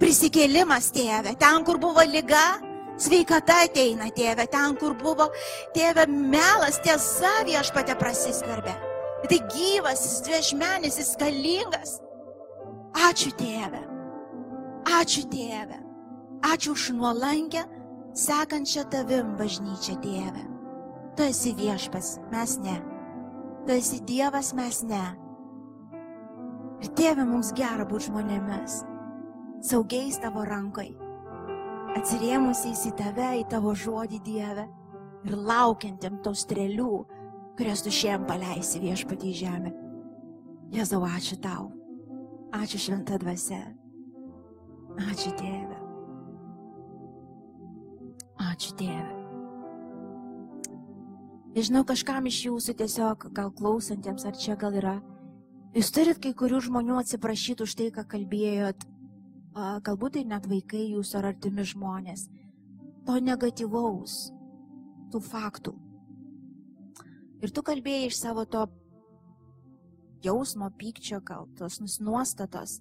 prisikėlimas 0.01 0.91
tėvė. 0.95 1.35
Ten, 1.39 1.63
kur 1.67 1.79
buvo 1.81 2.03
lyga, 2.07 2.59
sveikata 2.99 3.63
ateina 3.67 4.09
tėvė. 4.15 4.47
Ten, 4.51 4.75
kur 4.79 4.95
buvo 4.99 5.29
tėvė 5.75 6.07
melas, 6.07 6.81
tiesa 6.83 7.31
viešpatė 7.47 7.97
prasiskverbė. 7.99 8.75
Tai 9.27 9.39
gyvas, 9.51 10.03
jis 10.05 10.19
dviešmenis, 10.27 10.99
jis 11.01 11.15
galingas. 11.19 11.97
Ačiū 13.07 13.31
Tėve. 13.37 13.81
Ačiū 14.99 15.25
Tėve. 15.31 15.79
Ačiū 16.47 16.75
už 16.77 16.91
nuolankę, 16.95 17.63
sekančią 18.13 18.85
tavim 18.93 19.33
bažnyčią 19.39 19.97
Tėve. 20.03 20.45
Tu 21.17 21.25
esi 21.25 21.53
viešpas, 21.57 22.17
mes 22.31 22.57
ne. 22.61 22.77
Tu 23.65 23.73
esi 23.73 23.99
Dievas, 24.05 24.53
mes 24.53 24.83
ne. 24.85 25.26
Ir 26.83 26.93
Tėve 26.97 27.25
mums 27.25 27.51
gera 27.57 27.85
būti 27.89 28.11
žmonėmis, 28.11 28.81
saugiais 29.65 30.19
tavo 30.21 30.43
rankai, 30.45 30.91
atsirėmusiais 31.97 32.83
į 32.91 32.93
tave, 32.99 33.31
į 33.41 33.47
tavo 33.49 33.73
žodį 33.73 34.21
Dieve 34.25 34.67
ir 35.25 35.33
laukiantiem 35.49 36.21
tos 36.25 36.45
strėlių, 36.45 36.91
kurias 37.57 37.81
tu 37.81 37.93
šiandien 37.93 38.29
paleisi 38.29 38.81
viešpatį 38.83 39.33
žemę. 39.41 39.73
Jėzau, 40.75 41.01
ačiū 41.07 41.39
tau. 41.41 41.71
Ačiū 42.53 42.79
šventą 42.79 43.17
dvasę. 43.19 43.59
Ačiū 44.97 45.33
Tėve. 45.39 45.77
Ačiū 48.47 48.75
Tėve. 48.79 49.13
Nežinau, 51.57 51.81
kažkam 51.89 52.27
iš 52.29 52.43
jūsų 52.45 52.75
tiesiog, 52.77 53.29
gal 53.33 53.49
klausantiems, 53.57 54.27
ar 54.29 54.35
čia 54.37 54.55
gal 54.59 54.75
yra, 54.77 54.97
jūs 55.75 55.91
turit 55.93 56.21
kai 56.23 56.33
kurių 56.37 56.61
žmonių 56.69 57.01
atsiprašyti 57.01 57.65
už 57.65 57.75
tai, 57.79 57.89
ką 57.95 58.05
kalbėjot, 58.13 58.87
galbūt 59.87 60.17
tai 60.17 60.23
net 60.29 60.47
vaikai 60.47 60.85
jūsų 60.93 61.19
ar 61.19 61.31
artimi 61.33 61.65
žmonės, 61.65 62.27
to 63.07 63.19
negatyvaus, 63.23 64.17
tų 65.11 65.21
faktų. 65.23 65.73
Ir 67.43 67.53
tu 67.53 67.61
kalbėjai 67.61 68.09
iš 68.09 68.19
savo 68.19 68.45
to 68.49 68.65
jausmo, 70.25 70.69
pykčio, 70.77 71.21
gal 71.21 71.47
tos 71.57 71.79
nuostatos. 72.01 72.79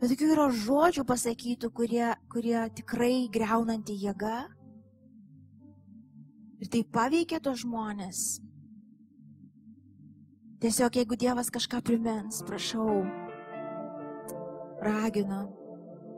Bet 0.00 0.14
tokių 0.14 0.30
yra 0.32 0.46
žodžių 0.56 1.04
pasakytų, 1.04 1.68
kurie, 1.76 2.06
kurie 2.32 2.60
tikrai 2.72 3.28
greunanti 3.32 3.98
jėga. 4.00 4.48
Ir 6.60 6.70
tai 6.72 6.80
paveikia 6.88 7.40
tos 7.44 7.60
žmonės. 7.66 8.40
Tiesiog 10.60 10.96
jeigu 11.00 11.16
Dievas 11.16 11.48
kažką 11.48 11.80
primins, 11.80 12.42
prašau, 12.44 13.00
raginu, 14.84 15.46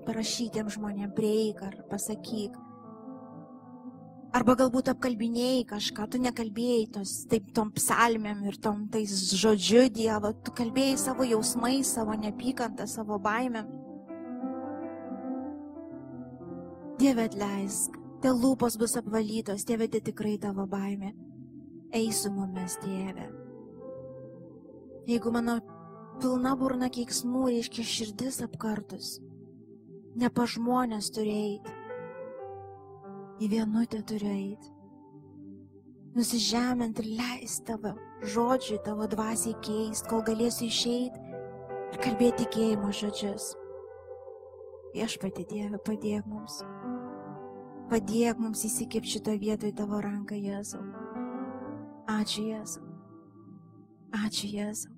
parašytiem 0.07 0.71
žmonėm 0.73 1.15
prieik 1.15 1.63
ar 1.63 1.77
pasakyk, 1.91 2.59
Arba 4.33 4.55
galbūt 4.57 4.89
apkalbinėjai 4.89 5.65
kažką, 5.75 6.07
tu 6.09 6.19
nekalbėjai 6.25 6.85
tos, 6.95 7.11
taip 7.29 7.51
tom 7.53 7.69
psalmėm 7.77 8.47
ir 8.49 8.57
tom 8.65 8.87
tais 8.89 9.13
žodžiu 9.37 9.91
Dievo, 9.93 10.31
tu 10.33 10.55
kalbėjai 10.57 10.95
savo 11.03 11.27
jausmais, 11.29 11.91
savo 11.99 12.17
neapykantą, 12.17 12.87
savo 12.89 13.19
baimėm. 13.21 13.69
Dieve 16.97 17.29
atleisk, 17.29 18.01
te 18.25 18.33
lūpos 18.33 18.81
bus 18.81 18.97
apvalytos, 18.97 19.69
Dieve, 19.69 19.93
tai 19.93 20.01
tikrai 20.09 20.39
tavo 20.41 20.65
baimė. 20.65 21.13
Eis 21.93 22.25
su 22.25 22.33
mumis, 22.33 22.81
Dieve. 22.81 23.29
Jeigu 25.09 25.33
mano 25.35 25.59
pilna 26.23 26.53
burna 26.59 26.89
keiksmų, 26.93 27.49
reiškia 27.51 27.85
širdis 27.87 28.43
apkartus, 28.45 29.17
ne 30.15 30.29
pa 30.31 30.47
žmonės 30.47 31.11
turėjai 31.17 31.57
į 33.43 33.49
vienutę 33.51 34.03
turiu 34.07 34.31
eiti. 34.31 34.71
Nusižemint 36.15 37.01
ir 37.01 37.09
leisti 37.19 37.65
tavo 37.73 37.95
žodžiui, 38.35 38.79
tavo 38.85 39.09
dvasiai 39.11 39.57
keist, 39.65 40.07
kol 40.11 40.23
galėsiu 40.27 40.69
išeiti 40.69 41.23
ir 41.93 42.01
kalbėti 42.05 42.45
tikėjimo 42.45 42.93
žodžius. 42.95 43.55
Viešpatė 44.93 45.49
Dieve, 45.49 45.81
padėk 45.81 46.29
mums. 46.29 46.61
Padėk 47.91 48.39
mums 48.39 48.63
įsikip 48.69 49.09
šito 49.09 49.35
vietoje 49.41 49.73
tavo 49.77 50.05
ranką, 50.05 50.37
Jėzau. 50.37 50.85
Ačiū 52.13 52.45
Jėzau. 52.53 52.92
Ačiū 54.13 54.51
Jėzau. 54.53 54.93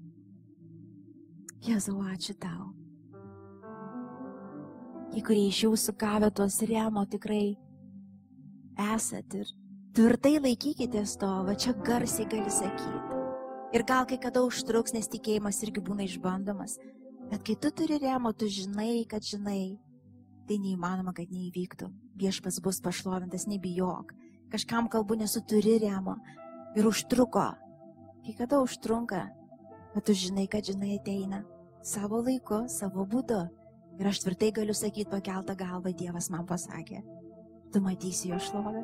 Jėzau, 1.64 1.98
ačiū 2.12 2.34
tau. 2.42 2.72
Į 5.14 5.22
kurį 5.22 5.44
iš 5.48 5.60
jūsų 5.64 5.94
gavę 5.98 6.32
tuos 6.34 6.58
remo 6.66 7.04
tikrai 7.06 7.54
esat 8.74 9.36
ir 9.38 9.52
Tvirtai 9.94 10.40
laikykitės 10.42 11.12
to, 11.22 11.28
va 11.46 11.52
čia 11.54 11.70
garsiai 11.86 12.24
gali 12.26 12.50
sakyti. 12.50 13.18
Ir 13.78 13.84
gal 13.86 14.08
kai 14.10 14.16
kada 14.18 14.40
užtruks, 14.42 14.90
nes 14.90 15.06
tikėjimas 15.06 15.60
irgi 15.62 15.84
būna 15.86 16.02
išbandomas. 16.08 16.80
Bet 17.30 17.44
kai 17.46 17.54
tu 17.62 17.70
turi 17.70 18.00
remo, 18.02 18.32
tu 18.34 18.48
žinai, 18.50 19.04
kad 19.06 19.22
žinai, 19.22 19.76
tai 20.48 20.58
neįmanoma, 20.58 21.14
kad 21.14 21.30
neįvyktų. 21.30 21.92
Viešpas 22.18 22.58
bus 22.64 22.82
pašlovintas, 22.82 23.46
nebijok. 23.46 24.10
Kažkam 24.50 24.90
kalbu 24.90 25.20
nesu 25.22 25.44
turi 25.46 25.76
remo. 25.84 26.16
Ir 26.74 26.90
užtruko. 26.90 27.52
Kai 28.24 28.32
kada 28.38 28.60
užtrunka, 28.64 29.20
bet 29.94 30.06
tu 30.06 30.14
žinai, 30.16 30.46
kad 30.48 30.64
žinai 30.64 30.96
ateina. 30.96 31.42
Savo 31.84 32.22
laiku, 32.24 32.64
savo 32.72 33.04
būdu. 33.04 33.42
Ir 34.00 34.08
aš 34.08 34.22
tvirtai 34.24 34.48
galiu 34.56 34.74
sakyti, 34.74 35.10
pakeltą 35.12 35.54
galvą 35.60 35.92
Dievas 35.92 36.30
man 36.32 36.46
pasakė. 36.48 37.02
Tu 37.72 37.82
matysi 37.84 38.30
jo 38.30 38.38
šlovę. 38.40 38.80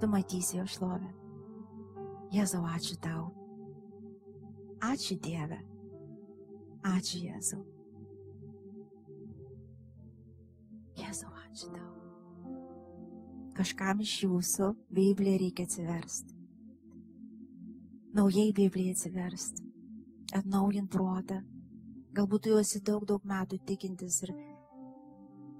Tu 0.00 0.08
matysi 0.10 0.58
jo 0.58 0.64
šlovę. 0.66 1.12
Jėzau, 2.34 2.64
ačiū 2.66 2.98
tau. 3.00 3.28
Ačiū 4.84 5.16
Dieve. 5.22 5.60
Ačiū 6.82 7.22
Jėzau. 7.28 7.62
Jėzau, 10.98 11.30
ačiū 11.46 11.70
tau. 11.76 11.94
Kažkam 13.54 14.02
iš 14.02 14.16
jūsų 14.26 14.72
Bibliją 14.94 15.38
reikia 15.44 15.66
atsiversti. 15.66 16.37
Naujai 18.18 18.52
Bibliją 18.56 18.96
atsiversti. 18.96 19.64
Atnaujint 20.34 20.90
protą. 20.92 21.40
Galbūt 22.18 22.44
tu 22.44 22.52
jau 22.52 22.62
esi 22.62 22.82
daug, 22.84 23.04
daug 23.06 23.22
metų 23.28 23.60
tikintis 23.68 24.22
ir 24.26 24.34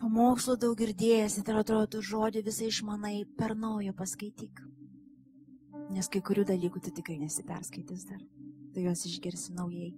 pamokslų 0.03 0.57
daug 0.65 0.75
girdėjęs 0.81 1.39
ir 1.39 1.61
atrodo, 1.63 1.87
tu 1.95 2.03
žodį 2.03 2.43
visai 2.51 2.73
išmanai 2.73 3.23
per 3.39 3.55
naują 3.55 3.95
paskaityk. 3.95 4.65
Nes 5.95 6.11
kai 6.11 6.21
kurių 6.25 6.49
dalykų 6.51 6.83
tu 6.85 6.95
tikrai 6.99 7.21
nesiperskaitys 7.23 8.05
dar 8.11 8.21
tu 8.79 8.85
juos 8.85 9.05
išgirsi 9.07 9.55
naujai. 9.57 9.91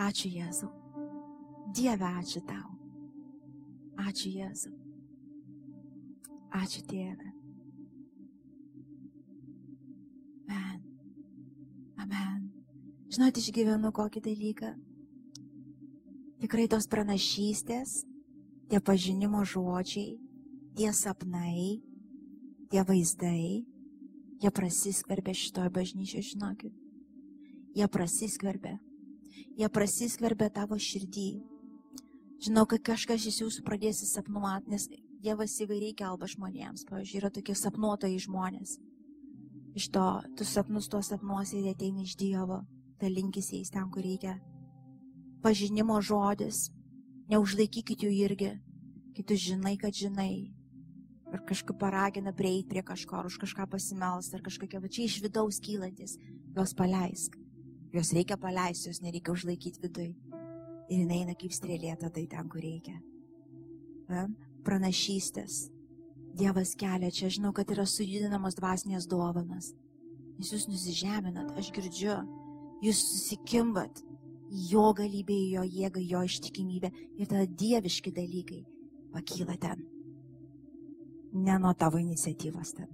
Ačiū 0.00 0.30
Jėzau. 0.32 0.70
Dieve, 1.76 2.08
ačiū 2.08 2.40
tau. 2.48 2.70
Ačiū 4.00 4.32
Jėzau. 4.32 4.72
Ačiū 6.56 6.80
Dieve. 6.88 7.32
Amen. 10.48 10.81
Amen. 12.02 12.50
Žinot, 13.12 13.38
išgyvenu 13.38 13.92
kokį 13.94 14.22
dalyką. 14.24 14.72
Tikrai 16.42 16.66
tos 16.70 16.88
pranašystės, 16.90 18.02
tie 18.72 18.80
pažinimo 18.82 19.44
žodžiai, 19.46 20.16
tie 20.74 20.90
sapnai, 20.96 21.78
tie 22.72 22.82
vaizdai, 22.88 23.62
jie 24.42 24.50
prasiskverbė 24.50 25.36
šitoje 25.38 25.70
bažnyčioje, 25.70 26.32
žinokit 26.34 26.82
jie 27.74 27.88
prasiskverbia. 27.88 28.78
Jie 29.56 29.68
prasiskverbia 29.68 30.48
tavo 30.52 30.78
širdį. 30.80 31.30
Žinau, 32.42 32.64
kad 32.68 32.82
kažkas 32.84 33.26
iš 33.28 33.42
jūsų 33.44 33.64
pradėsi 33.66 34.08
sapnuoti, 34.08 34.72
nes 34.72 34.88
Dievas 35.22 35.54
įvairiai 35.62 35.94
kalba 35.94 36.26
žmonėms. 36.26 36.82
Pavyzdžiui, 36.88 37.20
yra 37.20 37.28
tokie 37.30 37.54
sapnuotojai 37.54 38.18
žmonės. 38.24 38.80
Iš 39.72 39.88
to, 39.88 40.06
tu 40.36 40.44
sapnus 40.44 40.88
tuos 40.92 41.08
sapnuosi 41.08 41.62
ir 41.62 41.70
ateina 41.72 42.02
iš 42.04 42.16
Dievo, 42.20 42.60
dalinkis 43.00 43.52
jais 43.54 43.72
ten, 43.72 43.88
kur 43.90 44.04
reikia. 44.04 44.36
Pažinimo 45.42 45.96
žodis, 46.04 46.66
neužlaikykit 47.32 48.04
jų 48.04 48.10
irgi, 48.26 48.50
kai 49.16 49.24
tu 49.24 49.38
žinai, 49.38 49.78
kad 49.80 49.96
žinai. 49.96 50.52
Ir 51.32 51.40
kažkaip 51.48 51.78
paragina 51.80 52.34
prieiti 52.36 52.68
prie 52.68 52.82
kažko, 52.84 53.22
ar 53.22 53.30
už 53.30 53.38
kažką 53.40 53.64
pasimelst, 53.72 54.34
ar 54.36 54.44
kažkokie, 54.44 54.82
va 54.82 54.92
čia 54.92 55.06
iš 55.08 55.22
vidaus 55.24 55.62
kylantis, 55.64 56.18
juos 56.52 56.76
paleisk. 56.76 57.38
Jos 57.96 58.12
reikia 58.12 58.36
paleisti, 58.36 58.90
jos 58.92 59.00
nereikia 59.00 59.32
užlaikyti 59.32 59.80
vidui. 59.80 60.10
Ir 60.92 61.06
jinai 61.06 61.22
eina 61.22 61.36
kaip 61.38 61.56
strėlė 61.56 61.96
tada 61.96 62.20
į 62.20 62.28
ten, 62.28 62.52
kur 62.52 62.60
reikia. 62.60 63.00
Pranašystės. 64.68 65.71
Dievas 66.38 66.72
kelia 66.78 67.10
čia, 67.12 67.28
žinau, 67.32 67.52
kad 67.52 67.68
yra 67.72 67.84
sujudinamos 67.88 68.56
dvasinės 68.56 69.08
dovanas. 69.10 69.72
Nes 70.38 70.52
jūs 70.54 70.64
nusižeminat, 70.70 71.52
aš 71.60 71.68
girdžiu, 71.76 72.14
jūs 72.82 73.02
susikimbat 73.04 74.00
į 74.52 74.68
jo 74.72 74.86
galybę, 74.96 75.34
į 75.36 75.50
jo 75.56 75.64
jėgą, 75.76 76.04
jo 76.14 76.22
ištikimybę 76.28 76.90
ir 77.20 77.28
tada 77.28 77.44
dieviški 77.46 78.12
dalykai 78.16 78.62
pakyla 79.12 79.58
ten. 79.60 79.84
Ne 81.32 81.58
nuo 81.60 81.72
tavo 81.76 82.00
iniciatyvos 82.00 82.74
ten. 82.76 82.88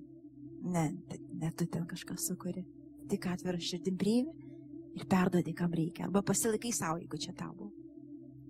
Ne, 0.62 0.90
ne 1.38 1.50
tu 1.54 1.66
ten 1.66 1.86
kažką 1.86 2.18
sukuri. 2.18 2.64
Tik 3.08 3.30
atvirą 3.30 3.58
širdim 3.62 3.96
priimi 3.98 4.34
ir 4.98 5.06
perduodi, 5.06 5.54
kam 5.54 5.72
reikia. 5.74 6.08
Arba 6.08 6.22
pasilaikai 6.26 6.74
savo, 6.74 6.98
jeigu 7.02 7.22
čia 7.22 7.34
tavo. 7.38 7.70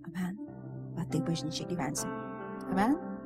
Amen. 0.09 0.41
Va 0.97 1.05
taip 1.05 1.29
bažnyčia 1.29 1.69
gyvensim. 1.69 2.11
Amen. 2.73 3.18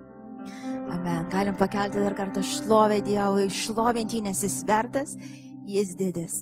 Amen. 0.93 1.27
Galim 1.31 1.55
pakelti 1.59 2.01
dar 2.03 2.15
kartą 2.17 2.43
šlovę 2.45 3.01
Dievui, 3.05 3.49
šlovinti, 3.49 4.21
nes 4.25 4.43
jis 4.45 4.61
vertas, 4.67 5.15
jis 5.67 5.95
didis. 5.99 6.41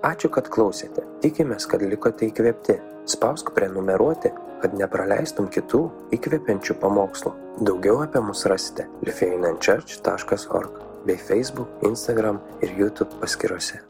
Ačiū, 0.00 0.30
kad 0.32 0.48
klausėte. 0.48 1.04
Tikimės, 1.20 1.66
kad 1.68 1.82
likote 1.84 2.30
įkvėpti. 2.30 2.78
Spausk 3.10 3.52
prenumeruoti, 3.56 4.30
kad 4.62 4.76
nepraleistum 4.76 5.48
kitų 5.52 5.82
įkvepiančių 6.16 6.78
pamokslų. 6.80 7.34
Daugiau 7.68 8.00
apie 8.04 8.24
mus 8.24 8.46
rasite 8.48 8.88
lifeinanchurch.org 9.04 10.80
bei 11.04 11.20
Facebook, 11.20 11.68
Instagram 11.84 12.40
ir 12.64 12.76
YouTube 12.78 13.20
paskiruose. 13.20 13.89